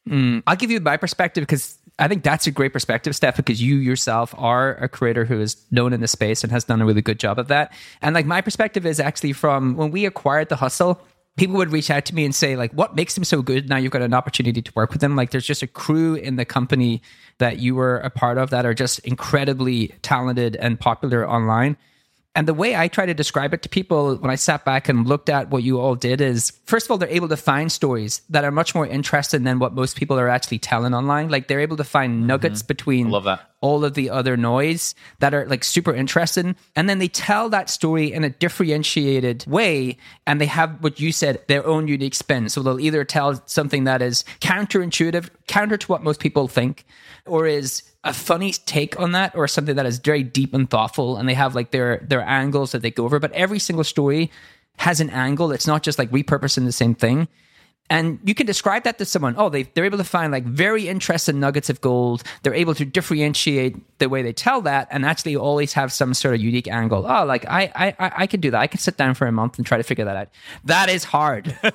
Mm, 0.09 0.43
I'll 0.47 0.55
give 0.55 0.71
you 0.71 0.79
my 0.79 0.97
perspective 0.97 1.43
because 1.43 1.77
I 1.99 2.07
think 2.07 2.23
that's 2.23 2.47
a 2.47 2.51
great 2.51 2.73
perspective, 2.73 3.15
Steph, 3.15 3.37
because 3.37 3.61
you 3.61 3.75
yourself 3.75 4.33
are 4.37 4.75
a 4.75 4.89
creator 4.89 5.25
who 5.25 5.39
is 5.39 5.57
known 5.69 5.93
in 5.93 6.01
the 6.01 6.07
space 6.07 6.43
and 6.43 6.51
has 6.51 6.63
done 6.63 6.81
a 6.81 6.85
really 6.85 7.03
good 7.03 7.19
job 7.19 7.37
of 7.37 7.47
that. 7.49 7.71
And 8.01 8.15
like 8.15 8.25
my 8.25 8.41
perspective 8.41 8.85
is 8.85 8.99
actually 8.99 9.33
from 9.33 9.75
when 9.75 9.91
we 9.91 10.05
acquired 10.05 10.49
the 10.49 10.55
hustle, 10.55 11.01
people 11.37 11.55
would 11.57 11.71
reach 11.71 11.91
out 11.91 12.05
to 12.05 12.15
me 12.15 12.25
and 12.25 12.33
say, 12.33 12.55
like, 12.55 12.71
what 12.73 12.95
makes 12.95 13.13
them 13.13 13.23
so 13.23 13.41
good? 13.41 13.69
Now 13.69 13.77
you've 13.77 13.91
got 13.91 14.01
an 14.01 14.13
opportunity 14.13 14.61
to 14.61 14.71
work 14.75 14.91
with 14.91 15.01
them. 15.01 15.15
Like 15.15 15.29
there's 15.29 15.45
just 15.45 15.61
a 15.61 15.67
crew 15.67 16.15
in 16.15 16.35
the 16.35 16.45
company 16.45 17.01
that 17.37 17.59
you 17.59 17.75
were 17.75 17.97
a 17.99 18.09
part 18.09 18.37
of 18.37 18.49
that 18.49 18.65
are 18.65 18.73
just 18.73 18.99
incredibly 18.99 19.89
talented 20.01 20.55
and 20.55 20.79
popular 20.79 21.29
online. 21.29 21.77
And 22.33 22.47
the 22.47 22.53
way 22.53 22.75
I 22.77 22.87
try 22.87 23.05
to 23.05 23.13
describe 23.13 23.53
it 23.53 23.61
to 23.63 23.69
people 23.69 24.15
when 24.15 24.31
I 24.31 24.35
sat 24.35 24.63
back 24.63 24.87
and 24.87 25.05
looked 25.05 25.29
at 25.29 25.49
what 25.49 25.63
you 25.63 25.79
all 25.79 25.95
did 25.95 26.21
is, 26.21 26.53
first 26.65 26.87
of 26.87 26.91
all, 26.91 26.97
they're 26.97 27.09
able 27.09 27.27
to 27.27 27.37
find 27.37 27.69
stories 27.69 28.21
that 28.29 28.45
are 28.45 28.51
much 28.51 28.73
more 28.73 28.87
interesting 28.87 29.43
than 29.43 29.59
what 29.59 29.73
most 29.73 29.97
people 29.97 30.17
are 30.17 30.29
actually 30.29 30.59
telling 30.59 30.93
online. 30.93 31.27
Like 31.27 31.49
they're 31.49 31.59
able 31.59 31.77
to 31.77 31.83
find 31.83 32.27
nuggets 32.27 32.61
mm-hmm. 32.61 32.67
between 32.67 33.09
love 33.09 33.25
that. 33.25 33.50
All 33.61 33.85
of 33.85 33.93
the 33.93 34.09
other 34.09 34.35
noise 34.35 34.93
that 35.19 35.33
are 35.33 35.45
like 35.45 35.63
super 35.63 35.93
interesting. 35.93 36.55
And 36.75 36.89
then 36.89 36.99
they 36.99 37.07
tell 37.07 37.49
that 37.49 37.69
story 37.69 38.11
in 38.11 38.23
a 38.23 38.29
differentiated 38.29 39.45
way. 39.47 39.97
And 40.27 40.41
they 40.41 40.47
have 40.47 40.83
what 40.83 40.99
you 40.99 41.11
said, 41.11 41.41
their 41.47 41.65
own 41.65 41.87
unique 41.87 42.15
spin. 42.15 42.49
So 42.49 42.61
they'll 42.61 42.79
either 42.79 43.03
tell 43.03 43.41
something 43.45 43.85
that 43.85 44.01
is 44.01 44.25
counterintuitive, 44.41 45.29
counter 45.47 45.77
to 45.77 45.87
what 45.87 46.03
most 46.03 46.19
people 46.19 46.47
think, 46.47 46.85
or 47.25 47.47
is 47.47 47.83
a 48.03 48.13
funny 48.13 48.51
take 48.51 48.99
on 48.99 49.11
that 49.11 49.35
or 49.35 49.47
something 49.47 49.75
that 49.75 49.85
is 49.85 49.99
very 49.99 50.23
deep 50.23 50.53
and 50.53 50.69
thoughtful 50.69 51.17
and 51.17 51.29
they 51.29 51.33
have 51.33 51.53
like 51.53 51.71
their 51.71 52.03
their 52.07 52.21
angles 52.21 52.71
that 52.71 52.81
they 52.81 52.89
go 52.89 53.05
over 53.05 53.19
but 53.19 53.31
every 53.33 53.59
single 53.59 53.83
story 53.83 54.31
has 54.77 54.99
an 54.99 55.09
angle 55.11 55.51
it's 55.51 55.67
not 55.67 55.83
just 55.83 55.99
like 55.99 56.09
repurposing 56.09 56.65
the 56.65 56.71
same 56.71 56.95
thing 56.95 57.27
and 57.91 58.19
you 58.23 58.33
can 58.33 58.45
describe 58.45 58.83
that 58.83 58.97
to 58.99 59.05
someone. 59.05 59.35
Oh 59.37 59.49
they, 59.49 59.63
they're 59.63 59.83
able 59.83 59.97
to 59.97 60.05
find 60.05 60.31
like 60.31 60.45
very 60.45 60.87
interesting 60.87 61.41
nuggets 61.41 61.69
of 61.69 61.81
gold. 61.81 62.23
They're 62.41 62.53
able 62.53 62.73
to 62.75 62.85
differentiate 62.85 63.75
the 63.99 64.07
way 64.07 64.21
they 64.21 64.31
tell 64.31 64.61
that 64.61 64.87
and 64.91 65.05
actually 65.05 65.35
always 65.35 65.73
have 65.73 65.91
some 65.91 66.13
sort 66.13 66.33
of 66.33 66.39
unique 66.39 66.69
angle. 66.69 67.05
Oh 67.05 67.25
like 67.25 67.45
i 67.49 67.69
i 67.75 67.87
i 67.99 68.11
I 68.21 68.27
can 68.27 68.39
do 68.39 68.49
that. 68.51 68.61
I 68.61 68.67
can 68.67 68.79
sit 68.79 68.95
down 68.95 69.13
for 69.13 69.27
a 69.27 69.31
month 69.31 69.57
and 69.57 69.65
try 69.67 69.77
to 69.77 69.83
figure 69.83 70.05
that 70.05 70.15
out. 70.15 70.29
That 70.63 70.89
is 70.89 71.03
hard. 71.03 71.57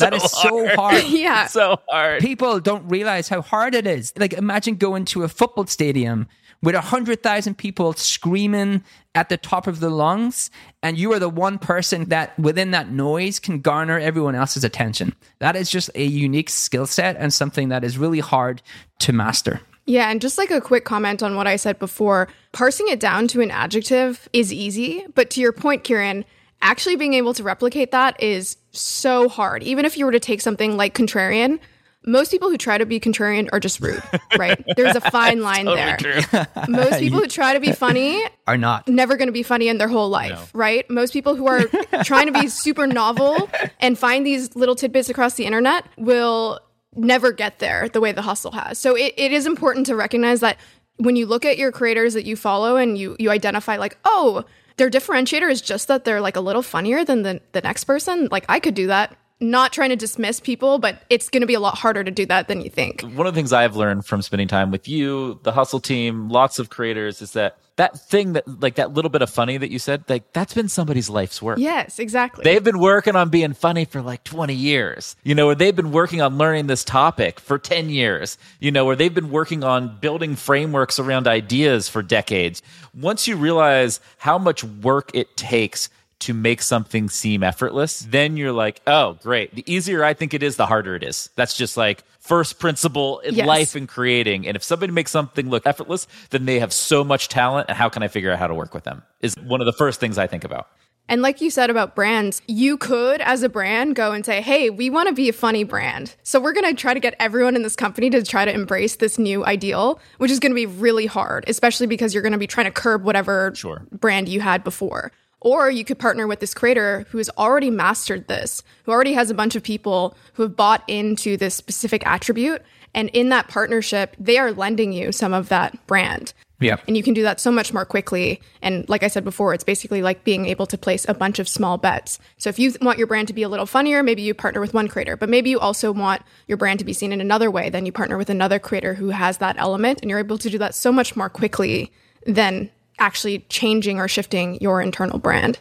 That 0.00 0.14
is 0.14 0.30
so 0.30 0.66
hard. 0.74 1.04
Yeah. 1.20 1.46
So 1.46 1.78
hard. 1.88 2.20
people 2.20 2.60
don't 2.60 2.88
realize 2.88 3.28
how 3.28 3.42
hard 3.42 3.74
it 3.74 3.86
is. 3.86 4.12
Like, 4.16 4.32
imagine 4.32 4.76
going 4.76 5.04
to 5.06 5.22
a 5.22 5.28
football 5.28 5.66
stadium 5.66 6.26
with 6.62 6.74
a 6.74 6.80
hundred 6.80 7.22
thousand 7.22 7.56
people 7.56 7.92
screaming 7.94 8.84
at 9.14 9.28
the 9.28 9.36
top 9.36 9.66
of 9.66 9.80
their 9.80 9.90
lungs, 9.90 10.50
and 10.82 10.98
you 10.98 11.12
are 11.12 11.18
the 11.18 11.28
one 11.28 11.58
person 11.58 12.04
that 12.06 12.38
within 12.38 12.70
that 12.70 12.90
noise 12.90 13.38
can 13.38 13.60
garner 13.60 13.98
everyone 13.98 14.34
else's 14.34 14.64
attention. 14.64 15.14
That 15.38 15.56
is 15.56 15.70
just 15.70 15.90
a 15.94 16.04
unique 16.04 16.50
skill 16.50 16.86
set 16.86 17.16
and 17.16 17.32
something 17.32 17.70
that 17.70 17.82
is 17.82 17.98
really 17.98 18.20
hard 18.20 18.62
to 19.00 19.12
master. 19.12 19.60
Yeah, 19.86 20.10
and 20.10 20.20
just 20.20 20.38
like 20.38 20.50
a 20.50 20.60
quick 20.60 20.84
comment 20.84 21.22
on 21.22 21.34
what 21.34 21.48
I 21.48 21.56
said 21.56 21.78
before, 21.78 22.28
parsing 22.52 22.86
it 22.88 23.00
down 23.00 23.26
to 23.28 23.40
an 23.40 23.50
adjective 23.50 24.28
is 24.32 24.52
easy, 24.52 25.04
but 25.14 25.30
to 25.30 25.40
your 25.40 25.52
point, 25.52 25.82
Kieran, 25.82 26.24
actually 26.62 26.96
being 26.96 27.14
able 27.14 27.34
to 27.34 27.42
replicate 27.42 27.90
that 27.90 28.22
is 28.22 28.56
so 28.70 29.28
hard. 29.28 29.62
Even 29.62 29.84
if 29.84 29.96
you 29.96 30.04
were 30.04 30.12
to 30.12 30.20
take 30.20 30.40
something 30.40 30.76
like 30.76 30.94
contrarian, 30.94 31.58
most 32.06 32.30
people 32.30 32.48
who 32.48 32.56
try 32.56 32.78
to 32.78 32.86
be 32.86 32.98
contrarian 32.98 33.48
are 33.52 33.60
just 33.60 33.80
rude, 33.80 34.02
right? 34.38 34.62
There's 34.76 34.96
a 34.96 35.00
fine 35.10 35.42
line 35.42 35.66
there. 35.66 35.98
Most 36.68 36.98
people 36.98 37.20
who 37.20 37.26
try 37.26 37.52
to 37.52 37.60
be 37.60 37.72
funny 37.72 38.22
Are 38.46 38.56
not. 38.56 38.88
never 38.88 39.16
going 39.16 39.28
to 39.28 39.32
be 39.32 39.42
funny 39.42 39.68
in 39.68 39.78
their 39.78 39.88
whole 39.88 40.08
life, 40.08 40.50
right? 40.54 40.88
Most 40.90 41.12
people 41.12 41.34
who 41.34 41.46
are 41.46 41.62
trying 42.04 42.26
to 42.26 42.32
be 42.32 42.48
super 42.48 42.86
novel 42.86 43.50
and 43.80 43.98
find 43.98 44.26
these 44.26 44.56
little 44.56 44.74
tidbits 44.74 45.08
across 45.10 45.34
the 45.34 45.44
internet 45.44 45.84
will 45.98 46.60
never 46.96 47.32
get 47.32 47.58
there 47.58 47.88
the 47.88 48.00
way 48.00 48.12
the 48.12 48.22
hustle 48.22 48.52
has. 48.52 48.78
So 48.78 48.96
it, 48.96 49.14
it 49.16 49.32
is 49.32 49.46
important 49.46 49.86
to 49.86 49.94
recognize 49.94 50.40
that 50.40 50.56
when 50.96 51.16
you 51.16 51.26
look 51.26 51.44
at 51.44 51.58
your 51.58 51.70
creators 51.70 52.14
that 52.14 52.24
you 52.24 52.34
follow 52.36 52.76
and 52.76 52.96
you 52.96 53.16
you 53.18 53.30
identify 53.30 53.76
like, 53.76 53.98
oh, 54.04 54.44
their 54.76 54.90
differentiator 54.90 55.50
is 55.50 55.60
just 55.60 55.88
that 55.88 56.04
they're 56.04 56.20
like 56.22 56.36
a 56.36 56.40
little 56.40 56.62
funnier 56.62 57.04
than 57.04 57.22
the, 57.22 57.40
the 57.52 57.60
next 57.60 57.84
person. 57.84 58.28
Like 58.30 58.46
I 58.48 58.60
could 58.60 58.74
do 58.74 58.86
that. 58.86 59.14
Not 59.40 59.72
trying 59.72 59.90
to 59.90 59.96
dismiss 59.96 60.38
people, 60.38 60.78
but 60.78 61.02
it's 61.08 61.28
going 61.28 61.40
to 61.40 61.46
be 61.46 61.54
a 61.54 61.60
lot 61.60 61.78
harder 61.78 62.04
to 62.04 62.10
do 62.10 62.26
that 62.26 62.48
than 62.48 62.60
you 62.60 62.70
think. 62.70 63.02
One 63.02 63.26
of 63.26 63.34
the 63.34 63.38
things 63.38 63.52
I've 63.52 63.76
learned 63.76 64.04
from 64.04 64.22
spending 64.22 64.48
time 64.48 64.70
with 64.70 64.86
you, 64.86 65.40
the 65.42 65.52
hustle 65.52 65.80
team, 65.80 66.28
lots 66.28 66.58
of 66.58 66.70
creators 66.70 67.22
is 67.22 67.32
that 67.32 67.56
that 67.80 67.98
thing 67.98 68.34
that 68.34 68.46
like 68.60 68.74
that 68.74 68.92
little 68.92 69.08
bit 69.08 69.22
of 69.22 69.30
funny 69.30 69.56
that 69.56 69.70
you 69.70 69.78
said, 69.78 70.04
like 70.06 70.30
that's 70.34 70.52
been 70.52 70.68
somebody's 70.68 71.08
life's 71.08 71.40
work. 71.40 71.58
Yes, 71.58 71.98
exactly. 71.98 72.44
They've 72.44 72.62
been 72.62 72.78
working 72.78 73.16
on 73.16 73.30
being 73.30 73.54
funny 73.54 73.86
for 73.86 74.02
like 74.02 74.22
20 74.24 74.52
years, 74.52 75.16
you 75.24 75.34
know, 75.34 75.46
or 75.46 75.54
they've 75.54 75.74
been 75.74 75.90
working 75.90 76.20
on 76.20 76.36
learning 76.36 76.66
this 76.66 76.84
topic 76.84 77.40
for 77.40 77.58
10 77.58 77.88
years, 77.88 78.36
you 78.58 78.70
know, 78.70 78.84
or 78.84 78.96
they've 78.96 79.14
been 79.14 79.30
working 79.30 79.64
on 79.64 79.98
building 79.98 80.36
frameworks 80.36 80.98
around 80.98 81.26
ideas 81.26 81.88
for 81.88 82.02
decades. 82.02 82.60
Once 82.92 83.26
you 83.26 83.34
realize 83.34 84.00
how 84.18 84.36
much 84.36 84.62
work 84.62 85.10
it 85.14 85.34
takes 85.38 85.88
to 86.20 86.34
make 86.34 86.62
something 86.62 87.08
seem 87.08 87.42
effortless, 87.42 88.00
then 88.00 88.36
you're 88.36 88.52
like, 88.52 88.80
oh, 88.86 89.18
great. 89.22 89.54
The 89.54 89.64
easier 89.72 90.04
I 90.04 90.14
think 90.14 90.34
it 90.34 90.42
is, 90.42 90.56
the 90.56 90.66
harder 90.66 90.94
it 90.94 91.02
is. 91.02 91.30
That's 91.36 91.56
just 91.56 91.76
like 91.76 92.04
first 92.20 92.58
principle 92.58 93.18
in 93.20 93.34
Yes. 93.34 93.46
life 93.46 93.74
and 93.74 93.88
creating. 93.88 94.46
And 94.46 94.56
if 94.56 94.62
somebody 94.62 94.92
makes 94.92 95.10
something 95.10 95.48
look 95.50 95.66
effortless, 95.66 96.06
then 96.30 96.44
they 96.46 96.58
have 96.60 96.72
so 96.72 97.02
much 97.02 97.28
talent. 97.28 97.68
And 97.68 97.76
how 97.76 97.88
can 97.88 98.02
I 98.02 98.08
figure 98.08 98.30
out 98.30 98.38
how 98.38 98.46
to 98.46 98.54
work 98.54 98.74
with 98.74 98.84
them? 98.84 99.02
Is 99.20 99.34
one 99.36 99.60
of 99.60 99.66
the 99.66 99.72
first 99.72 99.98
things 100.00 100.18
I 100.18 100.26
think 100.26 100.44
about. 100.44 100.68
And 101.08 101.22
like 101.22 101.40
you 101.40 101.50
said 101.50 101.70
about 101.70 101.96
brands, 101.96 102.40
you 102.46 102.76
could, 102.76 103.20
as 103.22 103.42
a 103.42 103.48
brand, 103.48 103.96
go 103.96 104.12
and 104.12 104.24
say, 104.24 104.40
hey, 104.40 104.70
we 104.70 104.90
want 104.90 105.08
to 105.08 105.14
be 105.14 105.28
a 105.28 105.32
funny 105.32 105.64
brand. 105.64 106.14
So 106.22 106.38
we're 106.38 106.52
going 106.52 106.66
to 106.72 106.80
try 106.80 106.94
to 106.94 107.00
get 107.00 107.16
everyone 107.18 107.56
in 107.56 107.62
this 107.62 107.74
company 107.74 108.10
to 108.10 108.22
try 108.22 108.44
to 108.44 108.52
embrace 108.52 108.94
this 108.96 109.18
new 109.18 109.44
ideal, 109.44 109.98
which 110.18 110.30
is 110.30 110.38
going 110.38 110.52
to 110.52 110.54
be 110.54 110.66
really 110.66 111.06
hard, 111.06 111.44
especially 111.48 111.88
because 111.88 112.14
you're 112.14 112.22
going 112.22 112.30
to 112.30 112.38
be 112.38 112.46
trying 112.46 112.66
to 112.66 112.70
curb 112.70 113.02
whatever 113.02 113.50
Sure. 113.56 113.82
brand 113.90 114.28
you 114.28 114.40
had 114.40 114.62
before. 114.62 115.10
Or 115.40 115.70
you 115.70 115.84
could 115.84 115.98
partner 115.98 116.26
with 116.26 116.40
this 116.40 116.54
creator 116.54 117.06
who 117.10 117.18
has 117.18 117.30
already 117.38 117.70
mastered 117.70 118.28
this, 118.28 118.62
who 118.84 118.92
already 118.92 119.14
has 119.14 119.30
a 119.30 119.34
bunch 119.34 119.56
of 119.56 119.62
people 119.62 120.14
who 120.34 120.42
have 120.42 120.56
bought 120.56 120.84
into 120.86 121.36
this 121.36 121.54
specific 121.54 122.06
attribute. 122.06 122.62
And 122.94 123.08
in 123.10 123.28
that 123.30 123.48
partnership, 123.48 124.16
they 124.18 124.36
are 124.36 124.52
lending 124.52 124.92
you 124.92 125.12
some 125.12 125.32
of 125.32 125.48
that 125.48 125.86
brand. 125.86 126.34
Yeah. 126.58 126.76
And 126.86 126.94
you 126.94 127.02
can 127.02 127.14
do 127.14 127.22
that 127.22 127.40
so 127.40 127.50
much 127.50 127.72
more 127.72 127.86
quickly. 127.86 128.40
And 128.60 128.86
like 128.86 129.02
I 129.02 129.08
said 129.08 129.24
before, 129.24 129.54
it's 129.54 129.64
basically 129.64 130.02
like 130.02 130.24
being 130.24 130.44
able 130.44 130.66
to 130.66 130.76
place 130.76 131.06
a 131.08 131.14
bunch 131.14 131.38
of 131.38 131.48
small 131.48 131.78
bets. 131.78 132.18
So 132.36 132.50
if 132.50 132.58
you 132.58 132.74
want 132.82 132.98
your 132.98 133.06
brand 133.06 133.28
to 133.28 133.34
be 133.34 133.42
a 133.42 133.48
little 133.48 133.64
funnier, 133.64 134.02
maybe 134.02 134.20
you 134.20 134.34
partner 134.34 134.60
with 134.60 134.74
one 134.74 134.86
creator, 134.86 135.16
but 135.16 135.30
maybe 135.30 135.48
you 135.48 135.58
also 135.58 135.90
want 135.90 136.20
your 136.48 136.58
brand 136.58 136.78
to 136.80 136.84
be 136.84 136.92
seen 136.92 137.12
in 137.12 137.20
another 137.20 137.50
way. 137.50 137.70
Then 137.70 137.86
you 137.86 137.92
partner 137.92 138.18
with 138.18 138.28
another 138.28 138.58
creator 138.58 138.92
who 138.92 139.08
has 139.08 139.38
that 139.38 139.56
element, 139.58 140.00
and 140.02 140.10
you're 140.10 140.18
able 140.18 140.36
to 140.36 140.50
do 140.50 140.58
that 140.58 140.74
so 140.74 140.92
much 140.92 141.16
more 141.16 141.30
quickly 141.30 141.92
than 142.26 142.70
actually 143.00 143.40
changing 143.48 143.98
or 143.98 144.06
shifting 144.06 144.60
your 144.60 144.80
internal 144.80 145.18
brand. 145.18 145.58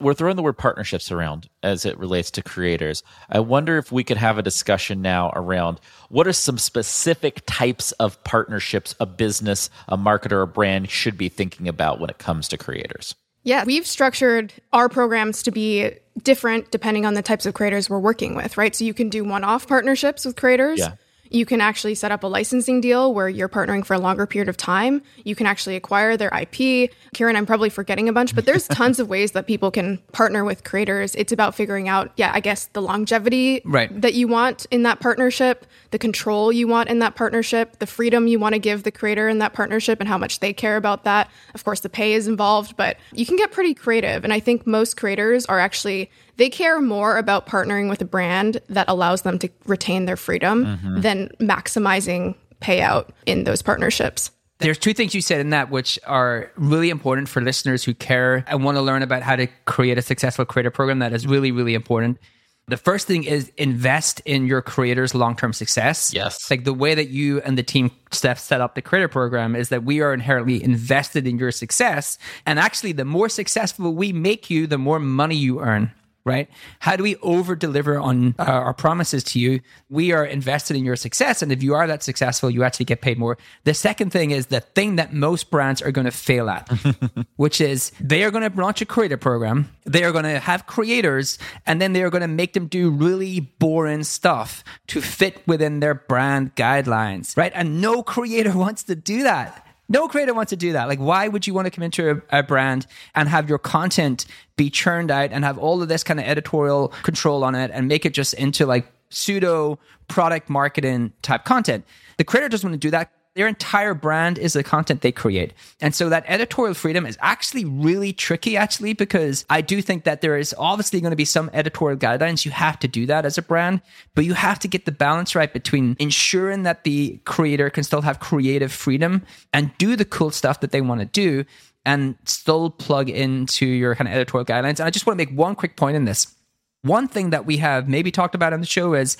we're 0.00 0.14
throwing 0.14 0.34
the 0.34 0.42
word 0.42 0.58
partnerships 0.58 1.12
around 1.12 1.48
as 1.62 1.84
it 1.86 1.96
relates 1.96 2.28
to 2.32 2.42
creators. 2.42 3.04
I 3.30 3.38
wonder 3.38 3.78
if 3.78 3.92
we 3.92 4.02
could 4.02 4.16
have 4.16 4.36
a 4.36 4.42
discussion 4.42 5.00
now 5.00 5.30
around 5.34 5.78
what 6.08 6.26
are 6.26 6.32
some 6.32 6.58
specific 6.58 7.42
types 7.46 7.92
of 7.92 8.22
partnerships 8.24 8.96
a 8.98 9.06
business, 9.06 9.70
a 9.88 9.96
marketer, 9.96 10.42
a 10.42 10.46
brand 10.46 10.90
should 10.90 11.16
be 11.16 11.28
thinking 11.28 11.68
about 11.68 12.00
when 12.00 12.10
it 12.10 12.18
comes 12.18 12.48
to 12.48 12.58
creators. 12.58 13.14
Yeah, 13.44 13.64
we've 13.64 13.86
structured 13.86 14.52
our 14.72 14.88
programs 14.88 15.42
to 15.44 15.52
be 15.52 15.90
different 16.22 16.70
depending 16.70 17.06
on 17.06 17.14
the 17.14 17.22
types 17.22 17.46
of 17.46 17.54
creators 17.54 17.88
we're 17.88 17.98
working 17.98 18.34
with, 18.34 18.58
right? 18.58 18.74
So 18.74 18.84
you 18.84 18.94
can 18.94 19.08
do 19.08 19.24
one 19.24 19.44
off 19.44 19.66
partnerships 19.68 20.24
with 20.24 20.36
creators. 20.36 20.80
Yeah. 20.80 20.94
You 21.32 21.46
can 21.46 21.62
actually 21.62 21.94
set 21.94 22.12
up 22.12 22.22
a 22.24 22.26
licensing 22.26 22.82
deal 22.82 23.14
where 23.14 23.26
you're 23.28 23.48
partnering 23.48 23.86
for 23.86 23.94
a 23.94 23.98
longer 23.98 24.26
period 24.26 24.50
of 24.50 24.56
time. 24.58 25.00
You 25.24 25.34
can 25.34 25.46
actually 25.46 25.76
acquire 25.76 26.14
their 26.18 26.30
IP. 26.38 26.90
Kieran, 27.14 27.36
I'm 27.36 27.46
probably 27.46 27.70
forgetting 27.70 28.06
a 28.08 28.12
bunch, 28.12 28.34
but 28.34 28.44
there's 28.44 28.68
tons 28.68 29.00
of 29.00 29.08
ways 29.08 29.32
that 29.32 29.46
people 29.46 29.70
can 29.70 29.96
partner 30.12 30.44
with 30.44 30.62
creators. 30.62 31.14
It's 31.14 31.32
about 31.32 31.54
figuring 31.54 31.88
out, 31.88 32.12
yeah, 32.16 32.32
I 32.34 32.40
guess 32.40 32.66
the 32.66 32.82
longevity 32.82 33.62
Right. 33.64 33.98
that 34.02 34.12
you 34.12 34.28
want 34.28 34.66
in 34.70 34.82
that 34.82 35.00
partnership, 35.00 35.64
the 35.90 35.98
control 35.98 36.52
you 36.52 36.68
want 36.68 36.90
in 36.90 36.98
that 36.98 37.14
partnership, 37.16 37.78
the 37.78 37.86
freedom 37.86 38.26
you 38.26 38.38
want 38.38 38.54
to 38.54 38.58
give 38.58 38.82
the 38.82 38.92
creator 38.92 39.26
in 39.26 39.38
that 39.38 39.54
partnership, 39.54 40.00
and 40.00 40.08
how 40.10 40.18
much 40.18 40.40
they 40.40 40.52
care 40.52 40.76
about 40.76 41.04
that. 41.04 41.30
Of 41.54 41.64
course, 41.64 41.80
the 41.80 41.88
pay 41.88 42.12
is 42.12 42.28
involved, 42.28 42.76
but 42.76 42.98
you 43.14 43.24
can 43.24 43.36
get 43.36 43.52
pretty 43.52 43.72
creative. 43.72 44.22
And 44.24 44.34
I 44.34 44.40
think 44.40 44.66
most 44.66 44.98
creators 44.98 45.46
are 45.46 45.58
actually, 45.58 46.10
they 46.42 46.50
care 46.50 46.80
more 46.80 47.18
about 47.18 47.46
partnering 47.46 47.88
with 47.88 48.02
a 48.02 48.04
brand 48.04 48.60
that 48.68 48.88
allows 48.88 49.22
them 49.22 49.38
to 49.38 49.48
retain 49.64 50.06
their 50.06 50.16
freedom 50.16 50.64
mm-hmm. 50.64 51.00
than 51.00 51.28
maximizing 51.38 52.34
payout 52.60 53.10
in 53.26 53.44
those 53.44 53.62
partnerships. 53.62 54.32
There's 54.58 54.76
two 54.76 54.92
things 54.92 55.14
you 55.14 55.20
said 55.20 55.38
in 55.38 55.50
that 55.50 55.70
which 55.70 56.00
are 56.04 56.50
really 56.56 56.90
important 56.90 57.28
for 57.28 57.40
listeners 57.40 57.84
who 57.84 57.94
care 57.94 58.44
and 58.48 58.64
want 58.64 58.76
to 58.76 58.82
learn 58.82 59.02
about 59.02 59.22
how 59.22 59.36
to 59.36 59.46
create 59.66 59.98
a 59.98 60.02
successful 60.02 60.44
creator 60.44 60.72
program 60.72 60.98
that 60.98 61.12
is 61.12 61.28
really, 61.28 61.52
really 61.52 61.74
important. 61.74 62.18
The 62.66 62.76
first 62.76 63.06
thing 63.06 63.22
is 63.22 63.52
invest 63.56 64.20
in 64.24 64.48
your 64.48 64.62
creator's 64.62 65.14
long 65.14 65.36
term 65.36 65.52
success. 65.52 66.12
Yes. 66.12 66.50
Like 66.50 66.64
the 66.64 66.74
way 66.74 66.96
that 66.96 67.10
you 67.10 67.40
and 67.42 67.56
the 67.56 67.62
team 67.62 67.92
Steph 68.10 68.40
set 68.40 68.60
up 68.60 68.74
the 68.74 68.82
creator 68.82 69.08
program 69.08 69.54
is 69.54 69.68
that 69.68 69.84
we 69.84 70.00
are 70.00 70.12
inherently 70.12 70.60
invested 70.60 71.28
in 71.28 71.38
your 71.38 71.52
success. 71.52 72.18
And 72.46 72.58
actually, 72.58 72.92
the 72.92 73.04
more 73.04 73.28
successful 73.28 73.94
we 73.94 74.12
make 74.12 74.50
you, 74.50 74.66
the 74.66 74.78
more 74.78 74.98
money 74.98 75.36
you 75.36 75.60
earn. 75.60 75.92
Right? 76.24 76.48
How 76.78 76.94
do 76.94 77.02
we 77.02 77.16
over 77.16 77.56
deliver 77.56 77.98
on 77.98 78.36
uh, 78.38 78.44
our 78.44 78.74
promises 78.74 79.24
to 79.24 79.40
you? 79.40 79.60
We 79.90 80.12
are 80.12 80.24
invested 80.24 80.76
in 80.76 80.84
your 80.84 80.94
success. 80.94 81.42
And 81.42 81.50
if 81.50 81.62
you 81.62 81.74
are 81.74 81.86
that 81.88 82.02
successful, 82.04 82.48
you 82.48 82.62
actually 82.62 82.84
get 82.84 83.00
paid 83.00 83.18
more. 83.18 83.38
The 83.64 83.74
second 83.74 84.10
thing 84.10 84.30
is 84.30 84.46
the 84.46 84.60
thing 84.60 84.96
that 84.96 85.12
most 85.12 85.50
brands 85.50 85.82
are 85.82 85.90
going 85.90 86.04
to 86.04 86.12
fail 86.12 86.48
at, 86.48 86.70
which 87.36 87.60
is 87.60 87.90
they 88.00 88.22
are 88.22 88.30
going 88.30 88.48
to 88.48 88.56
launch 88.56 88.80
a 88.80 88.86
creator 88.86 89.16
program. 89.16 89.68
They 89.84 90.04
are 90.04 90.12
going 90.12 90.24
to 90.24 90.38
have 90.38 90.66
creators 90.66 91.38
and 91.66 91.82
then 91.82 91.92
they 91.92 92.02
are 92.02 92.10
going 92.10 92.22
to 92.22 92.28
make 92.28 92.52
them 92.52 92.68
do 92.68 92.90
really 92.90 93.40
boring 93.40 94.04
stuff 94.04 94.62
to 94.88 95.00
fit 95.00 95.42
within 95.46 95.80
their 95.80 95.94
brand 95.94 96.54
guidelines. 96.54 97.36
Right? 97.36 97.52
And 97.54 97.80
no 97.80 98.02
creator 98.02 98.56
wants 98.56 98.84
to 98.84 98.94
do 98.94 99.24
that. 99.24 99.66
No 99.92 100.08
creator 100.08 100.32
wants 100.32 100.50
to 100.50 100.56
do 100.56 100.72
that. 100.72 100.88
Like, 100.88 100.98
why 100.98 101.28
would 101.28 101.46
you 101.46 101.52
want 101.52 101.66
to 101.66 101.70
come 101.70 101.84
into 101.84 102.22
a, 102.32 102.38
a 102.38 102.42
brand 102.42 102.86
and 103.14 103.28
have 103.28 103.46
your 103.46 103.58
content 103.58 104.24
be 104.56 104.70
churned 104.70 105.10
out 105.10 105.32
and 105.32 105.44
have 105.44 105.58
all 105.58 105.82
of 105.82 105.88
this 105.88 106.02
kind 106.02 106.18
of 106.18 106.24
editorial 106.24 106.88
control 107.02 107.44
on 107.44 107.54
it 107.54 107.70
and 107.74 107.88
make 107.88 108.06
it 108.06 108.14
just 108.14 108.32
into 108.34 108.64
like 108.64 108.90
pseudo 109.10 109.78
product 110.08 110.48
marketing 110.48 111.12
type 111.20 111.44
content? 111.44 111.84
The 112.16 112.24
creator 112.24 112.48
doesn't 112.48 112.66
want 112.66 112.80
to 112.80 112.86
do 112.86 112.90
that. 112.90 113.12
Their 113.34 113.48
entire 113.48 113.94
brand 113.94 114.36
is 114.36 114.52
the 114.52 114.62
content 114.62 115.00
they 115.00 115.12
create. 115.12 115.54
And 115.80 115.94
so 115.94 116.10
that 116.10 116.24
editorial 116.26 116.74
freedom 116.74 117.06
is 117.06 117.16
actually 117.20 117.64
really 117.64 118.12
tricky, 118.12 118.58
actually, 118.58 118.92
because 118.92 119.46
I 119.48 119.62
do 119.62 119.80
think 119.80 120.04
that 120.04 120.20
there 120.20 120.36
is 120.36 120.54
obviously 120.58 121.00
going 121.00 121.12
to 121.12 121.16
be 121.16 121.24
some 121.24 121.48
editorial 121.54 121.98
guidelines. 121.98 122.44
You 122.44 122.50
have 122.50 122.78
to 122.80 122.88
do 122.88 123.06
that 123.06 123.24
as 123.24 123.38
a 123.38 123.42
brand, 123.42 123.80
but 124.14 124.26
you 124.26 124.34
have 124.34 124.58
to 124.60 124.68
get 124.68 124.84
the 124.84 124.92
balance 124.92 125.34
right 125.34 125.50
between 125.50 125.96
ensuring 125.98 126.64
that 126.64 126.84
the 126.84 127.20
creator 127.24 127.70
can 127.70 127.84
still 127.84 128.02
have 128.02 128.20
creative 128.20 128.70
freedom 128.70 129.22
and 129.52 129.70
do 129.78 129.96
the 129.96 130.04
cool 130.04 130.30
stuff 130.30 130.60
that 130.60 130.70
they 130.70 130.82
want 130.82 131.00
to 131.00 131.06
do 131.06 131.46
and 131.86 132.16
still 132.26 132.70
plug 132.70 133.08
into 133.08 133.66
your 133.66 133.94
kind 133.94 134.08
of 134.08 134.14
editorial 134.14 134.44
guidelines. 134.44 134.78
And 134.78 134.82
I 134.82 134.90
just 134.90 135.06
want 135.06 135.18
to 135.18 135.26
make 135.26 135.34
one 135.34 135.54
quick 135.54 135.76
point 135.76 135.96
in 135.96 136.04
this. 136.04 136.34
One 136.82 137.08
thing 137.08 137.30
that 137.30 137.46
we 137.46 137.58
have 137.58 137.88
maybe 137.88 138.10
talked 138.10 138.34
about 138.34 138.52
on 138.52 138.60
the 138.60 138.66
show 138.66 138.92
is 138.94 139.16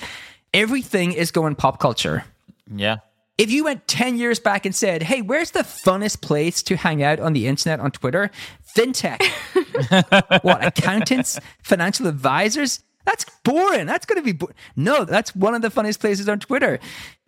everything 0.52 1.12
is 1.12 1.30
going 1.30 1.54
pop 1.54 1.80
culture 1.80 2.24
Yeah. 2.74 2.98
If 3.38 3.50
you 3.50 3.64
went 3.64 3.88
10 3.88 4.18
years 4.18 4.38
back 4.38 4.66
and 4.66 4.74
said, 4.74 5.02
hey, 5.02 5.22
where's 5.22 5.52
the 5.52 5.60
funnest 5.60 6.20
place 6.20 6.62
to 6.64 6.76
hang 6.76 7.02
out 7.02 7.18
on 7.18 7.32
the 7.32 7.46
internet 7.46 7.80
on 7.80 7.90
Twitter? 7.90 8.30
Fintech. 8.76 9.22
what, 10.42 10.64
accountants, 10.64 11.38
financial 11.62 12.06
advisors? 12.06 12.82
That's 13.04 13.24
boring. 13.42 13.86
That's 13.86 14.06
going 14.06 14.20
to 14.20 14.24
be 14.24 14.32
bo- 14.32 14.52
no. 14.76 15.04
That's 15.04 15.34
one 15.34 15.54
of 15.54 15.62
the 15.62 15.70
funniest 15.70 16.00
places 16.00 16.28
on 16.28 16.38
Twitter. 16.38 16.78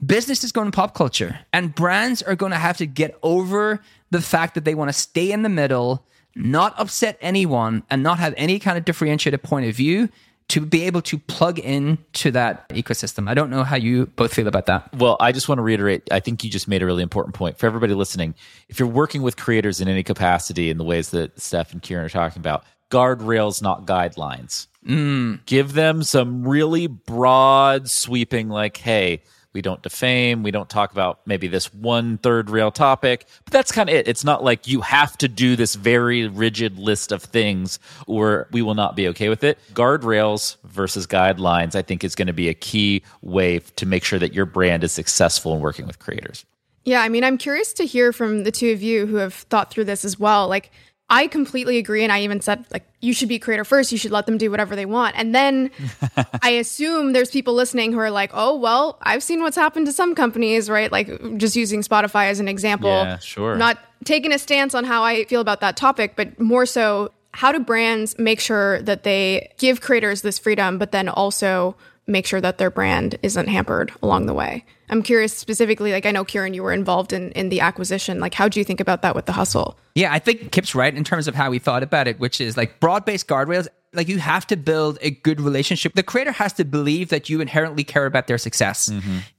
Business 0.04 0.44
is 0.44 0.52
going 0.52 0.70
pop 0.70 0.94
culture, 0.94 1.40
and 1.52 1.74
brands 1.74 2.22
are 2.22 2.36
going 2.36 2.52
to 2.52 2.58
have 2.58 2.76
to 2.76 2.86
get 2.86 3.18
over 3.22 3.80
the 4.10 4.20
fact 4.20 4.54
that 4.54 4.64
they 4.64 4.76
want 4.76 4.90
to 4.90 4.92
stay 4.92 5.32
in 5.32 5.42
the 5.42 5.48
middle, 5.48 6.06
not 6.36 6.78
upset 6.78 7.18
anyone, 7.20 7.82
and 7.90 8.04
not 8.04 8.20
have 8.20 8.34
any 8.36 8.60
kind 8.60 8.78
of 8.78 8.84
differentiated 8.84 9.42
point 9.42 9.66
of 9.66 9.74
view 9.74 10.08
to 10.48 10.60
be 10.60 10.82
able 10.84 11.00
to 11.02 11.18
plug 11.18 11.58
in 11.58 11.98
to 12.12 12.30
that 12.32 12.68
ecosystem. 12.68 13.28
I 13.28 13.34
don't 13.34 13.50
know 13.50 13.64
how 13.64 13.76
you 13.76 14.06
both 14.06 14.34
feel 14.34 14.46
about 14.46 14.66
that. 14.66 14.92
Well, 14.94 15.16
I 15.18 15.32
just 15.32 15.48
want 15.48 15.58
to 15.58 15.62
reiterate. 15.62 16.02
I 16.10 16.20
think 16.20 16.44
you 16.44 16.50
just 16.50 16.68
made 16.68 16.82
a 16.82 16.86
really 16.86 17.02
important 17.02 17.34
point 17.34 17.58
for 17.58 17.66
everybody 17.66 17.94
listening. 17.94 18.34
If 18.68 18.78
you're 18.78 18.88
working 18.88 19.22
with 19.22 19.36
creators 19.36 19.80
in 19.80 19.88
any 19.88 20.02
capacity 20.02 20.70
in 20.70 20.76
the 20.76 20.84
ways 20.84 21.10
that 21.10 21.40
Steph 21.40 21.72
and 21.72 21.80
Kieran 21.80 22.04
are 22.04 22.10
talking 22.10 22.40
about, 22.40 22.64
guardrails, 22.90 23.62
not 23.62 23.86
guidelines. 23.86 24.66
Mm. 24.86 25.44
Give 25.46 25.72
them 25.72 26.02
some 26.02 26.46
really 26.46 26.86
broad, 26.86 27.88
sweeping, 27.88 28.48
like, 28.50 28.76
hey, 28.76 29.22
we 29.54 29.62
don't 29.62 29.80
defame, 29.82 30.42
we 30.42 30.50
don't 30.50 30.68
talk 30.68 30.92
about 30.92 31.20
maybe 31.26 31.46
this 31.46 31.72
one 31.72 32.18
third 32.18 32.50
rail 32.50 32.70
topic, 32.70 33.26
but 33.44 33.52
that's 33.52 33.72
kind 33.72 33.88
of 33.88 33.94
it. 33.94 34.08
It's 34.08 34.24
not 34.24 34.42
like 34.42 34.66
you 34.66 34.80
have 34.80 35.16
to 35.18 35.28
do 35.28 35.56
this 35.56 35.76
very 35.76 36.26
rigid 36.26 36.78
list 36.78 37.12
of 37.12 37.22
things 37.22 37.78
or 38.06 38.48
we 38.50 38.60
will 38.60 38.74
not 38.74 38.96
be 38.96 39.08
okay 39.08 39.28
with 39.28 39.44
it. 39.44 39.58
Guardrails 39.72 40.56
versus 40.64 41.06
guidelines, 41.06 41.74
I 41.74 41.82
think, 41.82 42.04
is 42.04 42.14
going 42.14 42.26
to 42.26 42.32
be 42.32 42.48
a 42.48 42.54
key 42.54 43.02
way 43.22 43.60
to 43.60 43.86
make 43.86 44.04
sure 44.04 44.18
that 44.18 44.34
your 44.34 44.44
brand 44.44 44.84
is 44.84 44.92
successful 44.92 45.54
in 45.54 45.60
working 45.60 45.86
with 45.86 46.00
creators. 46.00 46.44
Yeah, 46.84 47.00
I 47.00 47.08
mean, 47.08 47.24
I'm 47.24 47.38
curious 47.38 47.72
to 47.74 47.86
hear 47.86 48.12
from 48.12 48.44
the 48.44 48.52
two 48.52 48.72
of 48.72 48.82
you 48.82 49.06
who 49.06 49.16
have 49.16 49.32
thought 49.32 49.70
through 49.70 49.84
this 49.84 50.04
as 50.04 50.18
well. 50.18 50.48
Like, 50.48 50.70
I 51.10 51.26
completely 51.26 51.76
agree. 51.76 52.02
And 52.02 52.10
I 52.10 52.22
even 52.22 52.40
said, 52.40 52.64
like, 52.72 52.84
you 53.00 53.12
should 53.12 53.28
be 53.28 53.38
creator 53.38 53.64
first. 53.64 53.92
You 53.92 53.98
should 53.98 54.10
let 54.10 54.24
them 54.24 54.38
do 54.38 54.50
whatever 54.50 54.74
they 54.74 54.86
want. 54.86 55.16
And 55.18 55.34
then 55.34 55.70
I 56.42 56.50
assume 56.50 57.12
there's 57.12 57.30
people 57.30 57.54
listening 57.54 57.92
who 57.92 57.98
are 57.98 58.10
like, 58.10 58.30
oh, 58.32 58.56
well, 58.56 58.98
I've 59.02 59.22
seen 59.22 59.42
what's 59.42 59.56
happened 59.56 59.86
to 59.86 59.92
some 59.92 60.14
companies, 60.14 60.70
right? 60.70 60.90
Like, 60.90 61.36
just 61.36 61.56
using 61.56 61.82
Spotify 61.82 62.30
as 62.30 62.40
an 62.40 62.48
example. 62.48 62.90
Yeah, 62.90 63.18
sure. 63.18 63.56
Not 63.56 63.78
taking 64.04 64.32
a 64.32 64.38
stance 64.38 64.74
on 64.74 64.84
how 64.84 65.02
I 65.02 65.24
feel 65.24 65.42
about 65.42 65.60
that 65.60 65.76
topic, 65.76 66.14
but 66.16 66.40
more 66.40 66.64
so, 66.64 67.12
how 67.32 67.52
do 67.52 67.60
brands 67.60 68.18
make 68.18 68.40
sure 68.40 68.80
that 68.82 69.02
they 69.02 69.52
give 69.58 69.80
creators 69.80 70.22
this 70.22 70.38
freedom, 70.38 70.78
but 70.78 70.92
then 70.92 71.08
also 71.08 71.76
make 72.06 72.26
sure 72.26 72.40
that 72.40 72.58
their 72.58 72.70
brand 72.70 73.18
isn't 73.22 73.48
hampered 73.48 73.92
along 74.02 74.26
the 74.26 74.34
way? 74.34 74.64
I'm 74.88 75.02
curious 75.02 75.36
specifically, 75.36 75.92
like 75.92 76.06
I 76.06 76.10
know 76.10 76.24
Kieran, 76.24 76.54
you 76.54 76.62
were 76.62 76.72
involved 76.72 77.12
in 77.12 77.32
in 77.32 77.48
the 77.48 77.60
acquisition. 77.60 78.20
Like, 78.20 78.34
how 78.34 78.48
do 78.48 78.60
you 78.60 78.64
think 78.64 78.80
about 78.80 79.02
that 79.02 79.14
with 79.14 79.26
the 79.26 79.32
hustle? 79.32 79.78
Yeah, 79.94 80.12
I 80.12 80.18
think 80.18 80.50
Kipp's 80.50 80.74
right 80.74 80.94
in 80.94 81.04
terms 81.04 81.28
of 81.28 81.34
how 81.34 81.50
we 81.50 81.58
thought 81.58 81.82
about 81.82 82.08
it, 82.08 82.18
which 82.18 82.40
is 82.40 82.56
like 82.56 82.80
broad 82.80 83.04
based 83.04 83.28
guardrails. 83.28 83.68
Like 83.92 84.08
you 84.08 84.18
have 84.18 84.44
to 84.48 84.56
build 84.56 84.98
a 85.02 85.12
good 85.12 85.40
relationship. 85.40 85.94
The 85.94 86.02
creator 86.02 86.32
has 86.32 86.52
to 86.54 86.64
believe 86.64 87.10
that 87.10 87.30
you 87.30 87.40
inherently 87.40 87.84
care 87.84 88.06
about 88.06 88.26
their 88.26 88.38
success. 88.38 88.90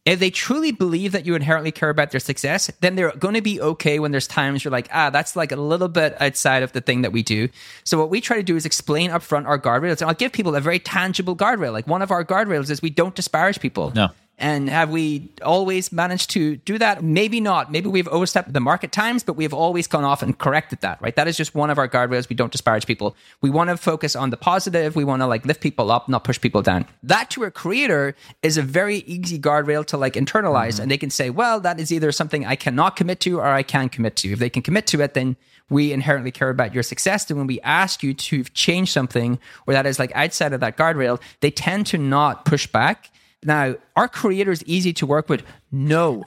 If 0.05 0.19
they 0.19 0.29
truly 0.29 0.71
believe 0.71 1.11
that 1.11 1.25
you 1.25 1.35
inherently 1.35 1.73
care 1.73 1.89
about 1.89 2.11
their 2.11 2.21
success, 2.21 2.71
then 2.79 2.95
they're 2.95 3.11
going 3.17 3.33
to 3.33 3.41
be 3.41 3.59
okay 3.59 3.99
when 3.99 4.11
there's 4.11 4.27
times 4.27 4.63
you're 4.63 4.71
like, 4.71 4.87
ah, 4.93 5.09
that's 5.09 5.35
like 5.35 5.51
a 5.51 5.57
little 5.57 5.89
bit 5.89 6.15
outside 6.21 6.63
of 6.63 6.71
the 6.71 6.79
thing 6.79 7.01
that 7.01 7.11
we 7.11 7.21
do. 7.21 7.49
So 7.83 7.97
what 7.97 8.09
we 8.09 8.21
try 8.21 8.37
to 8.37 8.43
do 8.43 8.55
is 8.55 8.65
explain 8.65 9.09
upfront 9.09 9.45
our 9.45 9.59
guardrails. 9.59 9.99
And 9.99 10.03
I'll 10.03 10.15
give 10.15 10.31
people 10.31 10.55
a 10.55 10.61
very 10.61 10.79
tangible 10.79 11.35
guardrail. 11.35 11.73
Like 11.73 11.87
one 11.87 12.01
of 12.01 12.09
our 12.09 12.23
guardrails 12.23 12.69
is 12.69 12.81
we 12.81 12.91
don't 12.91 13.13
disparage 13.13 13.59
people. 13.59 13.91
No. 13.93 14.07
And 14.37 14.69
have 14.69 14.89
we 14.89 15.31
always 15.41 15.93
managed 15.93 16.29
to 16.31 16.57
do 16.57 16.77
that? 16.77 17.01
Maybe 17.01 17.39
not. 17.39 17.71
Maybe 17.71 17.87
we've 17.87 18.07
overstepped 18.09 18.51
the 18.51 18.59
market 18.59 18.91
times, 18.91 19.23
but 19.23 19.33
we 19.33 19.43
have 19.43 19.53
always 19.53 19.87
gone 19.87 20.03
off 20.03 20.21
and 20.21 20.37
corrected 20.37 20.81
that, 20.81 21.01
right? 21.01 21.15
That 21.15 21.29
is 21.29 21.37
just 21.37 21.55
one 21.55 21.69
of 21.69 21.77
our 21.77 21.87
guardrails. 21.87 22.27
We 22.27 22.35
don't 22.35 22.51
disparage 22.51 22.85
people. 22.85 23.15
We 23.41 23.49
want 23.49 23.69
to 23.69 23.77
focus 23.77 24.13
on 24.13 24.31
the 24.31 24.37
positive. 24.37 24.95
We 24.95 25.05
want 25.05 25.21
to 25.21 25.27
like 25.27 25.45
lift 25.45 25.61
people 25.61 25.89
up, 25.89 26.09
not 26.09 26.25
push 26.25 26.39
people 26.39 26.61
down. 26.61 26.85
That 27.01 27.29
to 27.31 27.45
a 27.45 27.51
creator 27.51 28.13
is 28.43 28.57
a 28.57 28.61
very 28.61 28.97
easy 29.07 29.39
guardrail 29.39 29.85
to 29.87 29.97
like 29.97 30.13
internalize. 30.13 30.73
Mm-hmm. 30.73 30.81
And 30.81 30.91
they 30.91 30.97
can 30.97 31.09
say, 31.09 31.29
well, 31.29 31.61
that 31.61 31.79
is 31.79 31.93
either 31.93 32.11
something 32.11 32.45
I 32.45 32.57
cannot 32.57 32.97
commit 32.97 33.21
to 33.21 33.39
or 33.39 33.45
I 33.45 33.63
can 33.63 33.87
commit 33.87 34.17
to. 34.17 34.33
If 34.33 34.39
they 34.39 34.49
can 34.49 34.63
commit 34.63 34.85
to 34.87 35.01
it, 35.01 35.13
then 35.13 35.37
we 35.69 35.93
inherently 35.93 36.31
care 36.31 36.49
about 36.49 36.73
your 36.73 36.83
success. 36.83 37.25
Then 37.25 37.37
when 37.37 37.47
we 37.47 37.61
ask 37.61 38.03
you 38.03 38.13
to 38.13 38.43
change 38.43 38.91
something 38.91 39.39
or 39.65 39.73
that 39.73 39.85
is 39.85 39.97
like 39.97 40.11
outside 40.13 40.51
of 40.51 40.59
that 40.59 40.77
guardrail, 40.77 41.21
they 41.39 41.51
tend 41.51 41.87
to 41.87 41.97
not 41.97 42.43
push 42.43 42.67
back. 42.67 43.11
Now, 43.45 43.75
are 43.95 44.07
creators 44.07 44.63
easy 44.65 44.91
to 44.93 45.05
work 45.05 45.29
with? 45.29 45.43
No. 45.71 46.23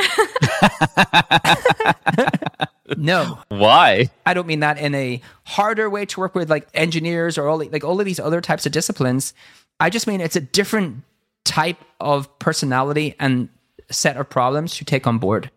no. 2.96 3.38
Why? 3.48 4.10
I 4.24 4.34
don't 4.34 4.46
mean 4.46 4.60
that 4.60 4.78
in 4.78 4.94
a 4.94 5.20
harder 5.44 5.90
way 5.90 6.06
to 6.06 6.20
work 6.20 6.36
with 6.36 6.48
like 6.48 6.68
engineers 6.74 7.36
or 7.36 7.48
all 7.48 7.58
like 7.58 7.84
all 7.84 7.98
of 7.98 8.06
these 8.06 8.20
other 8.20 8.40
types 8.40 8.66
of 8.66 8.72
disciplines. 8.72 9.34
I 9.80 9.90
just 9.90 10.06
mean 10.06 10.20
it's 10.20 10.36
a 10.36 10.40
different 10.40 11.02
type 11.44 11.78
of 12.00 12.38
personality 12.38 13.16
and 13.18 13.48
set 13.90 14.16
of 14.16 14.30
problems 14.30 14.76
to 14.76 14.84
take 14.84 15.06
on 15.06 15.18
board. 15.18 15.50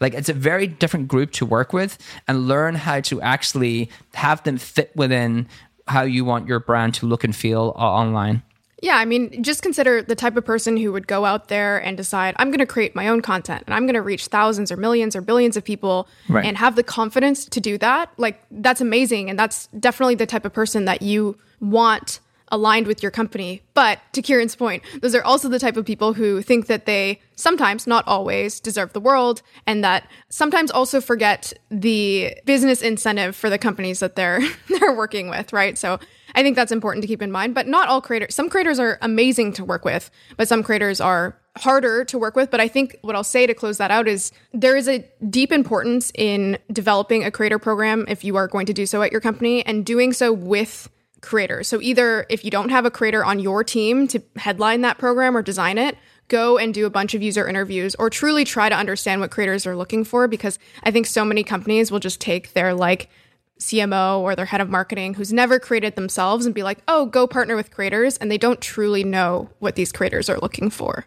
Like 0.00 0.14
it's 0.14 0.28
a 0.28 0.34
very 0.34 0.66
different 0.66 1.06
group 1.06 1.30
to 1.32 1.46
work 1.46 1.72
with 1.72 1.96
and 2.26 2.48
learn 2.48 2.74
how 2.74 3.00
to 3.02 3.22
actually 3.22 3.88
have 4.14 4.42
them 4.42 4.58
fit 4.58 4.90
within 4.96 5.46
how 5.86 6.02
you 6.02 6.24
want 6.24 6.48
your 6.48 6.60
brand 6.60 6.94
to 6.94 7.06
look 7.06 7.24
and 7.24 7.36
feel 7.36 7.72
online. 7.76 8.42
Yeah, 8.84 8.96
I 8.96 9.06
mean, 9.06 9.42
just 9.42 9.62
consider 9.62 10.02
the 10.02 10.14
type 10.14 10.36
of 10.36 10.44
person 10.44 10.76
who 10.76 10.92
would 10.92 11.06
go 11.06 11.24
out 11.24 11.48
there 11.48 11.78
and 11.78 11.96
decide, 11.96 12.34
I'm 12.38 12.50
going 12.50 12.58
to 12.58 12.66
create 12.66 12.94
my 12.94 13.08
own 13.08 13.22
content 13.22 13.62
and 13.66 13.74
I'm 13.74 13.84
going 13.86 13.94
to 13.94 14.02
reach 14.02 14.26
thousands 14.26 14.70
or 14.70 14.76
millions 14.76 15.16
or 15.16 15.22
billions 15.22 15.56
of 15.56 15.64
people 15.64 16.06
Right. 16.28 16.44
and 16.44 16.58
have 16.58 16.76
the 16.76 16.82
confidence 16.82 17.46
to 17.46 17.60
do 17.60 17.78
that. 17.78 18.10
Like, 18.18 18.42
that's 18.50 18.82
amazing. 18.82 19.30
And 19.30 19.38
that's 19.38 19.68
definitely 19.80 20.16
the 20.16 20.26
type 20.26 20.44
of 20.44 20.52
person 20.52 20.84
that 20.84 21.00
you 21.00 21.38
want 21.60 22.20
aligned 22.48 22.86
with 22.86 23.02
your 23.02 23.10
company. 23.10 23.62
But 23.74 24.00
to 24.12 24.22
Kieran's 24.22 24.56
point, 24.56 24.82
those 25.00 25.14
are 25.14 25.24
also 25.24 25.48
the 25.48 25.58
type 25.58 25.76
of 25.76 25.84
people 25.84 26.12
who 26.12 26.42
think 26.42 26.66
that 26.66 26.86
they 26.86 27.20
sometimes, 27.36 27.86
not 27.86 28.06
always, 28.06 28.60
deserve 28.60 28.92
the 28.92 29.00
world 29.00 29.42
and 29.66 29.82
that 29.82 30.08
sometimes 30.28 30.70
also 30.70 31.00
forget 31.00 31.52
the 31.70 32.34
business 32.44 32.82
incentive 32.82 33.34
for 33.34 33.50
the 33.50 33.58
companies 33.58 34.00
that 34.00 34.16
they're 34.16 34.40
they're 34.68 34.94
working 34.94 35.28
with, 35.28 35.52
right? 35.52 35.76
So 35.76 35.98
I 36.34 36.42
think 36.42 36.56
that's 36.56 36.72
important 36.72 37.02
to 37.02 37.08
keep 37.08 37.22
in 37.22 37.30
mind. 37.30 37.54
But 37.54 37.66
not 37.66 37.88
all 37.88 38.00
creators. 38.00 38.34
Some 38.34 38.50
creators 38.50 38.78
are 38.78 38.98
amazing 39.02 39.52
to 39.54 39.64
work 39.64 39.84
with, 39.84 40.10
but 40.36 40.48
some 40.48 40.62
creators 40.62 41.00
are 41.00 41.38
harder 41.56 42.04
to 42.04 42.18
work 42.18 42.34
with. 42.34 42.50
But 42.50 42.60
I 42.60 42.68
think 42.68 42.96
what 43.02 43.14
I'll 43.14 43.24
say 43.24 43.46
to 43.46 43.54
close 43.54 43.78
that 43.78 43.90
out 43.90 44.08
is 44.08 44.32
there 44.52 44.76
is 44.76 44.88
a 44.88 45.08
deep 45.30 45.52
importance 45.52 46.10
in 46.14 46.58
developing 46.72 47.24
a 47.24 47.30
creator 47.30 47.58
program 47.58 48.04
if 48.08 48.24
you 48.24 48.36
are 48.36 48.48
going 48.48 48.66
to 48.66 48.72
do 48.72 48.86
so 48.86 49.02
at 49.02 49.12
your 49.12 49.20
company 49.20 49.64
and 49.64 49.86
doing 49.86 50.12
so 50.12 50.32
with 50.32 50.88
creators. 51.24 51.68
So 51.68 51.80
either 51.80 52.26
if 52.28 52.44
you 52.44 52.50
don't 52.50 52.70
have 52.70 52.84
a 52.84 52.90
creator 52.90 53.24
on 53.24 53.40
your 53.40 53.64
team 53.64 54.06
to 54.08 54.22
headline 54.36 54.82
that 54.82 54.98
program 54.98 55.36
or 55.36 55.42
design 55.42 55.78
it, 55.78 55.96
go 56.28 56.56
and 56.58 56.72
do 56.72 56.86
a 56.86 56.90
bunch 56.90 57.14
of 57.14 57.22
user 57.22 57.46
interviews 57.48 57.94
or 57.96 58.08
truly 58.08 58.44
try 58.44 58.68
to 58.68 58.76
understand 58.76 59.20
what 59.20 59.30
creators 59.30 59.66
are 59.66 59.76
looking 59.76 60.04
for 60.04 60.28
because 60.28 60.58
I 60.82 60.90
think 60.90 61.06
so 61.06 61.24
many 61.24 61.44
companies 61.44 61.90
will 61.90 62.00
just 62.00 62.20
take 62.20 62.52
their 62.54 62.74
like 62.74 63.10
CMO 63.60 64.20
or 64.20 64.34
their 64.34 64.46
head 64.46 64.60
of 64.60 64.68
marketing 64.68 65.14
who's 65.14 65.32
never 65.32 65.60
created 65.60 65.94
themselves 65.94 66.44
and 66.44 66.54
be 66.54 66.64
like, 66.64 66.78
"Oh, 66.88 67.06
go 67.06 67.26
partner 67.26 67.54
with 67.54 67.70
creators," 67.70 68.16
and 68.16 68.28
they 68.30 68.36
don't 68.38 68.60
truly 68.60 69.04
know 69.04 69.48
what 69.60 69.76
these 69.76 69.92
creators 69.92 70.28
are 70.28 70.38
looking 70.40 70.70
for. 70.70 71.06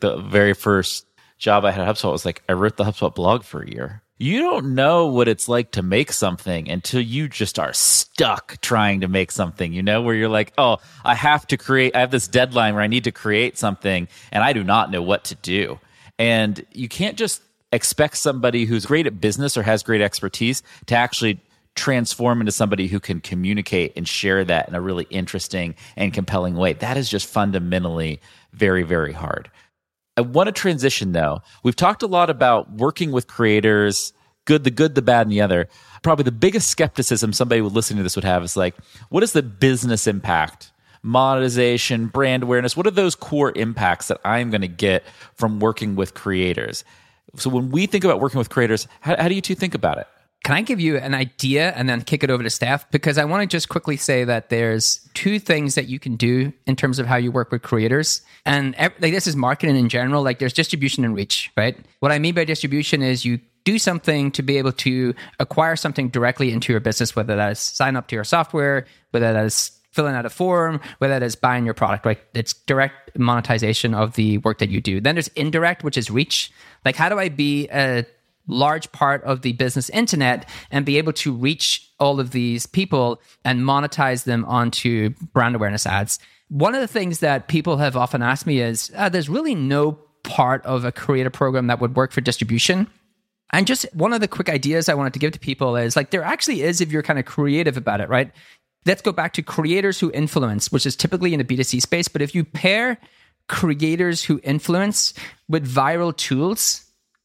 the 0.00 0.16
very 0.18 0.54
first 0.54 1.06
job 1.38 1.64
I 1.64 1.72
had 1.72 1.88
at 1.88 1.96
HubSpot 1.96 2.12
was 2.12 2.24
like 2.24 2.42
I 2.48 2.52
wrote 2.52 2.76
the 2.76 2.84
HubSpot 2.84 3.14
blog 3.14 3.42
for 3.42 3.62
a 3.62 3.70
year. 3.70 4.02
You 4.16 4.40
don't 4.40 4.76
know 4.76 5.06
what 5.06 5.26
it's 5.26 5.48
like 5.48 5.72
to 5.72 5.82
make 5.82 6.12
something 6.12 6.70
until 6.70 7.00
you 7.00 7.28
just 7.28 7.58
are 7.58 7.72
stuck 7.72 8.60
trying 8.60 9.00
to 9.00 9.08
make 9.08 9.32
something, 9.32 9.72
you 9.72 9.82
know, 9.82 10.02
where 10.02 10.14
you're 10.14 10.28
like, 10.28 10.52
oh, 10.56 10.78
I 11.04 11.16
have 11.16 11.48
to 11.48 11.56
create, 11.56 11.96
I 11.96 12.00
have 12.00 12.12
this 12.12 12.28
deadline 12.28 12.74
where 12.74 12.82
I 12.82 12.86
need 12.86 13.04
to 13.04 13.12
create 13.12 13.58
something 13.58 14.06
and 14.30 14.44
I 14.44 14.52
do 14.52 14.62
not 14.62 14.92
know 14.92 15.02
what 15.02 15.24
to 15.24 15.34
do. 15.34 15.80
And 16.16 16.64
you 16.70 16.88
can't 16.88 17.16
just 17.16 17.42
expect 17.72 18.16
somebody 18.16 18.66
who's 18.66 18.86
great 18.86 19.08
at 19.08 19.20
business 19.20 19.56
or 19.56 19.64
has 19.64 19.82
great 19.82 20.00
expertise 20.00 20.62
to 20.86 20.94
actually 20.94 21.40
transform 21.74 22.40
into 22.40 22.52
somebody 22.52 22.86
who 22.86 23.00
can 23.00 23.20
communicate 23.20 23.92
and 23.96 24.06
share 24.06 24.44
that 24.44 24.68
in 24.68 24.76
a 24.76 24.80
really 24.80 25.08
interesting 25.10 25.74
and 25.96 26.14
compelling 26.14 26.54
way. 26.54 26.72
That 26.74 26.96
is 26.96 27.08
just 27.08 27.26
fundamentally 27.26 28.20
very, 28.52 28.84
very 28.84 29.12
hard. 29.12 29.50
I 30.16 30.20
want 30.20 30.46
to 30.46 30.52
transition 30.52 31.12
though. 31.12 31.42
We've 31.62 31.76
talked 31.76 32.02
a 32.02 32.06
lot 32.06 32.30
about 32.30 32.70
working 32.72 33.10
with 33.10 33.26
creators, 33.26 34.12
good, 34.44 34.64
the 34.64 34.70
good, 34.70 34.94
the 34.94 35.02
bad, 35.02 35.26
and 35.26 35.32
the 35.32 35.40
other. 35.40 35.68
Probably 36.02 36.22
the 36.22 36.32
biggest 36.32 36.70
skepticism 36.70 37.32
somebody 37.32 37.60
would 37.60 37.72
listen 37.72 37.96
to 37.96 38.02
this 38.02 38.16
would 38.16 38.24
have 38.24 38.44
is 38.44 38.56
like, 38.56 38.76
what 39.08 39.22
is 39.22 39.32
the 39.32 39.42
business 39.42 40.06
impact? 40.06 40.70
Monetization, 41.02 42.06
brand 42.06 42.42
awareness. 42.42 42.76
What 42.76 42.86
are 42.86 42.92
those 42.92 43.14
core 43.14 43.52
impacts 43.56 44.08
that 44.08 44.20
I'm 44.24 44.50
going 44.50 44.62
to 44.62 44.68
get 44.68 45.04
from 45.34 45.60
working 45.60 45.96
with 45.96 46.14
creators? 46.14 46.84
So 47.36 47.50
when 47.50 47.70
we 47.70 47.86
think 47.86 48.04
about 48.04 48.20
working 48.20 48.38
with 48.38 48.50
creators, 48.50 48.86
how, 49.00 49.20
how 49.20 49.28
do 49.28 49.34
you 49.34 49.40
two 49.40 49.54
think 49.54 49.74
about 49.74 49.98
it? 49.98 50.06
Can 50.44 50.54
I 50.54 50.60
give 50.60 50.78
you 50.78 50.98
an 50.98 51.14
idea 51.14 51.72
and 51.72 51.88
then 51.88 52.02
kick 52.02 52.22
it 52.22 52.28
over 52.28 52.42
to 52.42 52.50
Steph? 52.50 52.90
Because 52.90 53.16
I 53.16 53.24
want 53.24 53.40
to 53.40 53.46
just 53.46 53.70
quickly 53.70 53.96
say 53.96 54.24
that 54.24 54.50
there's 54.50 55.08
two 55.14 55.38
things 55.38 55.74
that 55.74 55.88
you 55.88 55.98
can 55.98 56.16
do 56.16 56.52
in 56.66 56.76
terms 56.76 56.98
of 56.98 57.06
how 57.06 57.16
you 57.16 57.32
work 57.32 57.50
with 57.50 57.62
creators. 57.62 58.20
And 58.44 58.76
like 58.78 59.00
this 59.00 59.26
is 59.26 59.36
marketing 59.36 59.76
in 59.76 59.88
general. 59.88 60.22
Like 60.22 60.38
there's 60.38 60.52
distribution 60.52 61.02
and 61.02 61.16
reach, 61.16 61.50
right? 61.56 61.76
What 62.00 62.12
I 62.12 62.18
mean 62.18 62.34
by 62.34 62.44
distribution 62.44 63.02
is 63.02 63.24
you 63.24 63.40
do 63.64 63.78
something 63.78 64.30
to 64.32 64.42
be 64.42 64.58
able 64.58 64.72
to 64.72 65.14
acquire 65.40 65.76
something 65.76 66.10
directly 66.10 66.52
into 66.52 66.74
your 66.74 66.80
business, 66.80 67.16
whether 67.16 67.34
that 67.36 67.52
is 67.52 67.58
sign 67.58 67.96
up 67.96 68.08
to 68.08 68.14
your 68.14 68.24
software, 68.24 68.84
whether 69.12 69.32
that 69.32 69.46
is 69.46 69.70
filling 69.92 70.14
out 70.14 70.26
a 70.26 70.30
form, 70.30 70.78
whether 70.98 71.18
that 71.18 71.24
is 71.24 71.36
buying 71.36 71.64
your 71.64 71.72
product, 71.72 72.04
right? 72.04 72.18
It's 72.34 72.52
direct 72.52 73.18
monetization 73.18 73.94
of 73.94 74.14
the 74.16 74.36
work 74.38 74.58
that 74.58 74.68
you 74.68 74.82
do. 74.82 75.00
Then 75.00 75.14
there's 75.14 75.28
indirect, 75.28 75.84
which 75.84 75.96
is 75.96 76.10
reach. 76.10 76.52
Like, 76.84 76.96
how 76.96 77.08
do 77.08 77.18
I 77.18 77.30
be 77.30 77.68
a 77.68 78.04
large 78.46 78.90
part 78.92 79.22
of 79.24 79.42
the 79.42 79.52
business 79.52 79.90
internet 79.90 80.48
and 80.70 80.84
be 80.84 80.98
able 80.98 81.12
to 81.14 81.32
reach 81.32 81.90
all 81.98 82.20
of 82.20 82.30
these 82.30 82.66
people 82.66 83.20
and 83.44 83.60
monetize 83.60 84.24
them 84.24 84.44
onto 84.44 85.10
brand 85.32 85.54
awareness 85.54 85.86
ads? 85.86 86.18
One 86.48 86.74
of 86.74 86.80
the 86.80 86.88
things 86.88 87.20
that 87.20 87.48
people 87.48 87.78
have 87.78 87.96
often 87.96 88.22
asked 88.22 88.46
me 88.46 88.60
is 88.60 88.92
uh, 88.96 89.08
there's 89.08 89.28
really 89.28 89.54
no 89.54 89.98
part 90.22 90.64
of 90.66 90.84
a 90.84 90.92
creator 90.92 91.30
program 91.30 91.68
that 91.68 91.80
would 91.80 91.96
work 91.96 92.12
for 92.12 92.20
distribution. 92.20 92.88
And 93.52 93.66
just 93.66 93.86
one 93.94 94.12
of 94.12 94.20
the 94.20 94.28
quick 94.28 94.48
ideas 94.48 94.88
I 94.88 94.94
wanted 94.94 95.12
to 95.12 95.18
give 95.18 95.32
to 95.32 95.38
people 95.38 95.76
is 95.76 95.96
like 95.96 96.10
there 96.10 96.24
actually 96.24 96.62
is 96.62 96.80
if 96.80 96.90
you're 96.90 97.02
kind 97.02 97.18
of 97.18 97.24
creative 97.24 97.76
about 97.76 98.00
it, 98.00 98.08
right? 98.08 98.32
Let's 98.86 99.02
go 99.02 99.12
back 99.12 99.32
to 99.34 99.42
creators 99.42 100.00
who 100.00 100.10
influence, 100.12 100.72
which 100.72 100.86
is 100.86 100.96
typically 100.96 101.32
in 101.32 101.38
the 101.38 101.44
B2C 101.44 101.80
space. 101.80 102.08
But 102.08 102.20
if 102.20 102.34
you 102.34 102.44
pair 102.44 102.98
creators 103.48 104.24
who 104.24 104.40
influence 104.42 105.14
with 105.48 105.70
viral 105.70 106.16
tools, 106.16 106.83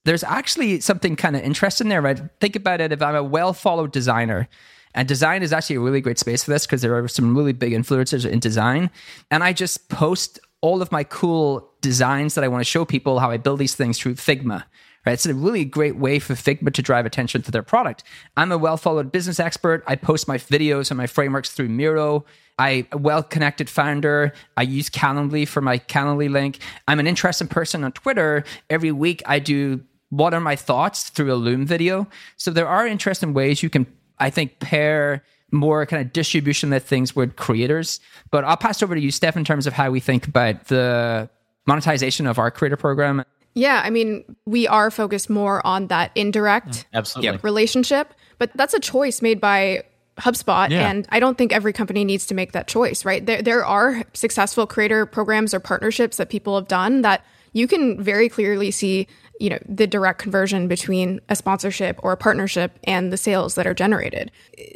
there's 0.10 0.24
actually 0.24 0.80
something 0.80 1.16
kind 1.16 1.36
of 1.36 1.44
interesting 1.44 1.88
there, 1.88 2.02
right? 2.02 2.20
Think 2.40 2.56
about 2.56 2.82
it 2.82 2.92
if 2.92 3.00
I'm 3.00 3.14
a 3.14 3.24
well 3.24 3.54
followed 3.54 3.92
designer. 3.92 4.50
And 4.96 5.08
design 5.08 5.44
is 5.44 5.54
actually 5.54 5.76
a 5.76 5.82
really 5.82 6.02
great 6.02 6.18
space 6.18 6.44
for 6.44 6.50
this 6.50 6.66
because 6.66 6.82
there 6.82 6.98
are 6.98 7.08
some 7.08 7.38
really 7.38 7.54
big 7.54 7.74
influencers 7.74 8.28
in 8.28 8.40
design. 8.40 8.90
And 9.30 9.44
I 9.44 9.54
just 9.54 9.88
post 9.88 10.40
all 10.62 10.82
of 10.82 10.92
my 10.92 11.04
cool 11.04 11.72
designs 11.82 12.34
that 12.34 12.44
I 12.44 12.48
want 12.48 12.62
to 12.62 12.66
show 12.66 12.86
people 12.86 13.20
how 13.20 13.30
I 13.30 13.38
build 13.38 13.60
these 13.60 13.76
things 13.76 14.00
through 14.00 14.16
Figma. 14.16 14.64
Right? 15.06 15.14
It's 15.14 15.28
a 15.28 15.34
really 15.36 15.64
great 15.64 15.98
way 15.98 16.18
for 16.18 16.34
Figma 16.34 16.74
to 16.74 16.82
drive 16.82 17.06
attention 17.06 17.44
to 17.44 17.52
their 17.52 17.62
product. 17.62 18.04
I'm 18.36 18.52
a 18.52 18.58
well 18.58 18.78
followed 18.78 19.12
business 19.12 19.40
expert. 19.40 19.84
I 19.86 19.96
post 19.96 20.28
my 20.28 20.40
videos 20.40 20.90
and 20.90 20.98
my 20.98 21.06
frameworks 21.06 21.52
through 21.52 21.70
Miro. 21.70 22.26
I 22.58 22.88
a 22.92 22.98
well 22.98 23.22
connected 23.22 23.70
founder. 23.70 24.34
I 24.58 24.64
use 24.64 24.90
Calendly 24.90 25.48
for 25.48 25.62
my 25.62 25.78
Calendly 25.78 26.32
link. 26.32 26.58
I'm 26.88 27.00
an 27.00 27.06
interesting 27.06 27.48
person 27.48 27.84
on 27.84 27.92
Twitter. 27.92 28.44
Every 28.72 28.92
week 28.92 29.22
I 29.28 29.38
do 29.38 29.82
what 30.10 30.34
are 30.34 30.40
my 30.40 30.56
thoughts 30.56 31.10
through 31.10 31.32
a 31.32 31.36
Loom 31.36 31.66
video. 31.66 32.08
So 32.38 32.52
there 32.52 32.68
are 32.68 32.86
interesting 32.88 33.34
ways 33.34 33.62
you 33.64 33.70
can, 33.70 33.86
I 34.18 34.30
think, 34.30 34.60
pair 34.60 35.24
more 35.52 35.86
kind 35.86 36.06
of 36.06 36.14
distribution 36.14 36.70
led 36.70 36.84
things 36.84 37.16
with 37.16 37.36
creators. 37.36 38.00
But 38.32 38.44
I'll 38.44 38.58
pass 38.58 38.84
over 38.84 38.96
to 38.96 39.02
you, 39.02 39.12
Steph, 39.12 39.36
in 39.38 39.44
terms 39.44 39.66
of 39.68 39.74
how 39.74 39.90
we 39.92 40.00
think 40.00 40.28
about 40.28 40.66
the 40.66 41.30
monetization 41.66 42.28
of 42.28 42.38
our 42.40 42.52
creator 42.52 42.78
program. 42.78 43.24
Yeah, 43.56 43.82
I 43.84 43.90
mean, 43.90 44.24
we 44.46 44.68
are 44.68 44.92
focused 44.92 45.30
more 45.30 45.66
on 45.66 45.88
that 45.88 46.12
indirect 46.16 46.68
mm, 46.68 46.86
Absolutely. 46.94 47.40
relationship, 47.42 48.14
but 48.38 48.52
that's 48.56 48.74
a 48.74 48.80
choice 48.80 49.22
made 49.22 49.42
by 49.42 49.84
HubSpot, 50.20 50.70
Yeah. 50.70 50.90
and 50.90 51.08
I 51.10 51.20
don't 51.20 51.38
think 51.38 51.52
every 51.52 51.74
company 51.74 52.06
needs 52.06 52.28
to 52.28 52.36
make 52.36 52.52
that 52.52 52.68
choice, 52.68 53.06
right? 53.06 53.26
There, 53.26 53.42
there 53.42 53.66
are 53.66 54.04
successful 54.14 54.68
creator 54.68 55.06
programs 55.06 55.54
or 55.54 55.60
partnerships 55.60 56.18
that 56.18 56.30
people 56.30 56.56
have 56.56 56.68
done 56.68 57.02
that 57.02 57.26
you 57.54 57.68
can 57.68 58.02
very 58.02 58.30
clearly 58.30 58.70
see, 58.70 59.08
you 59.40 59.50
know, 59.50 59.60
the 59.68 59.88
direct 59.88 60.20
conversion 60.20 60.68
between 60.68 61.22
a 61.30 61.36
sponsorship 61.36 61.98
or 62.04 62.12
a 62.12 62.18
partnership 62.18 62.78
and 62.84 63.12
the 63.12 63.18
sales 63.18 63.56
that 63.56 63.66
are 63.66 63.74
generated. 63.74 64.32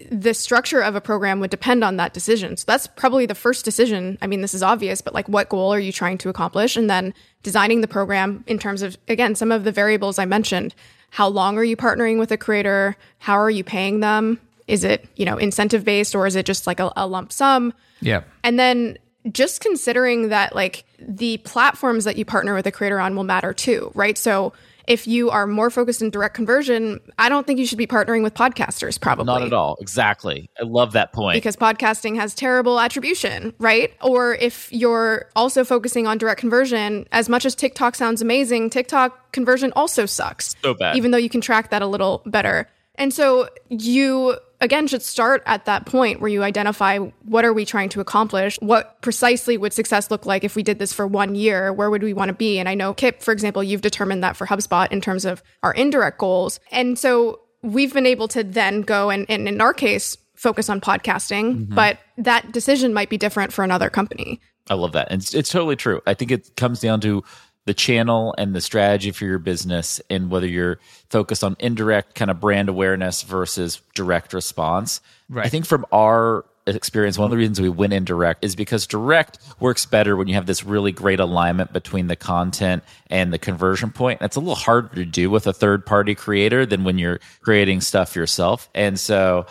The 0.10 0.34
structure 0.34 0.80
of 0.80 0.96
a 0.96 1.02
program 1.02 1.42
would 1.42 1.52
depend 1.52 1.84
on 1.84 1.98
that 1.98 2.14
decision. 2.14 2.56
So 2.56 2.64
that's 2.66 2.88
probably 2.88 3.26
the 3.26 3.36
first 3.36 3.66
decision. 3.66 4.18
I 4.22 4.28
mean, 4.28 4.40
this 4.42 4.54
is 4.54 4.64
obvious, 4.64 5.02
but 5.02 5.14
like, 5.14 5.28
what 5.28 5.50
goal 5.50 5.74
are 5.74 5.80
you 5.80 5.92
trying 5.92 6.18
to 6.20 6.30
accomplish? 6.30 6.78
And 6.78 6.90
then 6.90 7.14
designing 7.44 7.82
the 7.82 7.88
program 7.90 8.46
in 8.48 8.58
terms 8.58 8.82
of, 8.82 8.98
again, 9.10 9.36
some 9.36 9.52
of 9.52 9.66
the 9.66 9.72
variables 9.72 10.18
I 10.18 10.26
mentioned. 10.26 10.74
How 11.10 11.28
long 11.28 11.58
are 11.58 11.64
you 11.64 11.76
partnering 11.76 12.18
with 12.18 12.32
a 12.32 12.38
creator? 12.38 12.96
How 13.20 13.36
are 13.36 13.52
you 13.52 13.64
paying 13.64 14.00
them? 14.00 14.40
Is 14.68 14.86
it, 14.86 15.08
you 15.18 15.26
know, 15.26 15.38
incentive 15.38 15.84
based 15.84 16.16
or 16.16 16.26
is 16.26 16.38
it 16.38 16.46
just 16.46 16.66
like 16.68 16.80
a, 16.80 16.92
a 16.96 17.06
lump 17.06 17.34
sum? 17.34 17.74
Yeah. 18.00 18.24
And 18.44 18.58
then 18.58 18.98
just 19.32 19.62
considering 19.62 20.30
that 20.30 20.56
like 20.56 20.86
the 21.00 21.38
platforms 21.38 22.04
that 22.06 22.18
you 22.18 22.26
partner 22.26 22.54
with 22.54 22.68
a 22.68 22.72
creator 22.72 23.00
on 23.00 23.16
will 23.16 23.24
matter 23.24 23.54
too, 23.54 23.92
right? 23.96 24.18
So 24.18 24.54
if 24.86 25.08
you 25.08 25.30
are 25.30 25.48
more 25.48 25.70
focused 25.70 26.02
in 26.02 26.10
direct 26.10 26.36
conversion, 26.36 27.00
I 27.18 27.30
don't 27.30 27.48
think 27.48 27.58
you 27.58 27.66
should 27.66 27.78
be 27.78 27.88
partnering 27.88 28.22
with 28.22 28.34
podcasters 28.34 29.00
probably. 29.00 29.26
Not 29.26 29.42
at 29.44 29.54
all. 29.54 29.78
Exactly. 29.80 30.50
I 30.60 30.64
love 30.66 30.92
that 30.92 31.14
point. 31.14 31.36
Because 31.36 31.56
podcasting 31.56 32.18
has 32.18 32.36
terrible 32.36 32.80
attribution, 32.80 33.54
right? 33.60 33.94
Or 34.02 34.36
if 34.36 34.72
you're 34.74 35.30
also 35.38 35.64
focusing 35.64 36.06
on 36.06 36.18
direct 36.18 36.40
conversion, 36.40 37.08
as 37.14 37.30
much 37.30 37.46
as 37.46 37.56
TikTok 37.56 37.96
sounds 37.96 38.22
amazing, 38.22 38.70
TikTok 38.70 39.32
conversion 39.32 39.72
also 39.76 40.06
sucks. 40.06 40.54
So 40.62 40.74
bad. 40.74 40.98
Even 40.98 41.12
though 41.12 41.18
you 41.18 41.30
can 41.30 41.40
track 41.40 41.70
that 41.70 41.82
a 41.82 41.88
little 41.88 42.22
better. 42.26 42.68
And 42.96 43.14
so 43.14 43.50
you 43.70 44.38
again 44.64 44.88
should 44.88 45.02
start 45.02 45.44
at 45.46 45.66
that 45.66 45.86
point 45.86 46.22
where 46.22 46.30
you 46.30 46.42
identify 46.42 46.98
what 46.98 47.44
are 47.44 47.54
we 47.54 47.66
trying 47.66 47.90
to 47.90 48.00
accomplish? 48.00 48.58
What 48.62 49.02
precisely 49.02 49.58
would 49.58 49.74
success 49.74 50.10
look 50.10 50.26
like 50.26 50.44
if 50.44 50.56
we 50.56 50.64
did 50.64 50.80
this 50.80 50.94
for 50.94 51.06
one 51.06 51.36
year? 51.36 51.74
Where 51.74 51.90
would 51.90 52.02
we 52.02 52.14
want 52.14 52.30
to 52.30 52.34
be? 52.34 52.58
And 52.60 52.70
I 52.70 52.74
know 52.74 52.94
Kipp, 52.94 53.22
for 53.22 53.32
example, 53.32 53.62
you've 53.62 53.82
determined 53.82 54.24
that 54.24 54.38
for 54.38 54.48
HubSpot 54.48 54.90
in 54.92 55.02
terms 55.02 55.26
of 55.26 55.44
our 55.62 55.74
indirect 55.74 56.18
goals. 56.18 56.62
And 56.72 56.98
so 56.98 57.42
we've 57.62 57.94
been 57.94 58.06
able 58.06 58.30
to 58.30 58.44
then 58.44 58.82
go 58.82 59.10
and, 59.10 59.26
and 59.30 59.48
in 59.48 59.60
our 59.60 59.74
case, 59.74 60.18
focus 60.36 60.70
on 60.70 60.82
podcasting, 60.82 61.56
mm-hmm. 61.56 61.76
but 61.76 62.00
that 62.18 62.52
decision 62.54 62.94
might 62.94 63.10
be 63.10 63.18
different 63.18 63.52
for 63.52 63.64
another 63.64 63.90
company. 63.90 64.40
I 64.70 64.76
love 64.76 64.94
that. 64.94 65.12
And 65.12 65.22
it's, 65.22 65.34
it's 65.34 65.50
totally 65.50 65.76
true. 65.76 66.02
I 66.08 66.14
think 66.14 66.32
it 66.32 66.56
comes 66.56 66.80
down 66.80 67.02
to 67.02 67.24
the 67.66 67.74
channel 67.74 68.36
and 68.38 68.54
the 68.54 68.62
strategy 68.62 69.12
for 69.12 69.26
your 69.26 69.40
business 69.40 70.02
and 70.10 70.30
whether 70.30 70.48
you're 70.48 70.80
focused 71.10 71.44
on 71.44 71.56
indirect 71.60 72.16
kind 72.16 72.30
of 72.30 72.40
brand 72.40 72.70
awareness 72.70 73.24
versus 73.24 73.82
direct 73.96 74.34
response. 74.34 75.02
Right. 75.30 75.46
I 75.46 75.50
think 75.50 75.66
from 75.66 75.86
our 75.92 76.46
experience, 76.66 77.18
one 77.18 77.26
of 77.26 77.32
the 77.32 77.38
reasons 77.38 77.60
we 77.60 77.70
went 77.70 77.94
indirect 77.94 78.44
is 78.44 78.56
because 78.56 78.88
direct 78.88 79.40
works 79.60 79.86
better 79.86 80.16
when 80.16 80.28
you 80.28 80.36
have 80.36 80.46
this 80.46 80.64
really 80.64 80.92
great 80.92 81.20
alignment 81.20 81.74
between 81.74 82.08
the 82.08 82.16
content 82.16 82.84
and 83.08 83.34
the 83.34 83.38
conversion 83.38 83.92
point. 83.92 84.20
That's 84.20 84.36
a 84.36 84.40
little 84.40 84.56
harder 84.56 84.96
to 84.96 85.06
do 85.06 85.30
with 85.30 85.48
a 85.48 85.54
third 85.54 85.86
party 85.86 86.16
creator 86.16 86.66
than 86.66 86.84
when 86.84 86.98
you're 86.98 87.20
creating 87.42 87.82
stuff 87.82 88.16
yourself. 88.16 88.70
And 88.74 89.00
so 89.00 89.46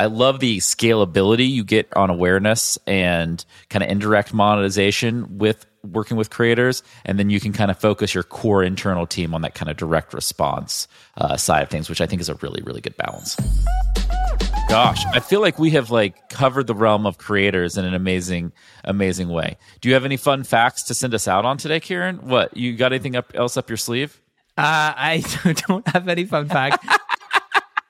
I 0.00 0.06
love 0.06 0.38
the 0.38 0.58
scalability 0.58 1.48
you 1.48 1.64
get 1.64 1.88
on 1.96 2.08
awareness 2.08 2.78
and 2.86 3.44
kind 3.68 3.82
of 3.82 3.90
indirect 3.90 4.32
monetization 4.32 5.38
with 5.38 5.66
working 5.82 6.16
with 6.16 6.30
creators. 6.30 6.84
And 7.04 7.18
then 7.18 7.30
you 7.30 7.40
can 7.40 7.52
kind 7.52 7.68
of 7.70 7.78
focus 7.78 8.14
your 8.14 8.22
core 8.22 8.62
internal 8.62 9.06
team 9.06 9.34
on 9.34 9.42
that 9.42 9.54
kind 9.54 9.68
of 9.68 9.76
direct 9.76 10.14
response 10.14 10.86
uh, 11.16 11.36
side 11.36 11.64
of 11.64 11.68
things, 11.68 11.88
which 11.88 12.00
I 12.00 12.06
think 12.06 12.20
is 12.20 12.28
a 12.28 12.36
really, 12.36 12.62
really 12.62 12.80
good 12.80 12.96
balance. 12.96 13.36
Gosh, 14.68 15.04
I 15.06 15.18
feel 15.18 15.40
like 15.40 15.58
we 15.58 15.70
have 15.70 15.90
like 15.90 16.28
covered 16.28 16.68
the 16.68 16.74
realm 16.74 17.04
of 17.04 17.18
creators 17.18 17.76
in 17.76 17.84
an 17.84 17.94
amazing, 17.94 18.52
amazing 18.84 19.30
way. 19.30 19.56
Do 19.80 19.88
you 19.88 19.94
have 19.94 20.04
any 20.04 20.16
fun 20.16 20.44
facts 20.44 20.84
to 20.84 20.94
send 20.94 21.12
us 21.14 21.26
out 21.26 21.44
on 21.44 21.56
today, 21.56 21.80
Kieran? 21.80 22.28
What 22.28 22.56
you 22.56 22.76
got? 22.76 22.92
Anything 22.92 23.16
up 23.16 23.32
else 23.34 23.56
up 23.56 23.68
your 23.68 23.78
sleeve? 23.78 24.20
Uh, 24.58 24.92
I 24.96 25.24
don't 25.68 25.88
have 25.88 26.06
any 26.06 26.24
fun 26.24 26.48
fact. 26.48 26.84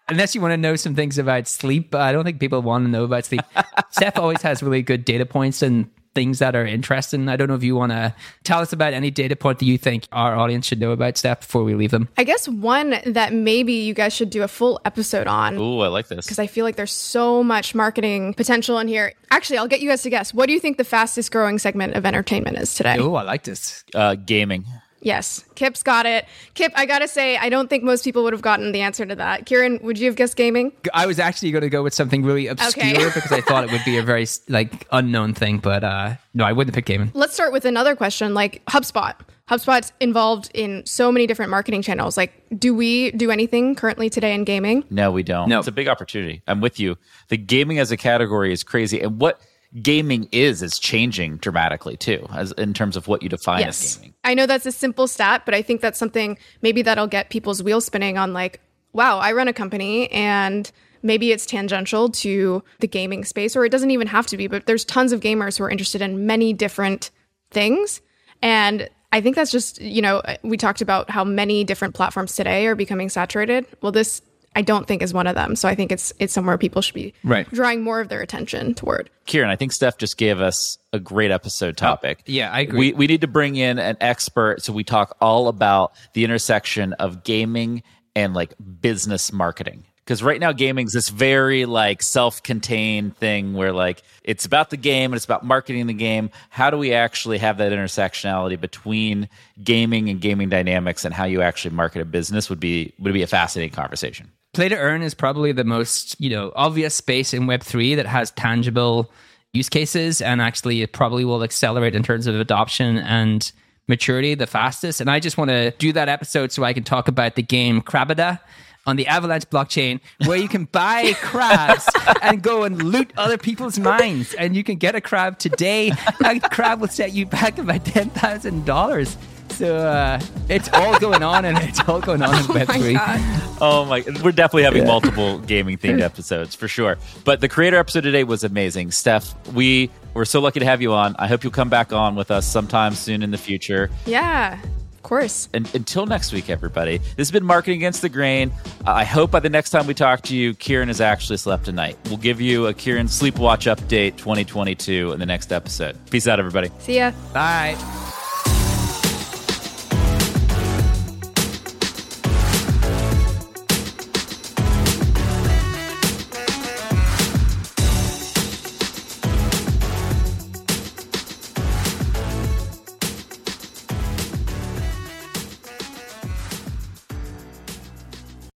Unless 0.09 0.35
you 0.35 0.41
want 0.41 0.53
to 0.53 0.57
know 0.57 0.75
some 0.77 0.95
things 0.95 1.19
about 1.19 1.47
sleep, 1.47 1.95
I 1.95 2.13
don't 2.13 2.25
think 2.25 2.41
people 2.41 2.63
want 2.63 2.85
to 2.87 2.91
know 2.91 3.05
about 3.05 3.27
sleep. 3.27 3.43
Steph 3.91 4.19
always 4.19 4.41
has 4.43 4.63
really 4.63 4.83
good 4.83 5.05
data 5.05 5.27
points 5.27 5.61
and 5.63 5.91
things 6.15 6.39
that 6.41 6.57
are 6.57 6.67
interesting. 6.67 7.29
I 7.29 7.37
don't 7.37 7.47
know 7.47 7.55
if 7.55 7.63
you 7.63 7.77
want 7.77 7.93
to 7.93 8.15
tell 8.43 8.61
us 8.61 8.73
about 8.73 8.93
any 8.93 9.11
data 9.11 9.37
point 9.37 9.59
that 9.61 9.67
you 9.67 9.79
think 9.79 10.09
our 10.11 10.35
audience 10.35 10.67
should 10.67 10.81
know 10.81 10.91
about 10.93 11.17
Steph 11.17 11.41
before 11.41 11.63
we 11.63 11.75
leave 11.75 11.91
them. 11.91 12.09
I 12.17 12.25
guess 12.25 12.49
one 12.49 12.97
that 13.05 13.33
maybe 13.33 13.75
you 13.75 13.95
guys 13.95 14.13
should 14.15 14.31
do 14.31 14.43
a 14.43 14.49
full 14.49 14.81
episode 14.85 15.27
on 15.27 15.57
Ooh, 15.59 15.81
I 15.81 15.89
like 15.89 16.09
this. 16.09 16.25
because 16.27 16.39
I 16.39 16.47
feel 16.47 16.65
like 16.65 16.77
there's 16.77 16.91
so 16.91 17.45
much 17.45 17.75
marketing 17.75 18.35
potential 18.35 18.79
in 18.79 18.89
here. 18.89 19.13
Actually, 19.31 19.59
I'll 19.59 19.69
get 19.69 19.81
you 19.81 19.89
guys 19.89 20.03
to 20.03 20.11
guess. 20.11 20.33
What 20.35 20.47
do 20.47 20.55
you 20.55 20.61
think 20.61 20.79
the 20.79 20.85
fastest 20.85 21.31
growing 21.31 21.59
segment 21.59 21.95
of 21.95 22.05
entertainment 22.07 22.57
is 22.57 22.75
today? 22.75 22.97
Oh, 22.99 23.15
I 23.15 23.23
like 23.23 23.45
this. 23.45 23.85
Uh, 23.95 24.15
gaming. 24.15 24.65
Yes, 25.01 25.45
Kipp's 25.55 25.83
got 25.83 26.07
it. 26.07 26.27
Kip, 26.55 26.73
I 26.75 26.85
gotta 26.87 27.07
say, 27.09 27.37
I 27.37 27.49
don't 27.49 27.69
think 27.71 27.85
most 27.85 28.03
people 28.05 28.25
would 28.25 28.33
have 28.33 28.43
gotten 28.43 28.73
the 28.73 28.81
answer 28.81 29.07
to 29.07 29.15
that. 29.15 29.47
Kieran, 29.47 29.79
would 29.83 29.99
you 29.99 30.07
have 30.07 30.17
guessed 30.17 30.37
gaming? 30.37 30.73
I 30.93 31.07
was 31.07 31.19
actually 31.19 31.51
going 31.53 31.63
to 31.63 31.71
go 31.71 31.83
with 31.83 31.95
something 31.95 32.25
really 32.25 32.49
obscure 32.49 32.85
Okay. 32.85 33.05
because 33.15 33.31
I 33.31 33.41
thought 33.41 33.65
it 33.65 33.71
would 33.71 33.85
be 33.85 33.97
a 33.99 34.03
very 34.03 34.27
like 34.49 34.87
unknown 34.91 35.35
thing, 35.35 35.59
but 35.59 35.85
uh, 35.85 36.17
no, 36.35 36.45
I 36.45 36.53
wouldn't 36.53 36.75
pick 36.75 36.87
gaming. 36.87 37.11
Let's 37.15 37.35
start 37.35 37.53
with 37.53 37.65
another 37.65 37.95
question 37.95 38.35
like 38.35 38.65
HubSpot. 38.67 39.15
HubSpot's 39.49 39.93
involved 40.01 40.51
in 40.53 40.85
so 40.85 41.11
many 41.11 41.27
different 41.27 41.51
marketing 41.51 41.81
channels. 41.81 42.19
Like, 42.19 42.33
do 42.59 42.75
we 42.75 43.13
do 43.13 43.31
anything 43.31 43.75
currently 43.75 44.11
today 44.11 44.35
in 44.35 44.45
gaming? 44.45 44.85
No, 44.91 45.11
we 45.11 45.23
don't. 45.23 45.49
No. 45.49 45.59
It's 45.59 45.69
a 45.69 45.73
big 45.73 45.89
opportunity. 45.89 46.43
I'm 46.47 46.61
with 46.61 46.79
you. 46.79 46.99
The 47.29 47.39
gaming 47.39 47.79
as 47.79 47.91
a 47.91 47.97
category 47.97 48.53
is 48.53 48.63
crazy. 48.63 49.01
And 49.01 49.19
what 49.19 49.41
gaming 49.83 50.29
is 50.33 50.63
is 50.63 50.79
changing 50.79 51.37
dramatically 51.37 51.97
too, 51.97 52.27
as 52.33 52.53
in 52.53 52.73
terms 52.75 52.97
of 52.97 53.09
what 53.09 53.23
you 53.23 53.29
define 53.29 53.63
as 53.65 53.97
gaming. 53.97 54.15
I 54.25 54.35
know 54.35 54.47
that's 54.47 54.67
a 54.67 54.73
simple 54.73 55.07
stat, 55.07 55.43
but 55.45 55.55
I 55.55 55.63
think 55.63 55.81
that's 55.81 55.99
something 55.99 56.39
maybe 56.63 56.83
that'll 56.83 57.07
get 57.07 57.31
people's 57.31 57.63
wheels 57.63 57.85
spinning 57.85 58.17
on 58.19 58.33
like, 58.33 58.61
wow, 58.93 59.19
I 59.19 59.33
run 59.33 59.49
a 59.49 59.53
company 59.53 60.11
and 60.11 60.71
maybe 61.03 61.33
it's 61.33 61.47
tangential 61.47 62.09
to 62.11 62.63
the 62.81 62.89
gaming 62.89 63.25
space, 63.25 63.55
or 63.55 63.65
it 63.65 63.71
doesn't 63.71 63.91
even 63.91 64.07
have 64.07 64.27
to 64.29 64.37
be, 64.37 64.47
but 64.47 64.67
there's 64.67 64.85
tons 64.85 65.13
of 65.13 65.21
gamers 65.21 65.59
who 65.59 65.65
are 65.65 65.71
interested 65.71 66.03
in 66.03 66.27
many 66.27 66.53
different 66.53 67.11
things. 67.51 68.01
And 68.43 68.89
I 69.13 69.21
think 69.21 69.37
that's 69.37 69.51
just, 69.51 69.81
you 69.81 70.03
know, 70.03 70.23
we 70.43 70.57
talked 70.57 70.81
about 70.81 71.09
how 71.09 71.25
many 71.25 71.65
different 71.65 71.95
platforms 71.95 72.35
today 72.35 72.67
are 72.67 72.75
becoming 72.75 73.09
saturated. 73.09 73.67
Well, 73.81 73.93
this 73.93 74.23
I 74.59 74.63
don't 74.63 74.89
think 74.89 75.03
is 75.03 75.15
one 75.15 75.29
of 75.29 75.37
them. 75.37 75.55
So 75.55 75.69
I 75.69 75.77
think 75.77 75.93
it's 75.93 76.13
it's 76.19 76.33
somewhere 76.33 76.59
people 76.59 76.83
should 76.83 76.97
be 76.97 77.15
Right. 77.23 77.49
drawing 77.53 77.85
more 77.85 78.01
of 78.01 78.09
their 78.09 78.21
attention 78.21 78.75
toward. 78.75 79.09
Kieran, 79.25 79.51
I 79.51 79.55
think 79.55 79.71
Steph 79.71 79.99
just 79.99 80.19
gave 80.19 80.41
us 80.41 80.79
a 80.93 80.99
great 80.99 81.31
episode 81.31 81.75
oh, 81.79 81.87
topic. 81.87 82.25
yeah, 82.27 82.51
I 82.51 82.61
agree. 82.61 82.79
We, 82.79 82.93
we 82.93 83.07
need 83.07 83.21
to 83.21 83.29
bring 83.29 83.55
in 83.55 83.79
an 83.79 83.97
expert 84.01 84.61
so 84.63 84.73
we 84.73 84.83
talk 84.83 85.17
all 85.21 85.47
about 85.47 85.93
the 86.15 86.25
intersection 86.25 86.93
of 86.95 87.23
gaming 87.23 87.85
and 88.17 88.35
like 88.35 88.53
business 88.81 89.33
marketing. 89.33 89.85
Because 90.05 90.25
right 90.25 90.41
now, 90.41 90.51
gaming's 90.51 90.93
this 90.93 91.09
very 91.11 91.65
like 91.65 92.03
self 92.03 92.43
contained 92.43 93.17
thing 93.17 93.53
where 93.53 93.73
like 93.73 94.03
it's 94.25 94.45
about 94.45 94.71
the 94.71 94.77
game 94.77 95.13
and 95.13 95.17
it's 95.17 95.25
about 95.25 95.45
marketing 95.45 95.87
the 95.87 95.93
game. 95.93 96.31
How 96.49 96.71
do 96.71 96.79
we 96.79 96.95
actually 96.95 97.39
have 97.39 97.59
that 97.59 97.71
intersectionality 97.71 98.61
between 98.61 99.29
gaming 99.63 100.09
and 100.09 100.21
gaming 100.21 100.49
dynamics 100.49 101.05
and 101.05 101.15
how 101.15 101.27
you 101.27 101.43
actually 101.43 101.77
market 101.77 102.01
a 102.01 102.05
business 102.07 102.51
would 102.51 102.59
be 102.59 102.93
would 102.99 103.13
be 103.13 103.23
a 103.23 103.29
fascinating 103.29 103.73
conversation. 103.73 104.33
Play 104.59 104.71
to 104.71 104.77
earn 104.77 105.03
is 105.03 105.15
probably 105.15 105.53
the 105.53 105.63
most, 105.63 106.21
you 106.21 106.31
know, 106.31 106.53
obvious 106.57 106.93
space 106.93 107.33
in 107.33 107.45
Web3 107.45 107.95
that 107.95 108.07
has 108.07 108.33
tangible 108.33 109.09
use 109.53 109.69
cases 109.69 110.21
and 110.21 110.43
actually 110.43 110.83
it 110.83 110.93
probably 110.93 111.25
will 111.25 111.45
accelerate 111.45 111.95
in 111.95 112.03
terms 112.03 112.27
of 112.27 112.35
adoption 112.35 112.99
and 112.99 113.53
maturity 113.87 114.35
the 114.35 114.49
fastest. 114.49 115.01
And 115.01 115.09
I 115.09 115.21
just 115.21 115.39
want 115.39 115.51
to 115.51 115.71
do 115.79 115.93
that 115.93 116.09
episode 116.09 116.51
so 116.51 116.65
I 116.65 116.73
can 116.73 116.83
talk 116.83 117.07
about 117.07 117.37
the 117.37 117.43
game 117.45 117.81
Crabada 117.81 118.41
on 118.85 118.97
the 118.97 119.07
Avalanche 119.07 119.49
blockchain 119.49 120.01
where 120.27 120.37
you 120.37 120.49
can 120.49 120.65
buy 120.73 121.13
crabs 121.23 121.89
and 122.21 122.43
go 122.43 122.65
and 122.65 122.83
loot 122.83 123.13
other 123.17 123.39
people's 123.39 123.79
mines 123.79 124.35
and 124.35 124.57
you 124.57 124.65
can 124.65 124.75
get 124.75 124.97
a 124.97 125.01
crab 125.01 125.39
today. 125.39 125.93
A 126.25 126.41
crab 126.41 126.81
will 126.81 126.89
set 126.89 127.13
you 127.13 127.27
back 127.27 127.59
about 127.59 127.85
$10,000. 127.85 129.38
So 129.51 129.77
uh, 129.77 130.21
it's 130.49 130.69
all 130.73 130.99
going 131.01 131.23
on, 131.23 131.45
and 131.45 131.59
it's 131.59 131.81
all 131.89 132.01
going 132.01 132.23
on 132.23 132.35
in 132.35 132.45
Oh 132.51 132.55
my 132.55 132.65
Web3. 132.65 132.95
God. 132.95 133.57
Oh 133.61 133.85
my! 133.87 134.05
We're 134.23 134.33
definitely 134.33 134.63
having 134.65 134.87
multiple 134.87 135.39
gaming 135.41 135.79
themed 135.79 136.01
episodes 136.03 136.55
for 136.55 136.69
sure. 136.69 136.97
But 137.25 137.41
the 137.41 137.49
creator 137.49 137.77
episode 137.77 138.03
today 138.03 138.25
was 138.25 138.45
amazing, 138.45 138.91
Steph. 138.93 139.35
We 139.53 139.91
were 140.15 140.25
so 140.25 140.41
lucky 140.41 140.61
to 140.61 140.67
have 140.67 140.81
you 140.83 140.93
on. 140.93 141.17
I 141.19 141.27
hope 141.27 141.43
you'll 141.45 141.53
come 141.53 141.69
back 141.69 141.93
on 141.93 142.15
with 142.15 142.31
us 142.31 142.47
sometime 142.47 142.95
soon 142.95 143.23
in 143.23 143.31
the 143.33 143.39
future. 143.39 143.91
Yeah, 144.07 144.61
of 144.63 145.03
course. 145.03 145.49
And 145.53 145.73
until 145.75 146.07
next 146.07 146.33
week, 146.33 146.49
everybody. 146.51 146.99
This 146.99 147.17
has 147.17 147.31
been 147.33 147.45
Marketing 147.45 147.79
Against 147.79 148.03
the 148.03 148.09
Grain. 148.09 148.53
I 148.87 149.05
hope 149.05 149.31
by 149.33 149.41
the 149.41 149.51
next 149.51 149.71
time 149.71 149.87
we 149.89 149.95
talk 149.95 150.23
to 150.23 150.37
you, 150.37 150.55
Kieran 150.55 150.89
has 150.89 151.01
actually 151.01 151.39
slept 151.39 151.65
tonight. 151.65 151.97
We'll 152.07 152.17
give 152.19 152.41
you 152.41 152.67
a 152.69 152.75
Kieran 152.75 153.09
Sleep 153.09 153.39
Watch 153.39 153.67
update 153.67 154.17
2022 154.19 155.13
in 155.13 155.19
the 155.19 155.27
next 155.27 155.53
episode. 155.53 155.97
Peace 156.11 156.29
out, 156.29 156.39
everybody. 156.39 156.71
See 156.79 156.97
ya. 156.99 157.11
Bye. 157.33 157.75